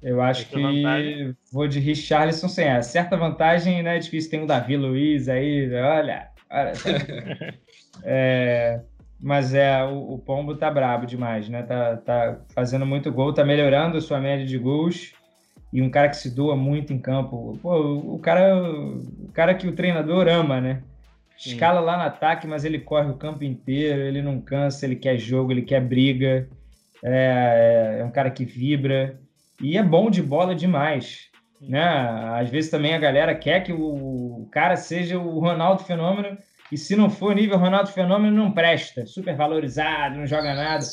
Eu 0.00 0.20
acho 0.20 0.48
que 0.48 0.60
vantagem. 0.60 1.36
vou 1.52 1.68
de 1.68 1.78
Richarlison 1.78 2.48
sem 2.48 2.66
essa. 2.66 2.90
Certa 2.90 3.16
vantagem, 3.16 3.82
né? 3.82 3.96
É 3.96 3.98
difícil. 3.98 4.30
Tem 4.30 4.42
o 4.42 4.46
Davi 4.46 4.76
Luiz 4.76 5.28
aí, 5.28 5.72
olha. 5.74 6.28
olha 6.50 6.72
é, 8.02 8.80
mas 9.20 9.54
é, 9.54 9.84
o, 9.84 10.14
o, 10.14 10.18
Pombo 10.18 10.56
tá 10.56 10.70
brabo 10.70 11.06
demais, 11.06 11.48
né? 11.48 11.62
Tá, 11.62 11.96
tá 11.98 12.40
fazendo 12.54 12.86
muito 12.86 13.12
gol, 13.12 13.32
tá 13.32 13.44
melhorando 13.44 13.98
a 13.98 14.00
sua 14.00 14.20
média 14.20 14.46
de 14.46 14.58
gols. 14.58 15.12
E 15.72 15.80
um 15.80 15.90
cara 15.90 16.08
que 16.08 16.16
se 16.16 16.30
doa 16.30 16.54
muito 16.54 16.92
em 16.92 16.98
campo. 16.98 17.58
Pô, 17.62 18.14
o 18.14 18.18
cara, 18.18 18.54
o 18.54 19.30
cara 19.32 19.54
que 19.54 19.66
o 19.66 19.74
treinador 19.74 20.28
ama, 20.28 20.60
né? 20.60 20.82
Escala 21.36 21.80
Sim. 21.80 21.86
lá 21.86 21.96
no 21.96 22.02
ataque, 22.02 22.46
mas 22.46 22.64
ele 22.64 22.78
corre 22.78 23.10
o 23.10 23.16
campo 23.16 23.42
inteiro, 23.42 24.02
ele 24.02 24.20
não 24.20 24.40
cansa, 24.40 24.84
ele 24.84 24.96
quer 24.96 25.16
jogo, 25.16 25.50
ele 25.50 25.62
quer 25.62 25.80
briga 25.80 26.46
é, 27.02 27.98
é 28.00 28.04
um 28.04 28.10
cara 28.10 28.30
que 28.30 28.44
vibra 28.44 29.18
e 29.60 29.76
é 29.76 29.82
bom 29.82 30.08
de 30.08 30.22
bola 30.22 30.54
demais. 30.54 31.30
Né? 31.60 31.82
Às 32.38 32.48
vezes 32.48 32.70
também 32.70 32.94
a 32.94 32.98
galera 32.98 33.34
quer 33.34 33.62
que 33.62 33.72
o 33.72 34.48
cara 34.50 34.76
seja 34.76 35.18
o 35.18 35.38
Ronaldo 35.38 35.84
Fenômeno 35.84 36.36
e 36.70 36.78
se 36.78 36.96
não 36.96 37.10
for 37.10 37.34
nível 37.34 37.58
Ronaldo 37.58 37.90
Fenômeno, 37.90 38.36
não 38.36 38.52
presta. 38.52 39.06
Super 39.06 39.36
valorizado, 39.36 40.16
não 40.16 40.26
joga 40.26 40.54
nada. 40.54 40.84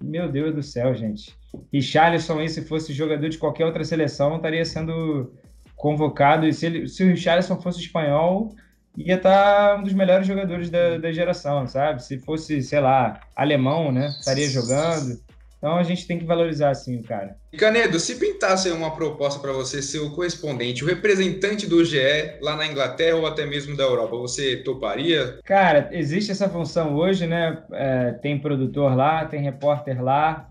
Meu 0.00 0.30
Deus 0.30 0.54
do 0.54 0.62
céu, 0.62 0.94
gente. 0.94 1.36
E 1.72 1.82
Charleston 1.82 2.46
se 2.48 2.62
fosse 2.62 2.92
jogador 2.92 3.28
de 3.28 3.38
qualquer 3.38 3.64
outra 3.64 3.84
seleção, 3.84 4.36
estaria 4.36 4.64
sendo 4.64 5.32
convocado. 5.76 6.46
E 6.46 6.52
se, 6.52 6.66
ele, 6.66 6.88
se 6.88 7.04
o 7.04 7.16
Charleston 7.16 7.60
fosse 7.60 7.80
espanhol, 7.80 8.54
ia 8.96 9.16
estar 9.16 9.74
tá 9.74 9.76
um 9.76 9.82
dos 9.82 9.92
melhores 9.92 10.26
jogadores 10.26 10.70
da, 10.70 10.98
da 10.98 11.12
geração, 11.12 11.66
sabe? 11.66 12.02
Se 12.02 12.18
fosse, 12.18 12.62
sei 12.62 12.80
lá, 12.80 13.20
alemão, 13.34 13.92
né? 13.92 14.08
Estaria 14.08 14.48
jogando. 14.48 15.18
Então 15.58 15.76
a 15.76 15.82
gente 15.82 16.06
tem 16.06 16.18
que 16.18 16.24
valorizar 16.24 16.70
assim 16.70 16.98
o 16.98 17.02
cara. 17.02 17.36
Canedo, 17.58 17.98
se 17.98 18.14
pintasse 18.14 18.70
uma 18.70 18.92
proposta 18.92 19.40
para 19.40 19.52
você 19.52 19.82
ser 19.82 19.98
o 19.98 20.14
correspondente, 20.14 20.84
o 20.84 20.86
representante 20.86 21.66
do 21.66 21.84
GE 21.84 21.98
lá 22.40 22.56
na 22.56 22.66
Inglaterra 22.66 23.16
ou 23.16 23.26
até 23.26 23.44
mesmo 23.44 23.76
da 23.76 23.82
Europa, 23.82 24.16
você 24.16 24.58
toparia? 24.58 25.40
Cara, 25.44 25.88
existe 25.92 26.30
essa 26.30 26.48
função 26.48 26.94
hoje, 26.94 27.26
né? 27.26 27.62
É, 27.72 28.12
tem 28.12 28.38
produtor 28.38 28.96
lá, 28.96 29.24
tem 29.24 29.42
repórter 29.42 30.02
lá. 30.02 30.48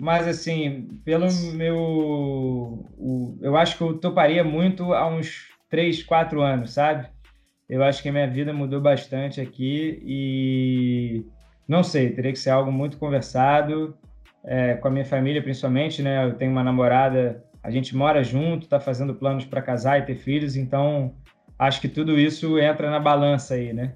Mas 0.00 0.26
assim, 0.26 0.88
pelo 1.04 1.26
meu. 1.52 1.76
O, 1.76 3.38
eu 3.42 3.56
acho 3.56 3.76
que 3.76 3.84
eu 3.84 3.98
toparia 3.98 4.42
muito 4.42 4.94
há 4.94 5.06
uns 5.06 5.48
3, 5.68 6.02
4 6.02 6.40
anos, 6.40 6.72
sabe? 6.72 7.06
Eu 7.68 7.82
acho 7.82 8.02
que 8.02 8.08
a 8.08 8.12
minha 8.12 8.28
vida 8.28 8.52
mudou 8.52 8.80
bastante 8.80 9.40
aqui 9.40 10.02
e 10.04 11.24
não 11.68 11.82
sei, 11.82 12.10
teria 12.10 12.32
que 12.32 12.38
ser 12.38 12.50
algo 12.50 12.72
muito 12.72 12.98
conversado 12.98 13.96
é, 14.44 14.74
com 14.74 14.88
a 14.88 14.90
minha 14.90 15.04
família, 15.04 15.42
principalmente, 15.42 16.02
né? 16.02 16.24
Eu 16.24 16.34
tenho 16.34 16.50
uma 16.50 16.64
namorada, 16.64 17.44
a 17.62 17.70
gente 17.70 17.96
mora 17.96 18.22
junto, 18.22 18.64
está 18.64 18.80
fazendo 18.80 19.14
planos 19.14 19.44
para 19.44 19.62
casar 19.62 19.98
e 19.98 20.02
ter 20.02 20.16
filhos, 20.16 20.56
então 20.56 21.14
acho 21.58 21.80
que 21.80 21.88
tudo 21.88 22.18
isso 22.18 22.58
entra 22.58 22.90
na 22.90 22.98
balança 22.98 23.54
aí, 23.54 23.72
né? 23.72 23.94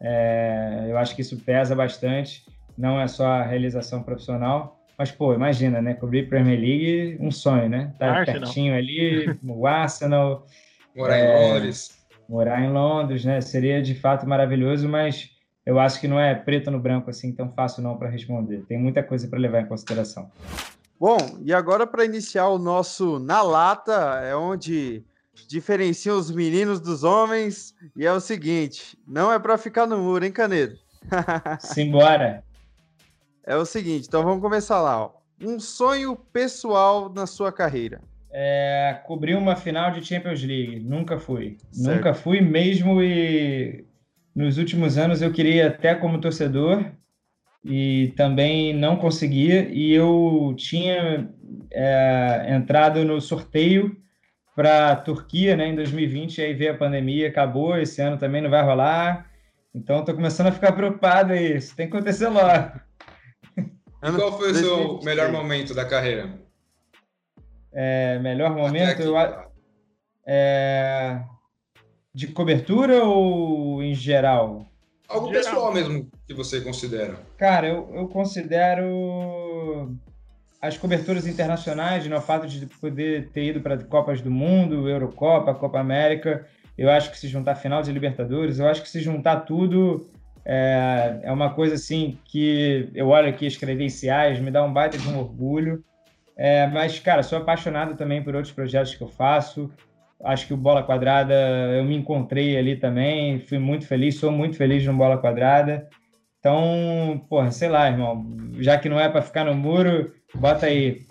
É, 0.00 0.86
eu 0.88 0.98
acho 0.98 1.14
que 1.14 1.22
isso 1.22 1.38
pesa 1.38 1.74
bastante, 1.74 2.44
não 2.76 3.00
é 3.00 3.06
só 3.06 3.26
a 3.26 3.42
realização 3.42 4.02
profissional, 4.02 4.80
mas, 4.96 5.10
pô, 5.10 5.34
imagina, 5.34 5.82
né? 5.82 5.94
Cobrir 5.94 6.28
Premier 6.28 6.58
League, 6.58 7.18
um 7.20 7.30
sonho, 7.30 7.68
né? 7.68 7.92
Tá 7.98 8.18
Arsenal. 8.18 8.42
pertinho 8.42 8.74
ali, 8.74 9.26
o 9.42 9.66
Arsenal. 9.66 10.46
Morar 10.94 11.18
é, 11.18 11.24
em 11.24 11.52
Londres. 11.52 12.06
Morar 12.28 12.62
em 12.62 12.70
Londres, 12.70 13.24
né? 13.24 13.40
Seria 13.40 13.82
de 13.82 13.94
fato 13.94 14.26
maravilhoso, 14.26 14.88
mas 14.88 15.30
eu 15.66 15.78
acho 15.78 16.00
que 16.00 16.08
não 16.08 16.20
é 16.20 16.34
preto 16.34 16.70
no 16.70 16.78
branco 16.78 17.10
assim 17.10 17.32
tão 17.32 17.50
fácil 17.50 17.82
não 17.82 17.96
para 17.96 18.10
responder. 18.10 18.64
Tem 18.68 18.78
muita 18.78 19.02
coisa 19.02 19.26
para 19.28 19.38
levar 19.38 19.60
em 19.60 19.66
consideração. 19.66 20.30
Bom, 21.00 21.18
e 21.42 21.52
agora 21.52 21.86
para 21.86 22.04
iniciar 22.04 22.48
o 22.48 22.58
nosso 22.58 23.18
na 23.18 23.42
lata, 23.42 24.20
é 24.22 24.36
onde 24.36 25.02
diferencia 25.48 26.14
os 26.14 26.30
meninos 26.30 26.80
dos 26.80 27.02
homens 27.02 27.74
e 27.96 28.06
é 28.06 28.12
o 28.12 28.20
seguinte, 28.20 28.96
não 29.06 29.32
é 29.32 29.38
para 29.38 29.58
ficar 29.58 29.86
no 29.86 29.98
muro, 29.98 30.24
hein, 30.24 30.32
Canedo? 30.32 30.78
Simbora. 31.60 32.44
É 33.42 33.56
o 33.56 33.64
seguinte, 33.64 34.06
então 34.06 34.22
vamos 34.22 34.40
começar 34.40 34.80
lá, 34.80 35.02
ó. 35.02 35.10
Um 35.42 35.58
sonho 35.58 36.16
pessoal 36.16 37.12
na 37.12 37.26
sua 37.26 37.52
carreira. 37.52 38.00
É, 38.30 39.00
cobrir 39.06 39.34
uma 39.36 39.56
final 39.56 39.90
de 39.90 40.04
Champions 40.04 40.42
League. 40.42 40.80
Nunca 40.80 41.18
fui. 41.18 41.58
Certo. 41.70 41.96
Nunca 41.96 42.14
fui 42.14 42.40
mesmo 42.40 43.02
e 43.02 43.84
nos 44.34 44.58
últimos 44.58 44.98
anos 44.98 45.22
eu 45.22 45.32
queria 45.32 45.68
até 45.68 45.94
como 45.94 46.20
torcedor 46.20 46.84
e 47.64 48.12
também 48.16 48.74
não 48.74 48.96
conseguia. 48.96 49.68
E 49.70 49.92
eu 49.92 50.54
tinha 50.58 51.30
é, 51.70 52.46
entrado 52.48 53.04
no 53.04 53.20
sorteio 53.20 53.96
para 54.54 54.92
a 54.92 54.96
Turquia 54.96 55.56
né, 55.56 55.68
em 55.68 55.74
2020, 55.74 56.40
aí 56.42 56.54
veio 56.54 56.72
a 56.72 56.76
pandemia, 56.76 57.28
acabou, 57.28 57.76
esse 57.76 58.00
ano 58.00 58.18
também 58.18 58.42
não 58.42 58.50
vai 58.50 58.62
rolar. 58.62 59.30
Então 59.74 60.00
estou 60.00 60.14
começando 60.14 60.48
a 60.48 60.52
ficar 60.52 60.72
preocupado 60.72 61.32
aí, 61.32 61.56
isso 61.56 61.74
tem 61.74 61.88
que 61.88 61.96
acontecer 61.96 62.28
logo. 62.28 62.80
Qual 64.16 64.38
foi 64.38 64.52
o 64.52 64.54
seu 64.54 65.00
melhor 65.02 65.32
momento 65.32 65.74
da 65.74 65.84
carreira? 65.84 66.38
É, 67.72 68.18
melhor 68.20 68.54
momento, 68.54 69.02
eu, 69.02 69.16
é, 70.24 71.20
de 72.14 72.28
cobertura 72.28 73.04
ou 73.04 73.82
em 73.82 73.94
geral? 73.94 74.66
Algo 75.08 75.28
geral. 75.28 75.42
pessoal 75.42 75.72
mesmo 75.72 76.08
que 76.26 76.34
você 76.34 76.60
considera. 76.60 77.18
Cara, 77.36 77.68
eu, 77.68 77.90
eu 77.94 78.08
considero 78.08 79.94
as 80.60 80.78
coberturas 80.78 81.26
internacionais, 81.26 82.06
né, 82.06 82.16
o 82.16 82.20
fato 82.22 82.46
de 82.46 82.64
poder 82.66 83.28
ter 83.30 83.44
ido 83.44 83.60
para 83.60 83.76
Copas 83.76 84.22
do 84.22 84.30
Mundo, 84.30 84.88
Eurocopa, 84.88 85.54
Copa 85.54 85.78
América, 85.78 86.46
eu 86.76 86.90
acho 86.90 87.10
que 87.10 87.18
se 87.18 87.28
juntar 87.28 87.54
final 87.56 87.82
de 87.82 87.92
Libertadores, 87.92 88.58
eu 88.58 88.66
acho 88.66 88.82
que 88.82 88.88
se 88.88 89.00
juntar 89.00 89.40
tudo 89.40 90.08
é, 90.44 91.20
é 91.22 91.32
uma 91.32 91.50
coisa 91.50 91.74
assim 91.74 92.18
que 92.24 92.90
eu 92.94 93.08
olho 93.08 93.28
aqui 93.28 93.46
as 93.46 93.56
credenciais, 93.56 94.38
me 94.38 94.50
dá 94.50 94.62
um 94.62 94.72
baita 94.72 94.98
de 94.98 95.08
um 95.08 95.18
orgulho. 95.18 95.82
É, 96.36 96.66
mas, 96.66 96.98
cara, 96.98 97.22
sou 97.22 97.38
apaixonado 97.38 97.96
também 97.96 98.22
por 98.22 98.34
outros 98.34 98.52
projetos 98.52 98.94
que 98.94 99.02
eu 99.02 99.08
faço. 99.08 99.70
Acho 100.24 100.46
que 100.46 100.54
o 100.54 100.56
Bola 100.56 100.82
Quadrada, 100.82 101.34
eu 101.76 101.84
me 101.84 101.94
encontrei 101.94 102.56
ali 102.56 102.76
também, 102.76 103.38
fui 103.40 103.58
muito 103.58 103.86
feliz, 103.86 104.16
sou 104.16 104.32
muito 104.32 104.56
feliz 104.56 104.84
no 104.86 104.94
Bola 104.94 105.18
Quadrada. 105.18 105.88
Então, 106.38 107.24
porra, 107.28 107.50
sei 107.50 107.68
lá, 107.68 107.88
irmão, 107.88 108.36
já 108.58 108.78
que 108.78 108.88
não 108.88 108.98
é 108.98 109.08
para 109.08 109.22
ficar 109.22 109.44
no 109.44 109.54
muro, 109.54 110.12
bota 110.34 110.66
aí, 110.66 111.06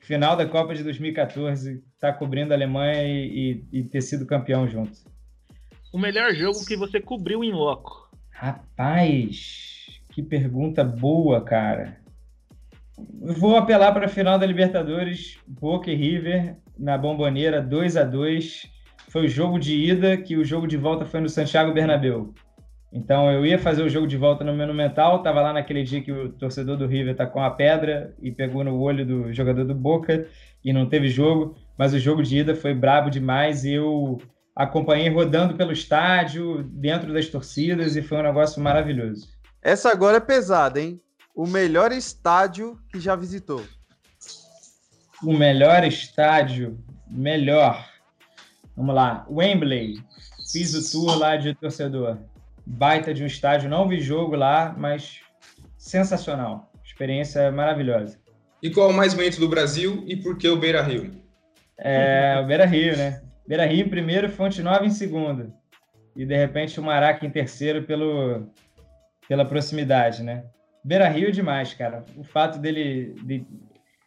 final 0.00 0.36
da 0.36 0.46
Copa 0.46 0.74
de 0.74 0.82
2014, 0.84 1.82
tá 1.98 2.12
cobrindo 2.12 2.52
a 2.52 2.56
Alemanha 2.56 3.02
e, 3.04 3.64
e, 3.72 3.80
e 3.80 3.84
ter 3.84 4.00
sido 4.00 4.26
campeão 4.26 4.68
junto. 4.68 4.92
O 5.92 5.98
melhor 5.98 6.32
jogo 6.34 6.64
que 6.64 6.76
você 6.76 7.00
cobriu 7.00 7.42
em 7.42 7.52
loco? 7.52 8.10
Rapaz, 8.30 10.00
que 10.12 10.22
pergunta 10.22 10.84
boa, 10.84 11.40
cara. 11.40 11.98
Vou 13.20 13.56
apelar 13.56 13.92
para 13.92 14.06
a 14.06 14.08
final 14.08 14.38
da 14.38 14.46
Libertadores, 14.46 15.38
Boca 15.46 15.90
e 15.90 15.94
River, 15.94 16.56
na 16.78 16.96
Bomboneira, 16.98 17.60
2 17.60 17.96
a 17.96 18.04
2 18.04 18.70
Foi 19.08 19.26
o 19.26 19.28
jogo 19.28 19.58
de 19.58 19.74
ida, 19.74 20.16
que 20.16 20.36
o 20.36 20.44
jogo 20.44 20.66
de 20.66 20.76
volta 20.76 21.04
foi 21.04 21.20
no 21.20 21.28
Santiago 21.28 21.72
Bernabéu. 21.72 22.34
Então 22.92 23.30
eu 23.30 23.44
ia 23.44 23.58
fazer 23.58 23.82
o 23.82 23.88
jogo 23.88 24.06
de 24.06 24.16
volta 24.16 24.42
no 24.42 24.54
Monumental, 24.54 25.22
tava 25.22 25.42
lá 25.42 25.52
naquele 25.52 25.82
dia 25.82 26.00
que 26.00 26.12
o 26.12 26.32
torcedor 26.32 26.76
do 26.76 26.86
River 26.86 27.14
tá 27.14 27.26
com 27.26 27.42
a 27.42 27.50
pedra 27.50 28.14
e 28.22 28.30
pegou 28.30 28.64
no 28.64 28.80
olho 28.80 29.04
do 29.04 29.32
jogador 29.32 29.64
do 29.64 29.74
Boca 29.74 30.26
e 30.64 30.72
não 30.72 30.88
teve 30.88 31.08
jogo, 31.08 31.54
mas 31.78 31.92
o 31.92 31.98
jogo 31.98 32.22
de 32.22 32.38
ida 32.38 32.54
foi 32.54 32.74
brabo 32.74 33.10
demais 33.10 33.64
e 33.64 33.72
eu 33.74 34.18
acompanhei 34.56 35.10
rodando 35.10 35.54
pelo 35.54 35.72
estádio, 35.72 36.62
dentro 36.62 37.12
das 37.12 37.28
torcidas, 37.28 37.94
e 37.94 38.02
foi 38.02 38.18
um 38.18 38.22
negócio 38.22 38.62
maravilhoso. 38.62 39.28
Essa 39.62 39.90
agora 39.90 40.16
é 40.16 40.20
pesada, 40.20 40.80
hein? 40.80 40.98
O 41.34 41.46
melhor 41.46 41.92
estádio 41.92 42.78
que 42.90 42.98
já 42.98 43.14
visitou. 43.14 43.62
O 45.22 45.32
melhor 45.32 45.84
estádio, 45.84 46.78
melhor. 47.08 47.88
Vamos 48.76 48.94
lá, 48.94 49.26
Wembley. 49.30 49.98
Fiz 50.52 50.74
o 50.74 50.90
tour 50.90 51.18
lá 51.18 51.36
de 51.36 51.54
torcedor. 51.54 52.18
Baita 52.66 53.14
de 53.14 53.22
um 53.22 53.26
estádio, 53.26 53.70
não 53.70 53.88
vi 53.88 54.00
jogo 54.00 54.36
lá, 54.36 54.74
mas 54.76 55.20
sensacional. 55.78 56.70
Experiência 56.84 57.50
maravilhosa. 57.50 58.18
E 58.62 58.70
qual 58.70 58.90
é 58.90 58.92
o 58.92 58.96
mais 58.96 59.14
bonito 59.14 59.38
do 59.38 59.48
Brasil 59.48 60.04
e 60.06 60.16
por 60.16 60.36
que 60.36 60.48
o 60.48 60.56
Beira 60.56 60.82
Rio? 60.82 61.12
É, 61.78 62.38
o 62.42 62.46
Beira 62.46 62.66
Rio, 62.66 62.96
né? 62.96 63.22
Beira 63.46 63.66
Rio 63.66 63.86
em 63.86 63.88
primeiro, 63.88 64.28
Fonte 64.28 64.62
Nova 64.62 64.84
em 64.84 64.90
segundo. 64.90 65.52
E 66.14 66.24
de 66.24 66.36
repente 66.36 66.80
o 66.80 66.82
Maraca 66.82 67.24
em 67.24 67.30
terceiro 67.30 67.82
pelo, 67.84 68.50
pela 69.28 69.44
proximidade, 69.44 70.22
né? 70.22 70.44
Beira 70.82 71.08
Rio 71.08 71.28
é 71.28 71.32
demais, 71.32 71.74
cara. 71.74 72.04
O 72.16 72.24
fato 72.24 72.58
dele. 72.58 73.14
De, 73.22 73.46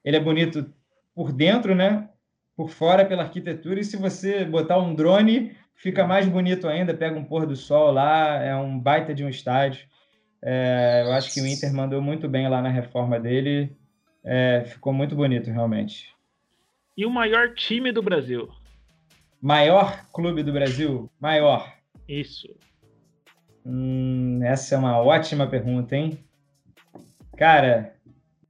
ele 0.04 0.18
é 0.18 0.20
bonito 0.20 0.74
por 1.16 1.32
dentro, 1.32 1.76
né? 1.76 2.10
Por 2.56 2.70
fora 2.70 3.06
pela 3.06 3.24
arquitetura. 3.24 3.80
E 3.80 3.84
se 3.84 3.98
você 3.98 4.44
botar 4.46 4.78
um 4.78 4.94
drone, 4.94 5.56
fica 5.76 6.06
mais 6.06 6.28
bonito 6.28 6.68
ainda. 6.68 6.94
Pega 6.94 7.18
um 7.18 7.24
pôr 7.24 7.46
do 7.46 7.56
sol 7.56 7.92
lá, 7.92 8.36
é 8.44 8.56
um 8.56 8.80
baita 8.80 9.14
de 9.14 9.24
um 9.24 9.30
estádio. 9.30 9.88
É, 10.42 11.04
eu 11.06 11.12
acho 11.14 11.34
que 11.34 11.42
o 11.42 11.48
Inter 11.48 11.74
mandou 11.74 12.02
muito 12.02 12.28
bem 12.30 12.48
lá 12.48 12.62
na 12.62 12.70
reforma 12.70 13.20
dele. 13.20 13.76
É, 14.24 14.64
ficou 14.66 14.94
muito 14.94 15.16
bonito, 15.16 15.50
realmente. 15.50 16.14
E 16.96 17.06
o 17.06 17.10
maior 17.10 17.54
time 17.54 17.92
do 17.92 18.02
Brasil? 18.02 18.50
Maior 19.42 20.06
clube 20.12 20.44
do 20.44 20.52
Brasil? 20.52 21.10
Maior. 21.20 21.74
Isso. 22.08 22.48
Hum, 23.66 24.40
essa 24.44 24.76
é 24.76 24.78
uma 24.78 25.00
ótima 25.00 25.48
pergunta, 25.48 25.96
hein? 25.96 26.20
Cara, 27.38 27.96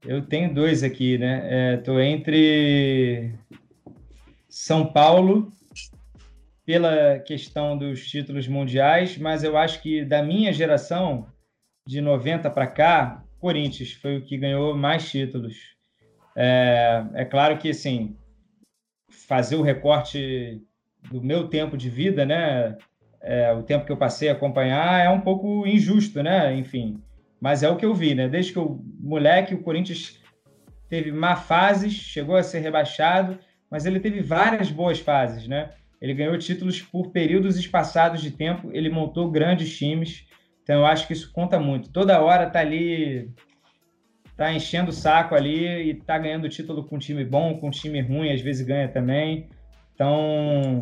eu 0.05 0.21
tenho 0.21 0.53
dois 0.53 0.83
aqui, 0.83 1.17
né? 1.17 1.75
Estou 1.75 1.99
é, 1.99 2.07
entre 2.07 3.33
São 4.47 4.85
Paulo, 4.85 5.51
pela 6.65 7.19
questão 7.19 7.77
dos 7.77 8.07
títulos 8.07 8.47
mundiais, 8.47 9.17
mas 9.17 9.43
eu 9.43 9.57
acho 9.57 9.81
que 9.81 10.05
da 10.05 10.21
minha 10.21 10.53
geração, 10.53 11.27
de 11.87 11.99
90 11.99 12.49
para 12.51 12.67
cá, 12.67 13.23
Corinthians 13.39 13.93
foi 13.93 14.17
o 14.17 14.21
que 14.23 14.37
ganhou 14.37 14.75
mais 14.75 15.09
títulos. 15.09 15.55
É, 16.35 17.03
é 17.15 17.25
claro 17.25 17.57
que, 17.57 17.69
assim, 17.69 18.15
fazer 19.09 19.55
o 19.55 19.63
recorte 19.63 20.61
do 21.11 21.21
meu 21.21 21.47
tempo 21.47 21.75
de 21.75 21.89
vida, 21.89 22.25
né? 22.25 22.77
É, 23.21 23.51
o 23.51 23.63
tempo 23.63 23.85
que 23.85 23.91
eu 23.91 23.97
passei 23.97 24.29
a 24.29 24.33
acompanhar 24.33 25.03
é 25.03 25.09
um 25.09 25.21
pouco 25.21 25.65
injusto, 25.65 26.21
né? 26.21 26.55
Enfim, 26.55 27.01
mas 27.39 27.63
é 27.63 27.69
o 27.69 27.75
que 27.75 27.85
eu 27.85 27.93
vi, 27.93 28.13
né? 28.13 28.27
Desde 28.27 28.51
que 28.51 28.59
o 28.59 28.79
moleque, 28.99 29.53
o 29.53 29.61
Corinthians 29.61 30.19
teve 30.89 31.11
má 31.11 31.35
fases, 31.35 31.93
chegou 31.93 32.35
a 32.35 32.43
ser 32.43 32.59
rebaixado, 32.59 33.37
mas 33.69 33.85
ele 33.85 33.99
teve 33.99 34.21
várias 34.21 34.71
boas 34.71 34.99
fases, 34.99 35.47
né? 35.47 35.71
Ele 36.01 36.13
ganhou 36.13 36.37
títulos 36.37 36.81
por 36.81 37.11
períodos 37.11 37.57
espaçados 37.57 38.21
de 38.21 38.31
tempo, 38.31 38.69
ele 38.73 38.89
montou 38.89 39.29
grandes 39.29 39.77
times, 39.77 40.25
então 40.63 40.79
eu 40.79 40.85
acho 40.85 41.07
que 41.07 41.13
isso 41.13 41.31
conta 41.31 41.59
muito. 41.59 41.91
Toda 41.91 42.21
hora 42.21 42.49
tá 42.49 42.59
ali, 42.59 43.29
tá 44.35 44.51
enchendo 44.53 44.89
o 44.89 44.93
saco 44.93 45.35
ali 45.35 45.89
e 45.89 45.93
tá 45.93 46.17
ganhando 46.17 46.49
título 46.49 46.83
com 46.83 46.95
um 46.95 46.99
time 46.99 47.23
bom, 47.23 47.57
com 47.57 47.67
um 47.67 47.71
time 47.71 48.01
ruim, 48.01 48.31
às 48.31 48.41
vezes 48.41 48.65
ganha 48.65 48.87
também. 48.87 49.49
Então, 49.93 50.81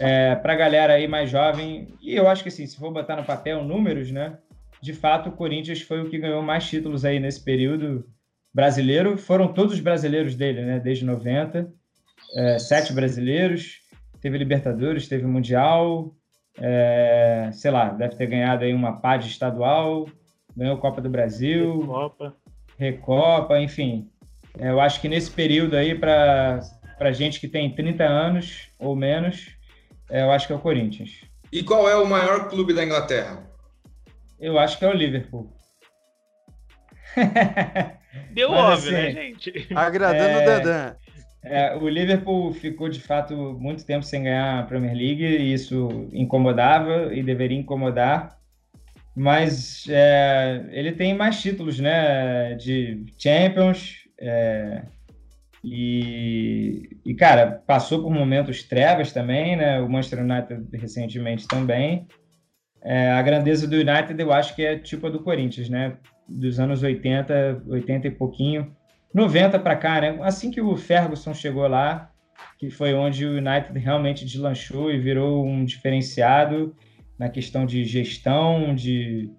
é, 0.00 0.34
para 0.36 0.54
a 0.54 0.56
galera 0.56 0.94
aí 0.94 1.06
mais 1.06 1.30
jovem, 1.30 1.88
e 2.00 2.14
eu 2.14 2.28
acho 2.28 2.42
que 2.42 2.48
assim, 2.48 2.66
se 2.66 2.76
for 2.76 2.92
botar 2.92 3.16
no 3.16 3.24
papel 3.24 3.62
números, 3.62 4.10
né? 4.10 4.38
De 4.84 4.92
fato, 4.92 5.30
o 5.30 5.32
Corinthians 5.32 5.80
foi 5.80 6.02
o 6.02 6.10
que 6.10 6.18
ganhou 6.18 6.42
mais 6.42 6.68
títulos 6.68 7.06
aí 7.06 7.18
nesse 7.18 7.42
período 7.42 8.04
brasileiro. 8.52 9.16
Foram 9.16 9.48
todos 9.48 9.72
os 9.72 9.80
brasileiros 9.80 10.34
dele, 10.34 10.60
né? 10.60 10.78
Desde 10.78 11.06
90. 11.06 11.72
É, 12.36 12.58
sete 12.58 12.92
brasileiros. 12.92 13.78
Teve 14.20 14.36
Libertadores, 14.36 15.08
teve 15.08 15.24
Mundial. 15.24 16.14
É, 16.58 17.48
sei 17.50 17.70
lá, 17.70 17.88
deve 17.88 18.14
ter 18.14 18.26
ganhado 18.26 18.62
aí 18.62 18.74
uma 18.74 19.00
pá 19.00 19.16
de 19.16 19.26
estadual. 19.26 20.06
Ganhou 20.54 20.76
Copa 20.76 21.00
do 21.00 21.08
Brasil. 21.08 21.80
Recopa. 21.80 22.36
Recopa, 22.78 23.58
enfim. 23.58 24.10
É, 24.58 24.68
eu 24.68 24.82
acho 24.82 25.00
que 25.00 25.08
nesse 25.08 25.30
período 25.30 25.78
aí, 25.78 25.94
para 25.94 26.60
para 26.98 27.10
gente 27.10 27.40
que 27.40 27.48
tem 27.48 27.74
30 27.74 28.04
anos 28.04 28.68
ou 28.78 28.94
menos, 28.94 29.48
é, 30.10 30.20
eu 30.20 30.30
acho 30.30 30.46
que 30.46 30.52
é 30.52 30.56
o 30.56 30.60
Corinthians. 30.60 31.22
E 31.50 31.62
qual 31.62 31.88
é 31.88 31.96
o 31.96 32.06
maior 32.06 32.50
clube 32.50 32.74
da 32.74 32.84
Inglaterra? 32.84 33.53
Eu 34.44 34.58
acho 34.58 34.78
que 34.78 34.84
é 34.84 34.88
o 34.88 34.92
Liverpool. 34.92 35.50
Deu 38.34 38.50
Mas, 38.50 38.60
óbvio, 38.60 38.92
né, 38.92 39.06
assim, 39.06 39.14
né, 39.14 39.22
gente? 39.22 39.68
Agradando 39.74 40.38
é, 40.38 40.42
o 40.42 40.44
Dandan. 40.44 40.96
É, 41.42 41.76
o 41.76 41.88
Liverpool 41.88 42.52
ficou 42.52 42.90
de 42.90 43.00
fato 43.00 43.34
muito 43.58 43.86
tempo 43.86 44.04
sem 44.04 44.24
ganhar 44.24 44.58
a 44.60 44.62
Premier 44.64 44.94
League 44.94 45.24
e 45.24 45.54
isso 45.54 46.10
incomodava 46.12 47.14
e 47.14 47.22
deveria 47.22 47.58
incomodar. 47.58 48.36
Mas 49.16 49.86
é, 49.88 50.66
ele 50.72 50.92
tem 50.92 51.14
mais 51.14 51.40
títulos, 51.40 51.80
né? 51.80 52.52
De 52.56 53.02
Champions, 53.18 53.94
é, 54.20 54.82
e, 55.64 56.98
e, 57.02 57.14
cara, 57.14 57.62
passou 57.66 58.02
por 58.02 58.10
momentos 58.10 58.62
trevas 58.62 59.10
também, 59.10 59.56
né? 59.56 59.80
O 59.80 59.88
Manchester 59.88 60.20
United 60.20 60.68
recentemente 60.74 61.48
também. 61.48 62.06
É, 62.84 63.12
a 63.12 63.22
grandeza 63.22 63.66
do 63.66 63.76
United 63.76 64.20
eu 64.20 64.32
acho 64.32 64.54
que 64.54 64.62
é 64.62 64.78
tipo 64.78 65.06
a 65.06 65.10
do 65.10 65.20
Corinthians, 65.20 65.68
né? 65.68 65.96
Dos 66.28 66.60
anos 66.60 66.82
80, 66.82 67.62
80 67.66 68.08
e 68.08 68.10
pouquinho, 68.10 68.74
90 69.12 69.58
para 69.58 69.76
cá, 69.76 70.00
né? 70.00 70.18
Assim 70.22 70.50
que 70.50 70.60
o 70.60 70.76
Ferguson 70.76 71.32
chegou 71.32 71.66
lá, 71.66 72.10
que 72.58 72.68
foi 72.70 72.92
onde 72.94 73.24
o 73.24 73.38
United 73.38 73.78
realmente 73.78 74.24
deslanchou 74.24 74.90
e 74.90 74.98
virou 74.98 75.46
um 75.46 75.64
diferenciado 75.64 76.74
na 77.18 77.28
questão 77.28 77.64
de 77.64 77.84
gestão, 77.84 78.74
de, 78.74 79.30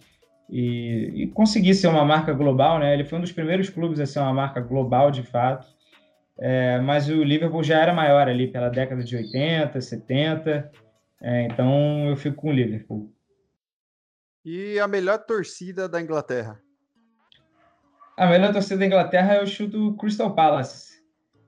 e, 0.49 1.23
e 1.23 1.27
conseguir 1.27 1.73
ser 1.73 1.87
uma 1.87 2.05
marca 2.05 2.33
global, 2.33 2.79
né? 2.79 2.93
Ele 2.93 3.03
foi 3.03 3.17
um 3.19 3.21
dos 3.21 3.31
primeiros 3.31 3.69
clubes 3.69 3.99
a 3.99 4.05
ser 4.05 4.19
uma 4.19 4.33
marca 4.33 4.61
global 4.61 5.11
de 5.11 5.23
fato. 5.23 5.67
É, 6.39 6.79
mas 6.79 7.09
o 7.09 7.23
Liverpool 7.23 7.63
já 7.63 7.79
era 7.79 7.93
maior 7.93 8.27
ali 8.27 8.47
pela 8.47 8.69
década 8.69 9.03
de 9.03 9.15
80, 9.15 9.79
70. 9.79 10.71
É, 11.21 11.43
então 11.43 12.09
eu 12.09 12.15
fico 12.15 12.37
com 12.37 12.49
o 12.49 12.53
Liverpool. 12.53 13.14
E 14.45 14.79
a 14.79 14.87
melhor 14.87 15.17
torcida 15.25 15.89
da 15.89 15.99
Inglaterra? 15.99 16.61
A 18.15 18.27
melhor 18.27 18.53
torcida 18.53 18.77
da 18.77 18.85
Inglaterra 18.85 19.37
eu 19.37 19.47
chuto 19.47 19.87
o 19.89 19.97
Crystal 19.97 20.35
Palace, 20.35 21.01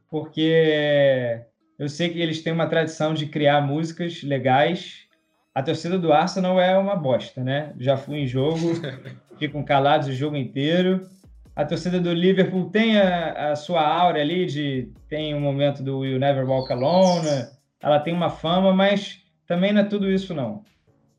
porque 0.09 1.39
eu 1.77 1.87
sei 1.87 2.09
que 2.09 2.19
eles 2.19 2.41
têm 2.41 2.51
uma 2.51 2.65
tradição 2.65 3.13
de 3.13 3.27
criar 3.27 3.61
músicas 3.61 4.23
legais. 4.23 5.05
A 5.53 5.61
torcida 5.61 5.99
do 5.99 6.11
Arsenal 6.11 6.59
é 6.59 6.75
uma 6.75 6.95
bosta, 6.95 7.43
né? 7.43 7.71
Já 7.77 7.97
fui 7.97 8.17
em 8.17 8.27
jogo, 8.27 8.57
ficam 9.37 9.63
calados 9.63 10.07
o 10.07 10.13
jogo 10.13 10.35
inteiro. 10.35 11.07
A 11.55 11.63
torcida 11.63 11.99
do 11.99 12.11
Liverpool 12.11 12.71
tem 12.71 12.99
a, 12.99 13.51
a 13.51 13.55
sua 13.55 13.87
aura 13.87 14.19
ali 14.19 14.47
de 14.47 14.91
tem 15.07 15.35
um 15.35 15.39
momento 15.39 15.83
do 15.83 16.03
You 16.03 16.17
Never 16.17 16.49
Walk 16.49 16.73
Alone, 16.73 17.47
ela 17.79 17.99
tem 17.99 18.13
uma 18.13 18.31
fama, 18.31 18.73
mas 18.73 19.23
também 19.45 19.71
não 19.71 19.81
é 19.81 19.85
tudo 19.85 20.09
isso 20.09 20.33
não. 20.33 20.65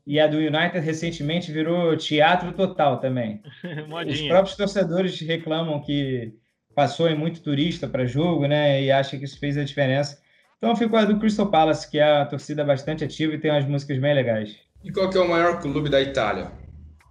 E 0.05 0.19
a 0.19 0.27
do 0.27 0.37
United 0.37 0.79
recentemente 0.79 1.51
virou 1.51 1.95
teatro 1.95 2.51
total 2.53 2.97
também. 2.99 3.41
Os 4.07 4.21
próprios 4.21 4.55
torcedores 4.55 5.19
reclamam 5.21 5.81
que 5.81 6.33
passou 6.73 7.09
em 7.09 7.15
muito 7.15 7.41
turista 7.41 7.87
para 7.87 8.05
jogo, 8.05 8.47
né? 8.47 8.81
E 8.81 8.91
acha 8.91 9.17
que 9.17 9.25
isso 9.25 9.39
fez 9.39 9.57
a 9.57 9.63
diferença. 9.63 10.19
Então 10.57 10.71
eu 10.71 10.75
fico 10.75 10.91
com 10.91 10.97
a 10.97 11.05
do 11.05 11.19
Crystal 11.19 11.49
Palace, 11.49 11.89
que 11.89 11.99
é 11.99 12.03
a 12.03 12.25
torcida 12.25 12.63
bastante 12.63 13.03
ativa 13.03 13.33
e 13.33 13.37
tem 13.37 13.51
umas 13.51 13.65
músicas 13.65 13.97
bem 13.99 14.13
legais. 14.13 14.57
E 14.83 14.91
qual 14.91 15.09
que 15.09 15.17
é 15.17 15.21
o 15.21 15.27
maior 15.27 15.61
clube 15.61 15.89
da 15.89 16.01
Itália? 16.01 16.51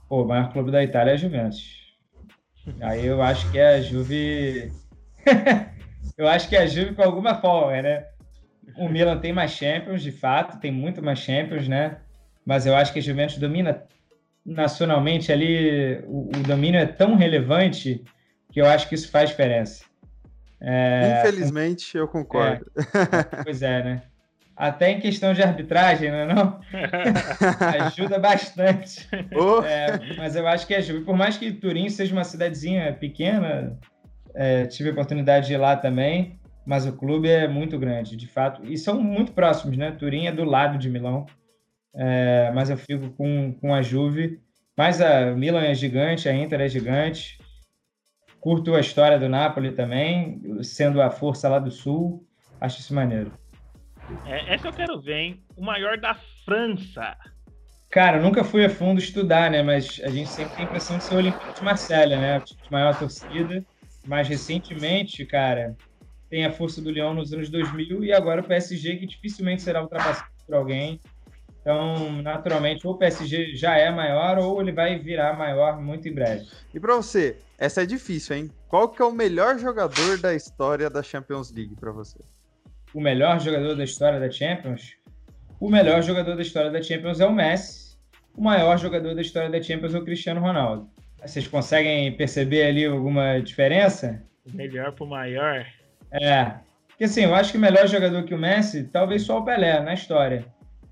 Pô, 0.09 0.23
o 0.23 0.29
maior 0.29 0.53
clube 0.53 0.71
da 0.71 0.83
Itália 0.83 1.13
é 1.13 1.15
a 1.15 1.19
Juventus. 1.19 1.79
Aí 2.81 3.07
eu 3.07 3.23
acho 3.23 3.51
que 3.51 3.59
é 3.59 3.77
a 3.77 3.81
Juve. 3.81 4.73
eu 6.17 6.29
acho 6.29 6.49
que 6.49 6.57
é 6.57 6.63
a 6.63 6.67
Juve 6.67 6.95
com 6.95 7.03
alguma 7.03 7.35
folga, 7.35 7.83
né? 7.83 8.07
O 8.77 8.89
Milan 8.89 9.19
tem 9.19 9.33
mais 9.33 9.53
Champions, 9.53 10.03
de 10.03 10.13
fato, 10.13 10.61
tem 10.61 10.71
muito 10.71 11.03
mais 11.03 11.19
Champions, 11.19 11.67
né? 11.67 11.99
Mas 12.49 12.65
eu 12.65 12.75
acho 12.75 12.95
que 12.95 12.99
a 12.99 13.03
Juventus 13.03 13.37
domina 13.37 13.83
nacionalmente 14.45 15.31
ali, 15.31 16.03
o, 16.07 16.31
o 16.35 16.43
domínio 16.45 16.81
é 16.81 16.87
tão 16.87 17.15
relevante 17.15 18.03
que 18.51 18.59
eu 18.59 18.65
acho 18.65 18.89
que 18.89 18.95
isso 18.95 19.11
faz 19.11 19.29
diferença. 19.29 19.85
É, 20.59 21.19
Infelizmente, 21.21 21.95
eu 21.95 22.09
concordo. 22.09 22.65
É, 22.75 23.43
pois 23.45 23.61
é, 23.61 23.85
né? 23.85 24.03
Até 24.57 24.93
em 24.93 24.99
questão 24.99 25.35
de 25.35 25.43
arbitragem, 25.43 26.11
não 26.11 26.19
é 26.21 26.25
não? 26.35 26.61
ajuda 27.85 28.19
bastante. 28.19 29.07
Oh. 29.37 29.63
É, 29.63 30.17
mas 30.17 30.35
eu 30.35 30.49
acho 30.49 30.67
que 30.67 30.75
ajuda. 30.75 31.05
Por 31.05 31.15
mais 31.15 31.37
que 31.37 31.53
Turim 31.53 31.91
seja 31.91 32.15
uma 32.15 32.25
cidadezinha 32.25 32.95
pequena, 32.95 33.79
é, 34.35 34.65
tive 34.65 34.89
a 34.89 34.93
oportunidade 34.93 35.49
de 35.49 35.53
ir 35.53 35.59
lá 35.59 35.77
também, 35.77 36.41
mas 36.65 36.87
o 36.87 36.95
clube 36.95 37.29
é 37.29 37.47
muito 37.47 37.79
grande, 37.79 38.17
de 38.17 38.27
fato. 38.27 38.63
E 38.65 38.79
são 38.79 38.99
muito 38.99 39.33
próximos, 39.33 39.77
né? 39.77 39.91
Turim 39.91 40.27
é 40.27 40.33
do 40.33 40.45
lado 40.45 40.79
de 40.79 40.89
Milão 40.89 41.27
é, 42.01 42.53
mas 42.55 42.71
eu 42.71 42.77
fico 42.77 43.11
com, 43.11 43.53
com 43.55 43.75
a 43.75 43.83
Juve. 43.83 44.41
Mas 44.77 45.01
a 45.01 45.33
Milan 45.33 45.65
é 45.65 45.75
gigante, 45.75 46.29
a 46.29 46.33
Inter 46.33 46.61
é 46.61 46.69
gigante. 46.69 47.37
Curto 48.39 48.77
a 48.77 48.81
história 48.81 49.19
do 49.19 49.29
Napoli 49.29 49.73
também, 49.73 50.41
sendo 50.63 51.03
a 51.03 51.11
força 51.11 51.49
lá 51.49 51.59
do 51.59 51.73
Sul. 51.73 52.25
Acho 52.61 52.79
isso 52.79 52.95
maneiro. 52.95 53.33
É, 54.25 54.55
essa 54.55 54.69
eu 54.69 54.73
quero 54.73 55.01
ver, 55.01 55.17
hein? 55.17 55.43
O 55.57 55.65
maior 55.65 55.99
da 55.99 56.15
França. 56.45 57.17
Cara, 57.91 58.19
eu 58.19 58.23
nunca 58.23 58.45
fui 58.45 58.65
a 58.65 58.71
fundo 58.71 59.01
estudar, 59.01 59.51
né? 59.51 59.61
Mas 59.61 60.01
a 60.05 60.09
gente 60.09 60.29
sempre 60.29 60.55
tem 60.55 60.65
a 60.65 60.69
impressão 60.69 60.99
de 60.99 61.05
ser 61.05 61.15
o 61.15 61.19
Olympique 61.19 61.53
de 61.53 61.65
Marselha, 61.65 62.17
né? 62.17 62.37
A 62.37 62.43
maior 62.71 62.97
torcida. 62.97 63.65
Mas 64.07 64.29
recentemente, 64.29 65.27
cara, 65.27 65.77
tem 66.31 66.45
a 66.45 66.53
força 66.53 66.81
do 66.81 66.91
Lyon 66.91 67.15
nos 67.15 67.33
anos 67.33 67.49
2000 67.49 68.05
e 68.05 68.13
agora 68.13 68.41
o 68.41 68.45
PSG, 68.45 68.99
que 68.99 69.07
dificilmente 69.07 69.63
será 69.63 69.83
ultrapassado 69.83 70.31
por 70.47 70.55
alguém. 70.55 71.01
Então, 71.61 72.23
naturalmente, 72.23 72.87
ou 72.87 72.95
o 72.95 72.99
PSG 72.99 73.55
já 73.55 73.77
é 73.77 73.91
maior 73.91 74.39
ou 74.39 74.61
ele 74.61 74.73
vai 74.73 74.99
virar 74.99 75.37
maior 75.37 75.81
muito 75.81 76.09
em 76.09 76.13
breve. 76.15 76.47
E 76.73 76.81
para 76.81 76.97
você, 76.97 77.37
essa 77.59 77.83
é 77.83 77.87
difícil, 77.87 78.37
hein? 78.37 78.51
Qual 78.69 78.89
que 78.89 79.03
é 79.03 79.05
o 79.05 79.13
melhor 79.13 79.59
jogador 79.59 80.19
da 80.19 80.35
história 80.35 80.89
da 80.89 81.03
Champions 81.03 81.53
League 81.53 81.75
para 81.77 81.93
você? 81.93 82.19
O 82.95 83.01
melhor 83.01 83.39
jogador 83.41 83.75
da 83.75 83.85
história 83.85 84.19
da 84.19 84.31
Champions? 84.31 84.97
O 85.61 85.69
melhor 85.69 86.03
jogador 86.03 86.37
da 86.37 86.43
história 86.43 86.71
da 86.71 86.81
Champions 86.83 87.21
é 87.21 87.27
o 87.27 87.33
Messi. 87.33 87.99
O 88.37 88.43
maior 88.43 88.79
jogador 88.79 89.15
da 89.15 89.21
história 89.21 89.51
da 89.51 89.61
Champions 89.61 89.95
é 89.95 89.99
o 89.99 90.05
Cristiano 90.05 90.41
Ronaldo. 90.41 90.89
Vocês 91.21 91.49
conseguem 91.49 92.17
perceber 92.17 92.63
ali 92.65 92.87
alguma 92.87 93.41
diferença? 93.41 94.23
O 94.47 94.57
melhor 94.57 94.93
pro 94.93 95.07
maior? 95.07 95.67
É. 96.13 96.55
Porque 96.87 97.05
assim, 97.05 97.25
eu 97.25 97.35
acho 97.35 97.53
que 97.53 97.59
o 97.59 97.61
melhor 97.61 97.87
jogador 97.89 98.23
que 98.23 98.35
o 98.35 98.39
Messi, 98.39 98.85
talvez 98.85 99.23
só 99.23 99.39
o 99.39 99.45
Pelé 99.45 99.81
na 99.81 99.95
história. 99.95 100.47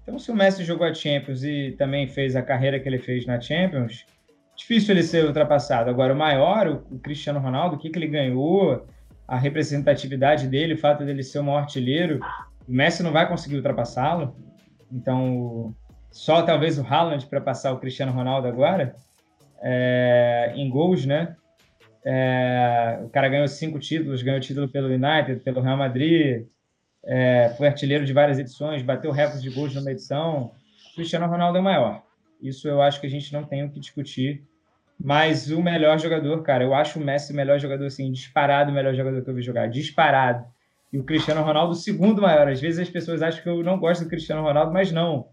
Então, 0.07 0.21
se 0.21 0.31
o 0.31 0.37
Messi 0.37 0.63
jogou 0.63 0.87
a 0.87 0.95
Champions 0.95 1.43
e 1.43 1.75
também 1.77 2.07
fez 2.07 2.37
a 2.37 2.43
carreira 2.43 2.79
que 2.79 2.89
ele 2.89 2.99
fez 2.99 3.27
na 3.27 3.41
Champions, 3.41 4.07
difícil 4.55 4.95
ele 4.95 5.03
ser 5.03 5.25
ultrapassado. 5.25 5.91
Agora, 5.91 6.15
o 6.15 6.17
maior, 6.17 6.69
o 6.69 6.99
Cristiano 7.01 7.41
Ronaldo, 7.41 7.75
o 7.75 7.79
que, 7.79 7.91
que 7.91 7.99
ele 7.99 8.07
ganhou, 8.07 8.87
a 9.27 9.37
representatividade 9.37 10.47
dele, 10.47 10.75
o 10.75 10.79
fato 10.79 11.05
dele 11.05 11.25
ser 11.25 11.41
o 11.41 11.43
maior 11.43 11.59
artilheiro, 11.59 12.21
o 12.69 12.73
Messi 12.73 13.03
não 13.03 13.11
vai 13.11 13.29
conseguir 13.29 13.57
ultrapassá-lo. 13.57 14.37
Então, 14.93 15.75
só 16.13 16.41
talvez 16.43 16.79
o 16.79 16.87
Haaland 16.87 17.27
para 17.27 17.41
passar 17.41 17.73
o 17.73 17.79
Cristiano 17.79 18.13
Ronaldo 18.13 18.47
agora, 18.47 18.95
é, 19.61 20.53
em 20.55 20.71
gols, 20.71 21.05
né? 21.05 21.35
É, 22.05 23.01
o 23.03 23.09
cara 23.09 23.29
ganhou 23.29 23.49
cinco 23.49 23.81
títulos, 23.81 24.23
ganhou 24.23 24.39
título 24.39 24.69
pelo 24.69 24.87
United, 24.87 25.41
pelo 25.41 25.61
Real 25.61 25.77
Madrid, 25.77 26.47
é, 27.07 27.55
foi 27.57 27.69
artilheiro 27.69 28.05
de 28.05 28.13
várias 28.13 28.39
edições, 28.39 28.83
bateu 28.83 29.13
recorde 29.13 29.43
de 29.43 29.55
gols 29.55 29.75
numa 29.75 29.93
edição. 29.93 30.53
Cristiano 30.95 31.27
Ronaldo 31.27 31.59
é 31.59 31.61
o 31.61 31.65
maior. 31.65 32.03
Isso 32.43 32.69
eu 32.69 32.83
acho 32.83 33.01
que 33.01 33.07
a 33.07 33.11
gente 33.11 33.33
não 33.33 33.45
tem 33.45 33.65
o 33.65 33.71
que 33.71 33.79
discutir. 33.79 34.43
Mas 34.99 35.51
o 35.51 35.63
melhor 35.63 35.99
jogador, 35.99 36.43
cara, 36.43 36.65
eu 36.65 36.75
acho 36.75 36.99
o 36.99 37.05
Messi 37.05 37.33
o 37.33 37.37
melhor 37.37 37.59
jogador, 37.59 37.85
assim, 37.85 38.11
disparado 38.11 38.71
o 38.71 38.75
melhor 38.75 38.95
jogador 38.95 39.23
que 39.23 39.29
eu 39.29 39.35
vi 39.35 39.43
jogar, 39.43 39.69
disparado. 39.69 40.45
E 40.93 40.99
o 40.99 41.05
Cristiano 41.05 41.43
Ronaldo, 41.43 41.73
o 41.73 41.77
segundo 41.77 42.23
maior. 42.23 42.49
Às 42.49 42.61
vezes 42.61 42.81
as 42.81 42.89
pessoas 42.89 43.23
acham 43.23 43.43
que 43.43 43.49
eu 43.49 43.63
não 43.63 43.79
gosto 43.79 44.05
do 44.05 44.11
Cristiano 44.11 44.43
Ronaldo, 44.43 44.73
mas 44.73 44.91
não. 44.91 45.19
O 45.19 45.27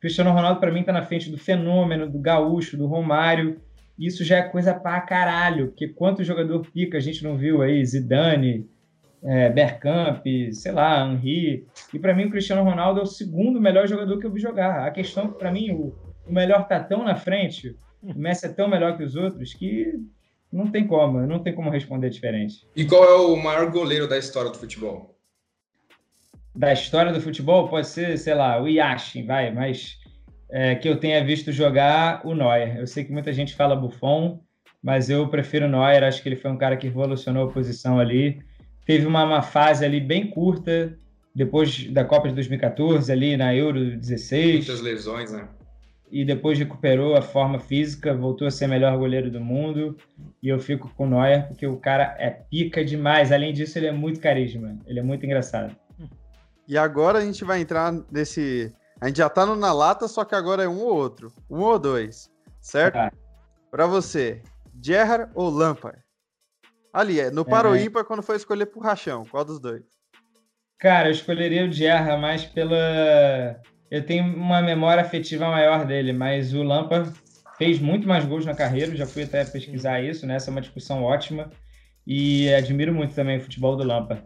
Cristiano 0.00 0.32
Ronaldo, 0.32 0.58
para 0.58 0.72
mim, 0.72 0.82
tá 0.82 0.92
na 0.92 1.02
frente 1.02 1.30
do 1.30 1.36
Fenômeno, 1.36 2.08
do 2.08 2.18
Gaúcho, 2.18 2.76
do 2.76 2.86
Romário. 2.86 3.60
Isso 3.98 4.24
já 4.24 4.38
é 4.38 4.42
coisa 4.42 4.72
pra 4.72 4.98
caralho, 5.02 5.68
porque 5.68 5.88
quanto 5.88 6.24
jogador 6.24 6.60
pica 6.72 6.96
a 6.96 7.00
gente 7.00 7.22
não 7.22 7.36
viu 7.36 7.60
aí, 7.60 7.84
Zidane, 7.84 8.66
é, 9.22 9.50
Bergkamp, 9.50 10.24
sei 10.52 10.72
lá, 10.72 11.06
Henry. 11.06 11.66
E 11.92 11.98
para 11.98 12.14
mim 12.14 12.26
o 12.26 12.30
Cristiano 12.30 12.64
Ronaldo 12.64 13.00
é 13.00 13.02
o 13.02 13.06
segundo 13.06 13.60
melhor 13.60 13.86
jogador 13.86 14.18
que 14.18 14.26
eu 14.26 14.32
vi 14.32 14.40
jogar. 14.40 14.86
A 14.86 14.90
questão 14.90 15.32
para 15.32 15.50
mim 15.50 15.70
o, 15.72 15.94
o 16.26 16.32
melhor 16.32 16.66
tá 16.66 16.80
tão 16.80 17.04
na 17.04 17.16
frente, 17.16 17.76
o 18.02 18.14
Messi 18.14 18.46
é 18.46 18.48
tão 18.48 18.68
melhor 18.68 18.96
que 18.96 19.04
os 19.04 19.16
outros 19.16 19.52
que 19.52 19.94
não 20.52 20.70
tem 20.70 20.86
como, 20.86 21.20
não 21.26 21.38
tem 21.38 21.54
como 21.54 21.70
responder 21.70 22.10
diferente. 22.10 22.66
E 22.74 22.84
qual 22.84 23.04
é 23.04 23.14
o 23.14 23.36
maior 23.36 23.70
goleiro 23.70 24.08
da 24.08 24.18
história 24.18 24.50
do 24.50 24.58
futebol? 24.58 25.16
Da 26.54 26.72
história 26.72 27.12
do 27.12 27.20
futebol 27.20 27.68
pode 27.68 27.86
ser, 27.86 28.18
sei 28.18 28.34
lá, 28.34 28.60
o 28.60 28.66
Yashin, 28.66 29.24
vai, 29.24 29.52
mas 29.52 29.98
é, 30.50 30.74
que 30.74 30.88
eu 30.88 30.98
tenha 30.98 31.24
visto 31.24 31.52
jogar 31.52 32.26
o 32.26 32.34
Neuer. 32.34 32.78
Eu 32.78 32.86
sei 32.86 33.04
que 33.04 33.12
muita 33.12 33.32
gente 33.32 33.54
fala 33.54 33.76
Buffon, 33.76 34.40
mas 34.82 35.08
eu 35.08 35.28
prefiro 35.28 35.66
o 35.66 35.68
Neuer. 35.68 36.02
Acho 36.02 36.20
que 36.20 36.28
ele 36.28 36.36
foi 36.36 36.50
um 36.50 36.58
cara 36.58 36.76
que 36.76 36.88
revolucionou 36.88 37.48
a 37.48 37.52
posição 37.52 38.00
ali 38.00 38.42
teve 38.86 39.06
uma, 39.06 39.24
uma 39.24 39.42
fase 39.42 39.84
ali 39.84 40.00
bem 40.00 40.28
curta, 40.28 40.96
depois 41.34 41.86
da 41.92 42.04
Copa 42.04 42.28
de 42.28 42.34
2014, 42.34 43.10
ali 43.10 43.36
na 43.36 43.54
Euro 43.54 43.96
16. 43.96 44.66
Muitas 44.66 44.80
lesões, 44.80 45.32
né? 45.32 45.48
E 46.10 46.24
depois 46.24 46.58
recuperou 46.58 47.16
a 47.16 47.22
forma 47.22 47.60
física, 47.60 48.12
voltou 48.12 48.46
a 48.46 48.50
ser 48.50 48.66
melhor 48.66 48.98
goleiro 48.98 49.30
do 49.30 49.40
mundo. 49.40 49.96
E 50.42 50.48
eu 50.48 50.58
fico 50.58 50.92
com 50.96 51.06
o 51.06 51.08
Neuer, 51.08 51.46
porque 51.46 51.64
o 51.66 51.76
cara 51.76 52.16
é 52.18 52.30
pica 52.30 52.84
demais. 52.84 53.30
Além 53.30 53.52
disso, 53.52 53.78
ele 53.78 53.86
é 53.86 53.92
muito 53.92 54.18
carisma. 54.18 54.76
Ele 54.86 54.98
é 54.98 55.02
muito 55.02 55.24
engraçado. 55.24 55.76
E 56.66 56.76
agora 56.76 57.18
a 57.18 57.24
gente 57.24 57.44
vai 57.44 57.60
entrar 57.60 57.92
nesse. 58.10 58.72
A 59.00 59.06
gente 59.06 59.18
já 59.18 59.28
tá 59.28 59.46
no 59.46 59.54
na 59.54 59.72
lata, 59.72 60.08
só 60.08 60.24
que 60.24 60.34
agora 60.34 60.64
é 60.64 60.68
um 60.68 60.80
ou 60.80 60.94
outro. 60.94 61.32
Um 61.48 61.60
ou 61.60 61.78
dois. 61.78 62.28
Certo? 62.60 62.96
Ah. 62.96 63.12
Para 63.70 63.86
você, 63.86 64.42
Gerrard 64.82 65.30
ou 65.34 65.48
Lampard? 65.48 65.98
Ali, 66.92 67.20
é, 67.20 67.30
no 67.30 67.44
Paro 67.44 67.74
é. 67.74 67.82
ímpar, 67.82 68.04
quando 68.04 68.22
foi 68.22 68.36
escolher 68.36 68.66
pro 68.66 68.80
Rachão, 68.80 69.24
qual 69.24 69.44
dos 69.44 69.60
dois? 69.60 69.82
Cara, 70.78 71.08
eu 71.08 71.12
escolheria 71.12 71.64
o 71.64 71.68
Dierra 71.68 72.16
mais 72.16 72.44
pela. 72.44 73.60
Eu 73.90 74.04
tenho 74.04 74.24
uma 74.24 74.62
memória 74.62 75.02
afetiva 75.02 75.48
maior 75.48 75.84
dele, 75.84 76.12
mas 76.12 76.54
o 76.54 76.62
Lampa 76.62 77.12
fez 77.58 77.78
muito 77.78 78.08
mais 78.08 78.24
gols 78.24 78.46
na 78.46 78.54
carreira, 78.54 78.96
já 78.96 79.06
fui 79.06 79.24
até 79.24 79.44
pesquisar 79.44 80.00
isso, 80.00 80.26
né? 80.26 80.36
Essa 80.36 80.50
é 80.50 80.52
uma 80.52 80.60
discussão 80.60 81.02
ótima. 81.02 81.50
E 82.06 82.52
admiro 82.54 82.94
muito 82.94 83.14
também 83.14 83.36
o 83.36 83.42
futebol 83.42 83.76
do 83.76 83.84
Lampa. 83.84 84.24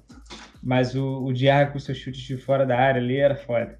Mas 0.62 0.94
o, 0.94 1.24
o 1.24 1.32
Dierra 1.32 1.66
com 1.66 1.78
seus 1.78 1.98
chutes 1.98 2.22
de 2.22 2.36
fora 2.36 2.64
da 2.64 2.78
área 2.78 3.00
ali 3.00 3.16
era 3.16 3.34
fora. 3.34 3.78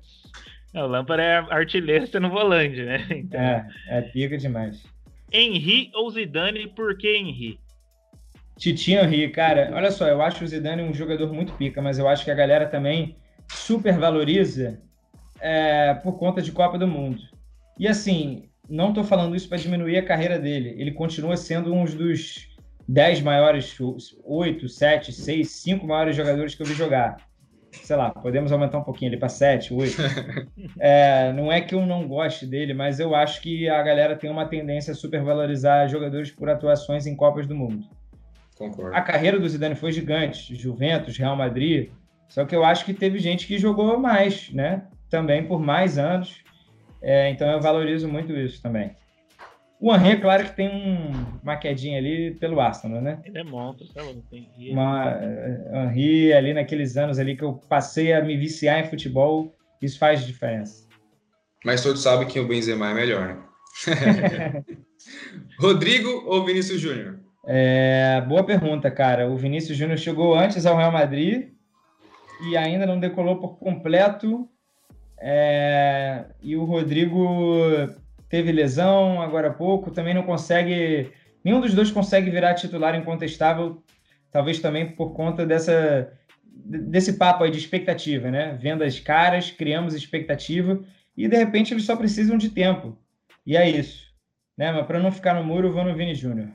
o 0.74 0.86
Lampard 0.86 1.22
é 1.22 1.36
artilheiro 1.50 2.06
sendo 2.06 2.28
volante, 2.28 2.82
né? 2.82 3.06
Então... 3.10 3.40
É, 3.40 3.66
é 3.88 4.02
pica 4.02 4.36
demais. 4.36 4.84
Henri 5.32 5.90
ou 5.94 6.10
Zidane, 6.10 6.68
por 6.68 6.98
que 6.98 7.16
Henri? 7.16 7.58
Titinho 8.56 9.02
Henri, 9.02 9.28
cara, 9.30 9.70
olha 9.74 9.90
só, 9.90 10.06
eu 10.06 10.22
acho 10.22 10.44
o 10.44 10.46
Zidane 10.46 10.82
um 10.82 10.94
jogador 10.94 11.32
muito 11.32 11.52
pica, 11.54 11.82
mas 11.82 11.98
eu 11.98 12.08
acho 12.08 12.24
que 12.24 12.30
a 12.30 12.34
galera 12.34 12.66
também 12.66 13.16
super 13.48 13.98
valoriza 13.98 14.80
é, 15.40 15.94
por 15.94 16.18
conta 16.18 16.40
de 16.40 16.52
Copa 16.52 16.78
do 16.78 16.86
Mundo. 16.86 17.20
E 17.78 17.88
assim, 17.88 18.48
não 18.68 18.90
estou 18.90 19.04
falando 19.04 19.34
isso 19.34 19.48
para 19.48 19.58
diminuir 19.58 19.98
a 19.98 20.04
carreira 20.04 20.38
dele, 20.38 20.74
ele 20.78 20.92
continua 20.92 21.36
sendo 21.36 21.74
um 21.74 21.84
dos 21.84 22.54
10 22.88 23.22
maiores, 23.22 23.76
8, 24.24 24.68
7, 24.68 25.12
6, 25.12 25.50
5 25.50 25.86
maiores 25.86 26.16
jogadores 26.16 26.54
que 26.54 26.62
eu 26.62 26.66
vi 26.66 26.74
jogar. 26.74 27.16
Sei 27.72 27.96
lá, 27.96 28.10
podemos 28.10 28.52
aumentar 28.52 28.78
um 28.78 28.84
pouquinho 28.84 29.10
ali 29.10 29.18
para 29.18 29.28
7, 29.28 29.74
8. 29.74 29.96
É, 30.78 31.32
não 31.32 31.50
é 31.50 31.60
que 31.60 31.74
eu 31.74 31.84
não 31.84 32.06
goste 32.06 32.46
dele, 32.46 32.74
mas 32.74 33.00
eu 33.00 33.14
acho 33.14 33.40
que 33.40 33.68
a 33.68 33.82
galera 33.82 34.16
tem 34.16 34.30
uma 34.30 34.46
tendência 34.46 34.92
a 34.92 34.94
supervalorizar 34.94 35.88
jogadores 35.88 36.30
por 36.30 36.48
atuações 36.48 37.06
em 37.06 37.16
Copas 37.16 37.46
do 37.46 37.54
Mundo. 37.54 37.84
Concordo. 38.56 38.96
A 38.96 39.00
carreira 39.00 39.38
do 39.38 39.48
Zidane 39.48 39.74
foi 39.74 39.92
gigante, 39.92 40.54
Juventus, 40.54 41.16
Real 41.16 41.36
Madrid, 41.36 41.90
só 42.28 42.44
que 42.44 42.54
eu 42.54 42.64
acho 42.64 42.84
que 42.84 42.94
teve 42.94 43.18
gente 43.18 43.46
que 43.46 43.58
jogou 43.58 43.98
mais, 43.98 44.50
né? 44.50 44.86
Também 45.10 45.46
por 45.46 45.60
mais 45.60 45.98
anos. 45.98 46.42
É, 47.02 47.28
então 47.30 47.48
eu 47.50 47.60
valorizo 47.60 48.08
muito 48.08 48.32
isso 48.32 48.62
também. 48.62 48.92
O 49.80 49.94
Henry, 49.94 50.12
é 50.12 50.16
claro 50.16 50.44
que 50.44 50.56
tem 50.56 50.68
um, 50.68 51.12
uma 51.42 51.56
quedinha 51.56 51.98
ali 51.98 52.34
pelo 52.36 52.60
Arsenal, 52.60 53.02
né? 53.02 53.20
Ele 53.24 53.38
é 53.38 53.44
monstro, 53.44 53.86
lá, 53.94 54.02
tem 54.30 54.48
uma, 54.70 55.10
é, 55.20 55.84
Henry 55.84 56.32
ali 56.32 56.54
naqueles 56.54 56.96
anos 56.96 57.18
ali 57.18 57.36
que 57.36 57.44
eu 57.44 57.54
passei 57.68 58.12
a 58.12 58.22
me 58.22 58.36
viciar 58.36 58.80
em 58.80 58.88
futebol, 58.88 59.54
isso 59.82 59.98
faz 59.98 60.24
diferença. 60.24 60.88
Mas 61.64 61.82
todos 61.82 62.02
sabem 62.02 62.26
que 62.26 62.40
o 62.40 62.46
Benzema 62.46 62.90
é 62.90 62.94
melhor, 62.94 63.28
né? 63.28 64.64
Rodrigo 65.58 66.24
ou 66.26 66.44
Vinícius 66.44 66.80
Júnior? 66.80 67.23
É, 67.46 68.22
boa 68.22 68.44
pergunta, 68.44 68.90
cara. 68.90 69.28
O 69.28 69.36
Vinícius 69.36 69.76
Júnior 69.76 69.98
chegou 69.98 70.34
antes 70.34 70.64
ao 70.64 70.76
Real 70.76 70.92
Madrid 70.92 71.50
e 72.48 72.56
ainda 72.56 72.86
não 72.86 72.98
decolou 72.98 73.38
por 73.38 73.58
completo. 73.58 74.48
É, 75.18 76.24
e 76.42 76.56
o 76.56 76.64
Rodrigo 76.64 77.88
teve 78.28 78.50
lesão 78.50 79.20
agora 79.20 79.48
há 79.48 79.52
pouco, 79.52 79.90
também 79.90 80.14
não 80.14 80.22
consegue. 80.22 81.10
Nenhum 81.44 81.60
dos 81.60 81.74
dois 81.74 81.90
consegue 81.90 82.30
virar 82.30 82.54
titular 82.54 82.94
incontestável, 82.94 83.82
talvez 84.30 84.60
também 84.60 84.90
por 84.92 85.12
conta 85.12 85.44
dessa, 85.44 86.10
desse 86.44 87.14
papo 87.14 87.44
aí 87.44 87.50
de 87.50 87.58
expectativa, 87.58 88.30
né? 88.30 88.58
Vendas 88.60 88.98
caras, 88.98 89.50
criamos 89.50 89.94
expectativa 89.94 90.82
e 91.16 91.28
de 91.28 91.36
repente 91.36 91.74
eles 91.74 91.84
só 91.84 91.94
precisam 91.94 92.38
de 92.38 92.48
tempo. 92.48 92.98
E 93.46 93.56
é 93.56 93.68
isso. 93.68 94.04
Né? 94.56 94.72
Mas 94.72 94.86
para 94.86 94.98
não 94.98 95.12
ficar 95.12 95.34
no 95.34 95.44
muro, 95.44 95.72
vou 95.72 95.84
no 95.84 95.94
Vini 95.94 96.14
Júnior. 96.14 96.48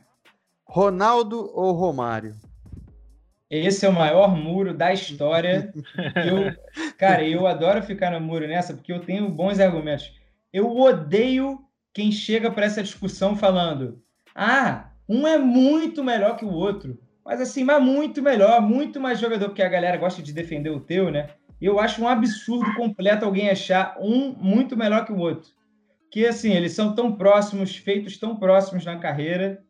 Ronaldo 0.71 1.49
ou 1.55 1.71
Romário? 1.71 2.35
Esse 3.49 3.87
é 3.87 3.89
o 3.89 3.93
maior 3.93 4.35
muro 4.37 4.71
da 4.71 4.93
história. 4.93 5.73
Eu, 6.15 6.55
cara, 6.95 7.27
eu 7.27 7.47
adoro 7.47 7.81
ficar 7.81 8.11
no 8.11 8.21
muro 8.21 8.47
nessa 8.47 8.75
porque 8.75 8.93
eu 8.93 8.99
tenho 8.99 9.27
bons 9.29 9.59
argumentos. 9.59 10.13
Eu 10.53 10.77
odeio 10.77 11.59
quem 11.91 12.11
chega 12.11 12.51
para 12.51 12.67
essa 12.67 12.83
discussão 12.83 13.35
falando: 13.35 13.99
ah, 14.35 14.91
um 15.07 15.27
é 15.27 15.39
muito 15.39 16.03
melhor 16.03 16.37
que 16.37 16.45
o 16.45 16.53
outro. 16.53 16.99
Mas 17.25 17.41
assim, 17.41 17.63
mas 17.63 17.81
muito 17.81 18.21
melhor, 18.21 18.61
muito 18.61 18.99
mais 18.99 19.19
jogador, 19.19 19.45
porque 19.45 19.63
a 19.63 19.69
galera 19.69 19.97
gosta 19.97 20.21
de 20.21 20.31
defender 20.31 20.69
o 20.69 20.79
teu, 20.79 21.09
né? 21.09 21.29
Eu 21.59 21.79
acho 21.79 22.03
um 22.03 22.07
absurdo 22.07 22.75
completo 22.75 23.25
alguém 23.25 23.49
achar 23.49 23.97
um 23.99 24.35
muito 24.37 24.77
melhor 24.77 25.03
que 25.03 25.11
o 25.11 25.17
outro. 25.17 25.49
Que 26.11 26.27
assim, 26.27 26.53
eles 26.53 26.73
são 26.73 26.93
tão 26.93 27.15
próximos, 27.15 27.75
feitos 27.75 28.19
tão 28.19 28.35
próximos 28.35 28.85
na 28.85 28.97
carreira 28.97 29.63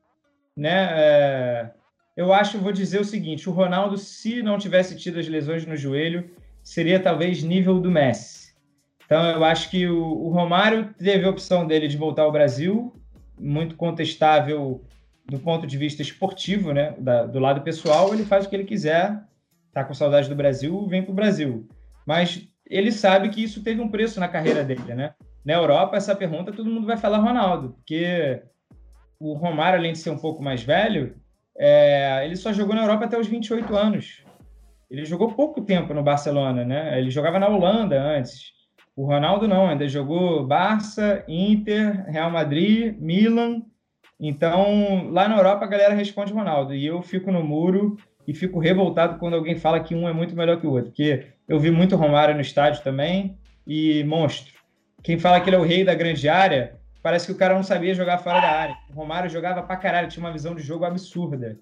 né? 0.60 0.90
É, 0.92 1.72
eu 2.16 2.34
acho, 2.34 2.60
vou 2.60 2.72
dizer 2.72 3.00
o 3.00 3.06
seguinte: 3.06 3.50
o 3.50 3.54
Ronaldo, 3.54 3.98
se 3.98 4.44
não 4.44 4.58
tivesse 4.58 4.96
tido 4.96 5.20
as 5.20 5.28
lesões 5.28 5.66
no 5.66 5.78
joelho, 5.78 6.30
seria 6.62 7.00
talvez 7.00 7.42
nível 7.42 7.80
do 7.80 7.90
Messi. 7.90 8.54
Então, 9.06 9.24
eu 9.32 9.44
acho 9.44 9.70
que 9.72 9.88
o, 9.88 10.04
o 10.04 10.30
Romário 10.30 10.94
teve 10.98 11.26
a 11.26 11.30
opção 11.30 11.66
dele 11.66 11.88
de 11.88 11.98
voltar 11.98 12.24
ao 12.24 12.32
Brasil, 12.32 12.94
muito 13.40 13.76
contestável 13.76 14.84
do 15.26 15.40
ponto 15.40 15.66
de 15.66 15.78
vista 15.78 16.02
esportivo, 16.02 16.74
né? 16.74 16.94
Da, 17.00 17.26
do 17.26 17.40
lado 17.40 17.62
pessoal, 17.62 18.14
ele 18.14 18.26
faz 18.26 18.46
o 18.46 18.50
que 18.50 18.56
ele 18.56 18.66
quiser, 18.66 19.24
tá 19.72 19.84
com 19.84 19.94
saudade 19.94 20.28
do 20.28 20.36
Brasil, 20.36 20.86
vem 20.88 21.02
para 21.02 21.12
o 21.12 21.16
Brasil. 21.16 21.68
Mas 22.06 22.48
ele 22.70 22.92
sabe 22.92 23.30
que 23.30 23.44
isso 23.44 23.64
teve 23.64 23.82
um 23.82 23.90
preço 23.90 24.20
na 24.20 24.28
carreira 24.28 24.64
dele, 24.64 24.94
né? 24.94 25.14
Na 25.46 25.54
Europa, 25.54 25.96
essa 25.96 26.16
pergunta 26.16 26.52
todo 26.52 26.70
mundo 26.70 26.86
vai 26.86 26.98
falar 26.98 27.20
Ronaldo, 27.20 27.70
porque 27.70 28.44
o 29.20 29.34
Romário, 29.34 29.78
além 29.78 29.92
de 29.92 30.00
ser 30.00 30.10
um 30.12 30.18
pouco 30.18 30.42
mais 30.42 30.64
velho, 30.64 31.16
é, 31.58 32.22
ele 32.26 32.38
só 32.38 32.54
jogou 32.54 32.74
na 32.74 32.84
Europa 32.84 33.06
até 33.06 33.20
os 33.20 33.28
28 33.28 33.76
anos. 33.76 34.24
Ele 34.90 35.06
jogou 35.06 35.34
pouco 35.34 35.62
tempo 35.62 35.94
no 35.94 36.02
Barcelona, 36.02 36.64
né? 36.64 36.98
Ele 36.98 37.12
jogava 37.12 37.38
na 37.38 37.48
Holanda 37.48 38.02
antes. 38.02 38.54
O 38.96 39.06
Ronaldo 39.06 39.48
não, 39.48 39.68
ainda 39.68 39.88
jogou 39.88 40.46
Barça, 40.48 41.24
Inter, 41.28 42.06
Real 42.10 42.32
Madrid, 42.32 42.96
Milan. 42.98 43.62
Então, 44.20 45.10
lá 45.12 45.28
na 45.28 45.38
Europa 45.38 45.66
a 45.66 45.68
galera 45.68 45.94
responde 45.94 46.34
Ronaldo. 46.34 46.74
E 46.74 46.86
eu 46.86 47.02
fico 47.02 47.32
no 47.32 47.44
muro 47.44 47.98
e 48.28 48.34
fico 48.34 48.60
revoltado 48.60 49.20
quando 49.20 49.36
alguém 49.36 49.56
fala 49.56 49.80
que 49.80 49.94
um 49.94 50.08
é 50.08 50.14
muito 50.14 50.36
melhor 50.36 50.60
que 50.60 50.68
o 50.68 50.72
outro. 50.72 50.92
Porque 50.92 51.28
eu 51.48 51.60
vi 51.60 51.72
muito 51.72 51.96
Romário 51.96 52.36
no 52.36 52.42
estádio 52.42 52.84
também 52.84 53.38
e 53.68 54.04
monstro. 54.06 54.54
Quem 55.04 55.20
fala 55.20 55.40
que 55.40 55.50
ele 55.50 55.56
é 55.56 55.60
o 55.60 55.64
rei 55.64 55.84
da 55.84 55.94
grande 55.94 56.28
área 56.28 56.80
parece 57.02 57.26
que 57.26 57.32
o 57.32 57.38
cara 57.38 57.56
não 57.56 57.64
sabia 57.64 57.94
jogar 57.94 58.18
fora 58.20 58.40
da 58.40 58.50
área. 58.50 58.78
O 58.90 58.94
Romário 58.94 59.30
jogava 59.30 59.64
pra 59.64 59.78
caralho, 59.78 60.10
tinha 60.10 60.24
uma 60.24 60.34
visão 60.34 60.56
de 60.56 60.62
jogo 60.62 60.86
absurda. 60.86 61.60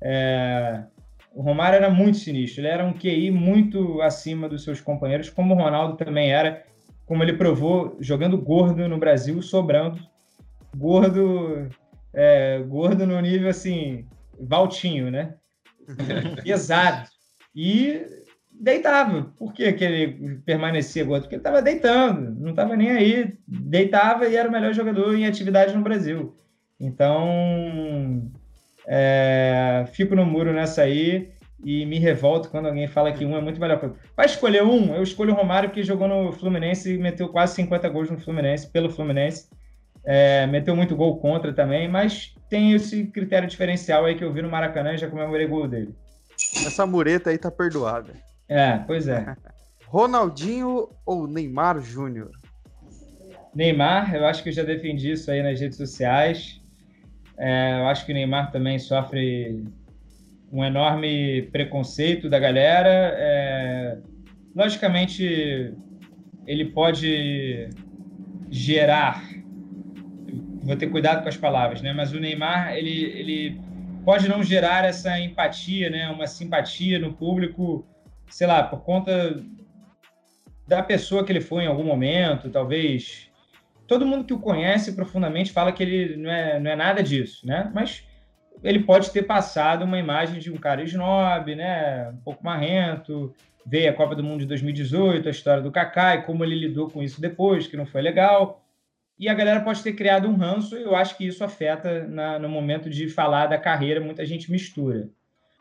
É... 0.00 0.84
O 1.32 1.42
Romário 1.42 1.76
era 1.76 1.90
muito 1.90 2.18
sinistro, 2.18 2.62
ele 2.62 2.68
era 2.68 2.84
um 2.84 2.92
QI 2.92 3.30
muito 3.30 4.00
acima 4.00 4.48
dos 4.48 4.64
seus 4.64 4.80
companheiros, 4.80 5.30
como 5.30 5.54
o 5.54 5.56
Ronaldo 5.56 5.96
também 5.96 6.32
era, 6.32 6.64
como 7.06 7.22
ele 7.22 7.34
provou 7.34 7.96
jogando 8.00 8.36
gordo 8.38 8.88
no 8.88 8.98
Brasil, 8.98 9.40
sobrando. 9.42 10.00
Gordo, 10.76 11.68
é, 12.12 12.60
gordo 12.66 13.06
no 13.06 13.20
nível 13.20 13.48
assim, 13.48 14.06
Valtinho, 14.40 15.10
né? 15.10 15.34
Pesado. 16.42 17.08
E 17.54 18.04
deitava. 18.60 19.32
Por 19.36 19.52
que, 19.52 19.72
que 19.72 19.84
ele 19.84 20.40
permanecia 20.44 21.04
gordo? 21.04 21.22
Porque 21.22 21.36
ele 21.36 21.40
estava 21.40 21.62
deitando, 21.62 22.34
não 22.40 22.50
estava 22.50 22.76
nem 22.76 22.90
aí. 22.90 23.34
Deitava 23.46 24.26
e 24.26 24.36
era 24.36 24.48
o 24.48 24.52
melhor 24.52 24.72
jogador 24.72 25.14
em 25.14 25.26
atividade 25.26 25.74
no 25.74 25.82
Brasil. 25.82 26.34
Então, 26.80 28.30
é, 28.86 29.84
fico 29.92 30.14
no 30.14 30.24
muro 30.24 30.52
nessa 30.52 30.82
aí 30.82 31.30
e 31.64 31.84
me 31.86 31.98
revolto 31.98 32.50
quando 32.50 32.66
alguém 32.66 32.86
fala 32.86 33.12
que 33.12 33.24
um 33.24 33.36
é 33.36 33.40
muito 33.40 33.60
melhor. 33.60 33.94
Vai 34.16 34.26
escolher 34.26 34.62
um? 34.62 34.94
Eu 34.94 35.02
escolho 35.02 35.32
o 35.32 35.36
Romário, 35.36 35.70
que 35.70 35.82
jogou 35.82 36.06
no 36.06 36.32
Fluminense 36.32 36.94
e 36.94 36.98
meteu 36.98 37.28
quase 37.28 37.54
50 37.56 37.88
gols 37.88 38.10
no 38.10 38.18
Fluminense, 38.18 38.70
pelo 38.70 38.90
Fluminense. 38.90 39.48
É, 40.04 40.46
meteu 40.46 40.74
muito 40.74 40.96
gol 40.96 41.18
contra 41.18 41.52
também, 41.52 41.88
mas 41.88 42.34
tem 42.48 42.72
esse 42.72 43.06
critério 43.06 43.48
diferencial 43.48 44.04
aí 44.04 44.14
que 44.14 44.24
eu 44.24 44.32
vi 44.32 44.40
no 44.40 44.48
Maracanã 44.48 44.94
e 44.94 44.98
já 44.98 45.08
comemorei 45.08 45.46
gol 45.46 45.66
dele. 45.66 45.94
Essa 46.64 46.86
mureta 46.86 47.30
aí 47.30 47.38
tá 47.38 47.50
perdoada. 47.50 48.12
É, 48.48 48.78
pois 48.78 49.08
é. 49.08 49.36
Ronaldinho 49.86 50.88
ou 51.04 51.26
Neymar 51.26 51.80
Júnior? 51.80 52.30
Neymar, 53.54 54.14
eu 54.14 54.26
acho 54.26 54.42
que 54.42 54.50
eu 54.50 54.52
já 54.52 54.62
defendi 54.62 55.12
isso 55.12 55.30
aí 55.30 55.42
nas 55.42 55.60
redes 55.60 55.76
sociais. 55.78 56.60
É, 57.36 57.80
eu 57.80 57.88
acho 57.88 58.04
que 58.04 58.12
o 58.12 58.14
Neymar 58.14 58.50
também 58.50 58.78
sofre 58.78 59.64
um 60.52 60.64
enorme 60.64 61.42
preconceito 61.52 62.28
da 62.28 62.38
galera. 62.38 63.14
É, 63.16 63.98
logicamente, 64.54 65.74
ele 66.46 66.66
pode 66.66 67.68
gerar. 68.50 69.22
Vou 70.62 70.76
ter 70.76 70.88
cuidado 70.88 71.22
com 71.22 71.28
as 71.28 71.36
palavras, 71.36 71.80
né? 71.80 71.92
Mas 71.92 72.12
o 72.12 72.20
Neymar, 72.20 72.74
ele, 72.74 73.04
ele 73.04 73.60
pode 74.04 74.28
não 74.28 74.42
gerar 74.42 74.84
essa 74.84 75.18
empatia, 75.18 75.88
né? 75.88 76.08
Uma 76.10 76.26
simpatia 76.26 76.98
no 76.98 77.12
público 77.14 77.86
sei 78.30 78.46
lá, 78.46 78.62
por 78.62 78.82
conta 78.82 79.42
da 80.66 80.82
pessoa 80.82 81.24
que 81.24 81.32
ele 81.32 81.40
foi 81.40 81.64
em 81.64 81.66
algum 81.66 81.84
momento, 81.84 82.50
talvez. 82.50 83.30
Todo 83.86 84.04
mundo 84.04 84.24
que 84.24 84.34
o 84.34 84.38
conhece 84.38 84.94
profundamente 84.94 85.50
fala 85.50 85.72
que 85.72 85.82
ele 85.82 86.16
não 86.16 86.30
é, 86.30 86.60
não 86.60 86.70
é 86.70 86.76
nada 86.76 87.02
disso, 87.02 87.46
né? 87.46 87.70
Mas 87.74 88.06
ele 88.62 88.80
pode 88.80 89.10
ter 89.10 89.22
passado 89.22 89.84
uma 89.84 89.98
imagem 89.98 90.38
de 90.38 90.52
um 90.52 90.56
cara 90.56 90.82
snob, 90.82 91.54
né? 91.54 92.10
Um 92.10 92.18
pouco 92.18 92.44
marrento. 92.44 93.34
Veio 93.64 93.90
a 93.90 93.94
Copa 93.94 94.14
do 94.14 94.22
Mundo 94.22 94.40
de 94.40 94.46
2018, 94.46 95.26
a 95.26 95.30
história 95.30 95.62
do 95.62 95.72
Kaká 95.72 96.16
e 96.16 96.22
como 96.22 96.44
ele 96.44 96.54
lidou 96.54 96.90
com 96.90 97.02
isso 97.02 97.20
depois, 97.20 97.66
que 97.66 97.76
não 97.76 97.86
foi 97.86 98.02
legal. 98.02 98.64
E 99.18 99.28
a 99.28 99.34
galera 99.34 99.60
pode 99.60 99.82
ter 99.82 99.94
criado 99.94 100.28
um 100.28 100.36
ranço, 100.36 100.76
e 100.76 100.82
eu 100.82 100.94
acho 100.94 101.16
que 101.16 101.26
isso 101.26 101.42
afeta 101.42 102.06
na, 102.06 102.38
no 102.38 102.48
momento 102.48 102.88
de 102.88 103.08
falar 103.08 103.46
da 103.46 103.58
carreira, 103.58 104.00
muita 104.00 104.24
gente 104.24 104.50
mistura. 104.50 105.08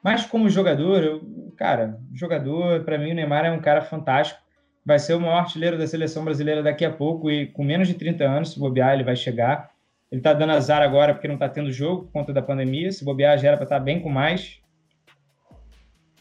Mas 0.04 0.26
como 0.26 0.50
jogador, 0.50 1.04
eu, 1.04 1.54
cara, 1.56 2.00
jogador, 2.14 2.84
para 2.84 2.98
mim 2.98 3.12
o 3.12 3.16
Neymar 3.16 3.46
é 3.46 3.52
um 3.52 3.60
cara 3.60 3.82
fantástico. 3.82 4.40
Vai 4.86 5.00
ser 5.00 5.16
o 5.16 5.20
maior 5.20 5.40
artilheiro 5.40 5.78
da 5.78 5.86
seleção 5.86 6.24
brasileira 6.24 6.64
daqui 6.64 6.86
a 6.86 6.92
pouco 6.92 7.30
e 7.30 7.48
com 7.48 7.64
menos 7.64 7.88
de 7.88 7.94
30 7.94 8.24
anos, 8.24 8.52
se 8.52 8.60
bobear, 8.60 8.94
ele 8.94 9.04
vai 9.04 9.16
chegar. 9.16 9.70
Ele 10.12 10.22
tá 10.22 10.34
dando 10.34 10.54
azar 10.54 10.82
agora 10.82 11.14
porque 11.14 11.28
não 11.28 11.38
tá 11.38 11.50
tendo 11.50 11.72
jogo 11.72 12.04
por 12.04 12.12
conta 12.12 12.32
da 12.32 12.42
pandemia. 12.42 12.92
Se 12.92 13.04
bobear, 13.04 13.38
já 13.38 13.50
era 13.50 13.58
para 13.58 13.66
estar 13.66 13.80
tá 13.80 13.84
bem 13.84 14.00
com 14.00 14.10
mais. 14.10 14.62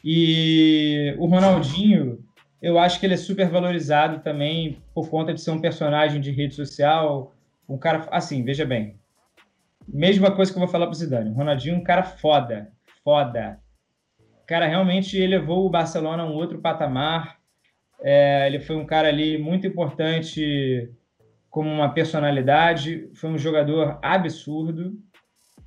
E 0.02 1.14
o 1.18 1.26
Ronaldinho, 1.26 2.24
eu 2.60 2.78
acho 2.78 2.98
que 2.98 3.06
ele 3.06 3.14
é 3.14 3.18
super 3.18 3.48
valorizado 3.48 4.20
também 4.20 4.82
por 4.94 5.08
conta 5.08 5.32
de 5.32 5.40
ser 5.40 5.52
um 5.52 5.60
personagem 5.60 6.20
de 6.20 6.32
rede 6.32 6.54
social. 6.54 7.32
Um 7.68 7.78
cara, 7.78 8.08
assim, 8.10 8.42
veja 8.44 8.64
bem. 8.64 8.96
Mesma 9.86 10.32
coisa 10.32 10.50
que 10.50 10.58
eu 10.58 10.62
vou 10.62 10.68
falar 10.68 10.86
pro 10.86 10.94
Zidane. 10.94 11.30
O 11.30 11.34
Ronaldinho 11.34 11.76
é 11.76 11.78
um 11.78 11.84
cara 11.84 12.02
foda. 12.02 12.72
Foda. 13.04 13.60
Cara, 14.46 14.66
realmente 14.66 15.18
elevou 15.20 15.66
o 15.66 15.70
Barcelona 15.70 16.22
a 16.22 16.26
um 16.26 16.34
outro 16.34 16.58
patamar. 16.60 17.36
É, 18.00 18.46
ele 18.46 18.60
foi 18.60 18.76
um 18.76 18.86
cara 18.86 19.08
ali 19.08 19.38
muito 19.38 19.66
importante 19.66 20.90
como 21.50 21.68
uma 21.68 21.92
personalidade. 21.92 23.10
Foi 23.14 23.30
um 23.30 23.38
jogador 23.38 23.98
absurdo. 24.02 24.92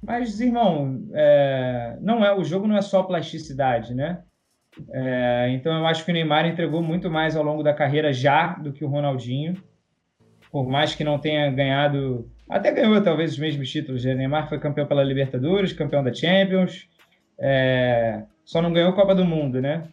Mas, 0.02 0.40
irmão, 0.40 1.08
é, 1.14 1.98
não 2.00 2.24
é 2.24 2.34
o 2.34 2.44
jogo 2.44 2.68
não 2.68 2.78
é 2.78 2.82
só 2.82 3.04
plasticidade, 3.04 3.94
né? 3.94 4.24
É, 4.92 5.50
então 5.52 5.78
eu 5.78 5.86
acho 5.86 6.06
que 6.06 6.12
o 6.12 6.14
Neymar 6.14 6.46
entregou 6.46 6.82
muito 6.82 7.10
mais 7.10 7.36
ao 7.36 7.44
longo 7.44 7.64
da 7.64 7.74
carreira 7.74 8.14
já 8.14 8.54
do 8.54 8.72
que 8.72 8.86
o 8.86 8.88
Ronaldinho. 8.88 9.56
Por 10.52 10.68
mais 10.68 10.96
que 10.96 11.04
não 11.04 11.20
tenha 11.20 11.52
ganhado, 11.52 12.32
até 12.50 12.72
ganhou 12.72 13.02
talvez 13.04 13.34
os 13.34 13.40
mesmos 13.40 13.70
títulos. 13.70 14.06
O 14.06 14.14
Neymar 14.14 14.48
foi 14.48 14.60
campeão 14.60 14.88
pela 14.88 15.04
Libertadores, 15.04 15.74
campeão 15.74 16.04
da 16.04 16.14
Champions, 16.14 16.88
é, 17.38 18.24
só 18.50 18.64
não 18.64 18.74
ganhou 18.74 18.94
Copa 18.94 19.14
do 19.14 19.24
Mundo, 19.24 19.62
né? 19.62 19.84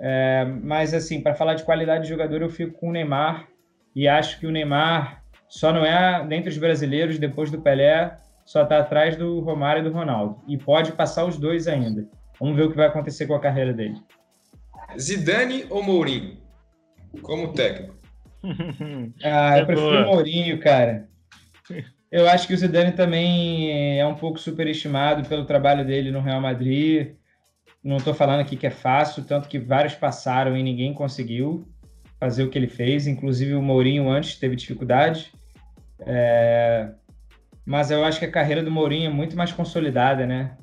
É, 0.00 0.42
mas 0.62 0.94
assim, 0.94 1.20
para 1.20 1.34
falar 1.34 1.52
de 1.52 1.62
qualidade 1.62 2.04
de 2.04 2.08
jogador, 2.08 2.40
eu 2.40 2.48
fico 2.48 2.78
com 2.78 2.88
o 2.88 2.92
Neymar 2.92 3.46
e 3.94 4.08
acho 4.08 4.40
que 4.40 4.46
o 4.46 4.50
Neymar 4.50 5.22
só 5.46 5.74
não 5.74 5.84
é 5.84 6.26
dentre 6.26 6.48
os 6.48 6.56
brasileiros 6.56 7.18
depois 7.18 7.50
do 7.50 7.60
Pelé, 7.60 8.16
só 8.46 8.62
está 8.62 8.78
atrás 8.78 9.14
do 9.14 9.40
Romário 9.40 9.80
e 9.80 9.84
do 9.84 9.92
Ronaldo 9.92 10.40
e 10.48 10.56
pode 10.56 10.92
passar 10.92 11.26
os 11.26 11.36
dois 11.36 11.68
ainda. 11.68 12.08
Vamos 12.40 12.56
ver 12.56 12.62
o 12.62 12.70
que 12.70 12.78
vai 12.78 12.86
acontecer 12.86 13.26
com 13.26 13.34
a 13.34 13.40
carreira 13.40 13.74
dele. 13.74 14.00
Zidane 14.98 15.66
ou 15.68 15.82
Mourinho? 15.82 16.38
Como 17.20 17.52
técnico? 17.52 17.94
ah, 19.22 19.58
eu 19.58 19.62
é 19.62 19.66
prefiro 19.66 20.02
o 20.04 20.06
Mourinho, 20.06 20.58
cara. 20.60 21.06
Eu 22.10 22.26
acho 22.26 22.48
que 22.48 22.54
o 22.54 22.56
Zidane 22.56 22.92
também 22.92 24.00
é 24.00 24.06
um 24.06 24.14
pouco 24.14 24.38
superestimado 24.38 25.28
pelo 25.28 25.44
trabalho 25.44 25.84
dele 25.84 26.10
no 26.10 26.22
Real 26.22 26.40
Madrid. 26.40 27.17
Não 27.88 27.96
estou 27.96 28.12
falando 28.12 28.40
aqui 28.40 28.54
que 28.54 28.66
é 28.66 28.70
fácil, 28.70 29.24
tanto 29.24 29.48
que 29.48 29.58
vários 29.58 29.94
passaram 29.94 30.54
e 30.54 30.62
ninguém 30.62 30.92
conseguiu 30.92 31.66
fazer 32.20 32.42
o 32.42 32.50
que 32.50 32.58
ele 32.58 32.66
fez. 32.66 33.06
Inclusive 33.06 33.54
o 33.54 33.62
Mourinho 33.62 34.10
antes 34.10 34.38
teve 34.38 34.56
dificuldade. 34.56 35.32
É... 36.00 36.90
Mas 37.64 37.90
eu 37.90 38.04
acho 38.04 38.18
que 38.18 38.26
a 38.26 38.30
carreira 38.30 38.62
do 38.62 38.70
Mourinho 38.70 39.08
é 39.10 39.10
muito 39.10 39.34
mais 39.34 39.52
consolidada, 39.52 40.26
né? 40.26 40.54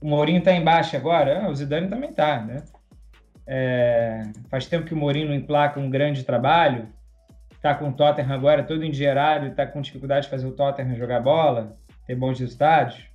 O 0.00 0.08
Mourinho 0.08 0.38
está 0.38 0.52
embaixo 0.52 0.96
agora, 0.96 1.42
ah, 1.42 1.48
o 1.48 1.54
Zidane 1.56 1.88
também 1.88 2.10
está, 2.10 2.40
né? 2.40 2.62
É, 3.44 4.22
faz 4.48 4.66
tempo 4.66 4.86
que 4.86 4.94
o 4.94 4.96
Mourinho 4.96 5.26
não 5.26 5.34
emplaca 5.34 5.80
um 5.80 5.90
grande 5.90 6.22
trabalho. 6.22 6.86
Está 7.50 7.74
com 7.74 7.88
o 7.88 7.92
Tottenham 7.92 8.32
agora 8.32 8.62
todo 8.62 8.84
endinheirado 8.84 9.46
e 9.46 9.48
está 9.48 9.66
com 9.66 9.80
dificuldade 9.80 10.26
de 10.26 10.30
fazer 10.30 10.46
o 10.46 10.52
Tottenham 10.52 10.94
jogar 10.94 11.18
bola, 11.18 11.76
ter 12.06 12.14
bons 12.14 12.38
resultados. 12.38 13.09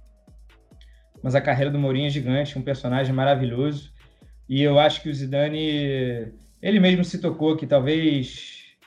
Mas 1.26 1.34
a 1.34 1.42
carreira 1.42 1.72
do 1.72 1.80
Mourinho 1.80 2.06
é 2.06 2.10
gigante, 2.12 2.56
um 2.56 2.62
personagem 2.62 3.12
maravilhoso. 3.12 3.92
E 4.48 4.62
eu 4.62 4.78
acho 4.78 5.02
que 5.02 5.10
o 5.10 5.14
Zidane, 5.14 6.32
ele 6.62 6.80
mesmo 6.80 7.04
se 7.04 7.20
tocou 7.20 7.58
que 7.58 7.66
talvez 7.66 8.78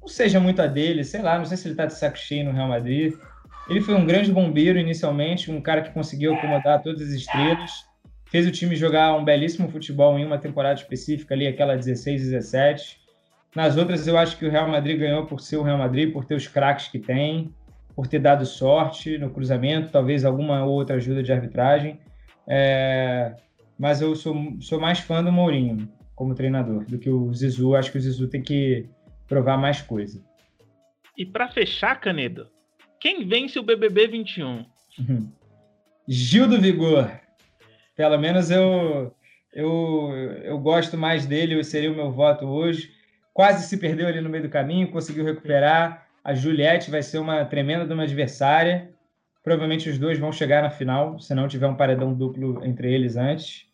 não 0.00 0.08
seja 0.08 0.40
muito 0.40 0.60
a 0.60 0.66
dele, 0.66 1.04
sei 1.04 1.22
lá, 1.22 1.38
não 1.38 1.44
sei 1.44 1.56
se 1.56 1.68
ele 1.68 1.74
está 1.74 1.86
de 1.86 1.94
saco 1.94 2.18
cheio 2.18 2.46
no 2.46 2.50
Real 2.50 2.66
Madrid. 2.66 3.14
Ele 3.70 3.80
foi 3.80 3.94
um 3.94 4.04
grande 4.04 4.32
bombeiro 4.32 4.76
inicialmente, 4.76 5.52
um 5.52 5.60
cara 5.60 5.82
que 5.82 5.92
conseguiu 5.92 6.34
acomodar 6.34 6.82
todas 6.82 7.00
as 7.00 7.10
estrelas 7.10 7.70
fez 8.34 8.48
o 8.48 8.50
time 8.50 8.74
jogar 8.74 9.14
um 9.14 9.24
belíssimo 9.24 9.68
futebol 9.68 10.18
em 10.18 10.24
uma 10.24 10.36
temporada 10.36 10.80
específica 10.80 11.32
ali, 11.32 11.46
aquela 11.46 11.76
16 11.76 12.20
17. 12.20 12.98
Nas 13.54 13.76
outras, 13.76 14.08
eu 14.08 14.18
acho 14.18 14.36
que 14.36 14.44
o 14.44 14.50
Real 14.50 14.68
Madrid 14.68 14.98
ganhou 14.98 15.24
por 15.24 15.40
ser 15.40 15.56
o 15.58 15.62
Real 15.62 15.78
Madrid, 15.78 16.12
por 16.12 16.24
ter 16.24 16.34
os 16.34 16.48
craques 16.48 16.88
que 16.88 16.98
tem, 16.98 17.54
por 17.94 18.06
ter 18.06 18.18
dado 18.18 18.44
sorte 18.44 19.18
no 19.18 19.30
cruzamento, 19.30 19.92
talvez 19.92 20.24
alguma 20.24 20.64
outra 20.64 20.96
ajuda 20.96 21.22
de 21.22 21.32
arbitragem. 21.32 22.00
É... 22.46 23.36
Mas 23.78 24.00
eu 24.00 24.14
sou, 24.14 24.56
sou 24.60 24.80
mais 24.80 24.98
fã 25.00 25.22
do 25.22 25.32
Mourinho 25.32 25.88
como 26.14 26.34
treinador 26.34 26.84
do 26.84 26.98
que 26.98 27.10
o 27.10 27.32
Zizu. 27.32 27.74
Acho 27.74 27.90
que 27.90 27.98
o 27.98 28.00
Zizu 28.00 28.28
tem 28.28 28.42
que 28.42 28.88
provar 29.26 29.56
mais 29.56 29.80
coisa. 29.82 30.22
E 31.16 31.24
para 31.24 31.48
fechar, 31.48 32.00
Canedo, 32.00 32.48
quem 33.00 33.26
vence 33.26 33.58
o 33.58 33.62
BBB 33.62 34.08
21? 34.08 34.64
Gil 36.08 36.48
do 36.48 36.60
Vigor. 36.60 37.10
Pelo 37.96 38.18
menos 38.18 38.50
eu, 38.50 39.14
eu, 39.52 40.10
eu 40.42 40.58
gosto 40.58 40.96
mais 40.96 41.26
dele, 41.26 41.62
seria 41.62 41.92
o 41.92 41.94
meu 41.94 42.10
voto 42.10 42.46
hoje. 42.46 42.90
Quase 43.32 43.66
se 43.66 43.76
perdeu 43.78 44.06
ali 44.06 44.20
no 44.20 44.28
meio 44.28 44.44
do 44.44 44.50
caminho, 44.50 44.90
conseguiu 44.90 45.24
recuperar. 45.24 46.03
A 46.24 46.34
Juliette 46.34 46.90
vai 46.90 47.02
ser 47.02 47.18
uma 47.18 47.44
tremenda 47.44 47.86
de 47.86 47.92
uma 47.92 48.04
adversária. 48.04 48.90
Provavelmente 49.42 49.90
os 49.90 49.98
dois 49.98 50.18
vão 50.18 50.32
chegar 50.32 50.62
na 50.62 50.70
final, 50.70 51.18
se 51.20 51.34
não 51.34 51.46
tiver 51.46 51.66
um 51.66 51.76
paredão 51.76 52.14
duplo 52.14 52.64
entre 52.64 52.90
eles 52.92 53.14
antes. 53.16 53.66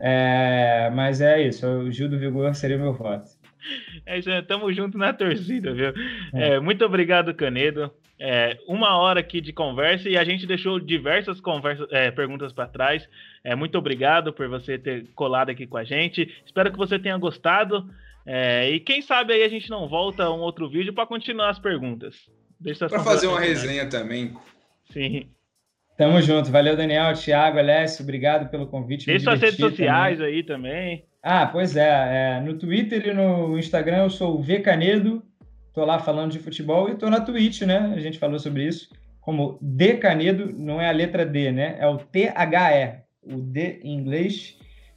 É, 0.00 0.90
mas 0.94 1.20
é 1.20 1.42
isso, 1.42 1.66
o 1.66 1.92
Gil 1.92 2.08
do 2.08 2.18
Vigor 2.18 2.54
seria 2.54 2.78
o 2.78 2.80
meu 2.80 2.94
voto. 2.94 3.26
É 4.06 4.18
isso, 4.18 4.30
tamo 4.48 4.72
junto 4.72 4.96
na 4.96 5.12
torcida, 5.12 5.74
viu? 5.74 5.92
É. 6.32 6.54
É, 6.54 6.60
muito 6.60 6.82
obrigado, 6.86 7.34
Canedo. 7.34 7.92
É, 8.22 8.58
uma 8.68 8.98
hora 8.98 9.20
aqui 9.20 9.40
de 9.40 9.50
conversa 9.50 10.06
e 10.06 10.18
a 10.18 10.22
gente 10.22 10.46
deixou 10.46 10.78
diversas 10.78 11.40
conversas, 11.40 11.88
é, 11.90 12.10
perguntas 12.10 12.52
para 12.52 12.68
trás. 12.68 13.08
É, 13.42 13.54
muito 13.54 13.78
obrigado 13.78 14.30
por 14.30 14.46
você 14.46 14.78
ter 14.78 15.06
colado 15.14 15.48
aqui 15.48 15.66
com 15.66 15.78
a 15.78 15.84
gente. 15.84 16.30
Espero 16.44 16.70
que 16.70 16.76
você 16.76 16.98
tenha 16.98 17.16
gostado. 17.16 17.88
É, 18.26 18.68
e 18.68 18.78
quem 18.78 19.00
sabe 19.00 19.32
aí 19.32 19.42
a 19.42 19.48
gente 19.48 19.70
não 19.70 19.88
volta 19.88 20.24
a 20.24 20.34
um 20.34 20.40
outro 20.40 20.68
vídeo 20.68 20.92
para 20.92 21.06
continuar 21.06 21.48
as 21.48 21.58
perguntas. 21.58 22.28
Para 22.90 23.02
fazer 23.02 23.26
uma 23.26 23.40
resenha 23.40 23.88
também. 23.88 24.36
Sim. 24.92 25.30
Tamo 25.96 26.20
junto. 26.20 26.50
Valeu, 26.50 26.76
Daniel, 26.76 27.14
Thiago, 27.14 27.58
Alessio. 27.58 28.02
Obrigado 28.02 28.50
pelo 28.50 28.66
convite. 28.66 29.06
Deixa 29.06 29.24
suas 29.24 29.40
redes 29.40 29.58
sociais 29.58 30.18
também. 30.18 30.34
aí 30.34 30.42
também. 30.42 31.04
Ah, 31.22 31.46
pois 31.46 31.74
é, 31.74 32.36
é, 32.36 32.40
No 32.40 32.58
Twitter 32.58 33.06
e 33.06 33.14
no 33.14 33.58
Instagram 33.58 34.04
eu 34.04 34.10
sou 34.10 34.38
o 34.38 34.42
V 34.42 34.60
Canedo. 34.60 35.22
Tô 35.72 35.84
lá 35.84 35.98
falando 35.98 36.32
de 36.32 36.38
futebol 36.38 36.88
e 36.88 36.96
tô 36.96 37.08
na 37.08 37.20
Twitch, 37.20 37.62
né? 37.62 37.92
A 37.94 38.00
gente 38.00 38.18
falou 38.18 38.38
sobre 38.38 38.66
isso. 38.66 38.88
Como 39.20 39.58
D 39.60 39.96
Canedo, 39.96 40.52
não 40.56 40.80
é 40.80 40.88
a 40.88 40.92
letra 40.92 41.24
D, 41.24 41.52
né? 41.52 41.76
É 41.78 41.86
o 41.86 41.96
T-H-E. 41.96 43.00
O 43.22 43.36
D 43.40 43.80
em 43.82 43.94
inglês. 43.94 44.56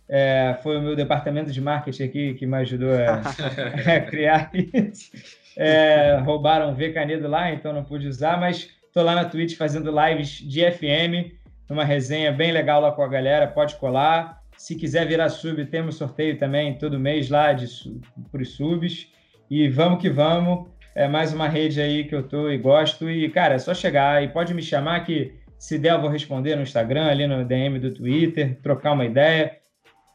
É, 0.09 0.57
foi 0.61 0.77
o 0.77 0.81
meu 0.81 0.95
departamento 0.95 1.51
de 1.51 1.61
marketing 1.61 2.03
aqui 2.03 2.33
que 2.33 2.45
me 2.45 2.57
ajudou 2.57 2.91
a, 2.93 3.21
a 3.21 3.99
criar 4.09 4.51
isso. 4.53 5.11
É, 5.55 6.17
roubaram 6.23 6.73
V 6.73 6.91
Canedo 6.91 7.27
lá, 7.27 7.51
então 7.51 7.73
não 7.73 7.83
pude 7.83 8.07
usar, 8.07 8.39
mas 8.39 8.69
tô 8.91 9.01
lá 9.01 9.15
na 9.15 9.25
Twitch 9.25 9.55
fazendo 9.55 9.91
lives 9.91 10.29
de 10.29 10.69
FM, 10.71 11.33
uma 11.69 11.83
resenha 11.83 12.31
bem 12.31 12.51
legal 12.51 12.81
lá 12.81 12.91
com 12.91 13.03
a 13.03 13.07
galera, 13.07 13.47
pode 13.47 13.75
colar. 13.75 14.41
Se 14.57 14.75
quiser 14.75 15.07
virar 15.07 15.29
sub, 15.29 15.65
temos 15.65 15.95
sorteio 15.95 16.37
também 16.37 16.77
todo 16.77 16.99
mês 16.99 17.29
lá 17.29 17.53
de, 17.53 17.65
por 18.31 18.45
subs. 18.45 19.11
E 19.49 19.67
vamos 19.69 20.01
que 20.01 20.09
vamos. 20.09 20.69
É 20.95 21.07
mais 21.07 21.33
uma 21.33 21.47
rede 21.47 21.81
aí 21.81 22.03
que 22.03 22.13
eu 22.13 22.27
tô 22.27 22.49
e 22.49 22.57
gosto. 22.57 23.09
E, 23.09 23.29
cara, 23.29 23.55
é 23.55 23.59
só 23.59 23.73
chegar 23.73 24.23
e 24.23 24.27
pode 24.27 24.53
me 24.53 24.61
chamar 24.61 25.01
que, 25.05 25.33
se 25.57 25.79
der, 25.79 25.93
eu 25.93 26.01
vou 26.01 26.09
responder 26.09 26.55
no 26.55 26.61
Instagram, 26.61 27.07
ali 27.07 27.25
no 27.25 27.43
DM 27.43 27.79
do 27.79 27.93
Twitter, 27.93 28.59
trocar 28.61 28.93
uma 28.93 29.05
ideia. 29.05 29.57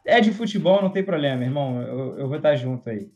É 0.05 0.21
de 0.21 0.31
futebol, 0.31 0.81
não 0.81 0.89
tem 0.89 1.03
problema, 1.03 1.43
irmão. 1.43 1.81
Eu, 1.81 2.19
eu 2.19 2.27
vou 2.27 2.37
estar 2.37 2.55
junto 2.55 2.89
aí. 2.89 3.09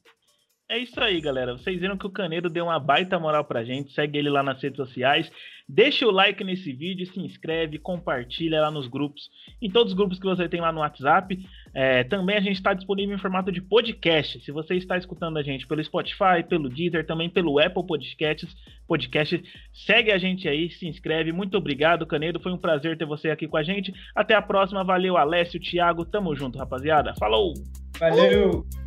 É 0.70 0.78
isso 0.78 1.00
aí, 1.00 1.22
galera. 1.22 1.54
Vocês 1.54 1.80
viram 1.80 1.98
que 1.98 2.08
o 2.08 2.12
Canedo 2.12 2.50
deu 2.50 2.66
uma 2.66 2.80
baita 2.80 3.20
moral 3.20 3.46
pra 3.46 3.64
gente. 3.64 3.94
Segue 3.94 4.18
ele 4.18 4.30
lá 4.30 4.42
nas 4.42 4.62
redes 4.62 4.78
sociais. 4.78 5.32
Deixa 5.68 6.06
o 6.06 6.12
like 6.12 6.44
nesse 6.44 6.74
vídeo, 6.74 7.06
se 7.06 7.20
inscreve, 7.20 7.78
compartilha 7.78 8.62
lá 8.62 8.72
nos 8.72 8.88
grupos, 8.88 9.30
em 9.62 9.70
todos 9.70 9.94
os 9.94 9.98
grupos 9.98 10.20
que 10.20 10.26
você 10.26 10.50
tem 10.50 10.60
lá 10.60 10.72
no 10.72 10.80
WhatsApp. 10.80 11.38
É, 11.74 12.04
também 12.04 12.38
a 12.38 12.42
gente 12.42 12.58
está 12.58 12.74
disponível 12.74 13.16
em 13.16 13.20
formato 13.20 13.52
de 13.52 13.62
podcast. 13.62 14.40
Se 14.42 14.52
você 14.52 14.76
está 14.76 14.98
escutando 14.98 15.38
a 15.38 15.44
gente 15.44 15.66
pelo 15.66 15.84
Spotify, 15.84 16.44
pelo 16.48 16.70
Deezer, 16.70 17.06
também 17.06 17.30
pelo 17.30 17.60
Apple 17.60 17.86
Podcasts, 17.86 18.56
podcast, 18.88 19.44
segue 19.74 20.12
a 20.12 20.18
gente 20.18 20.48
aí, 20.48 20.70
se 20.70 20.88
inscreve. 20.88 21.32
Muito 21.32 21.58
obrigado, 21.58 22.06
Canedo. 22.06 22.40
Foi 22.40 22.52
um 22.52 22.58
prazer 22.58 22.98
ter 22.98 23.06
você 23.06 23.30
aqui 23.32 23.48
com 23.48 23.58
a 23.58 23.64
gente. 23.64 23.94
Até 24.16 24.36
a 24.36 24.42
próxima. 24.42 24.84
Valeu, 24.84 25.18
Alessio, 25.18 25.60
Thiago. 25.60 26.06
Tamo 26.06 26.36
junto, 26.36 26.60
rapaziada. 26.60 27.14
Falou! 27.16 27.54
Valeu! 28.00 28.83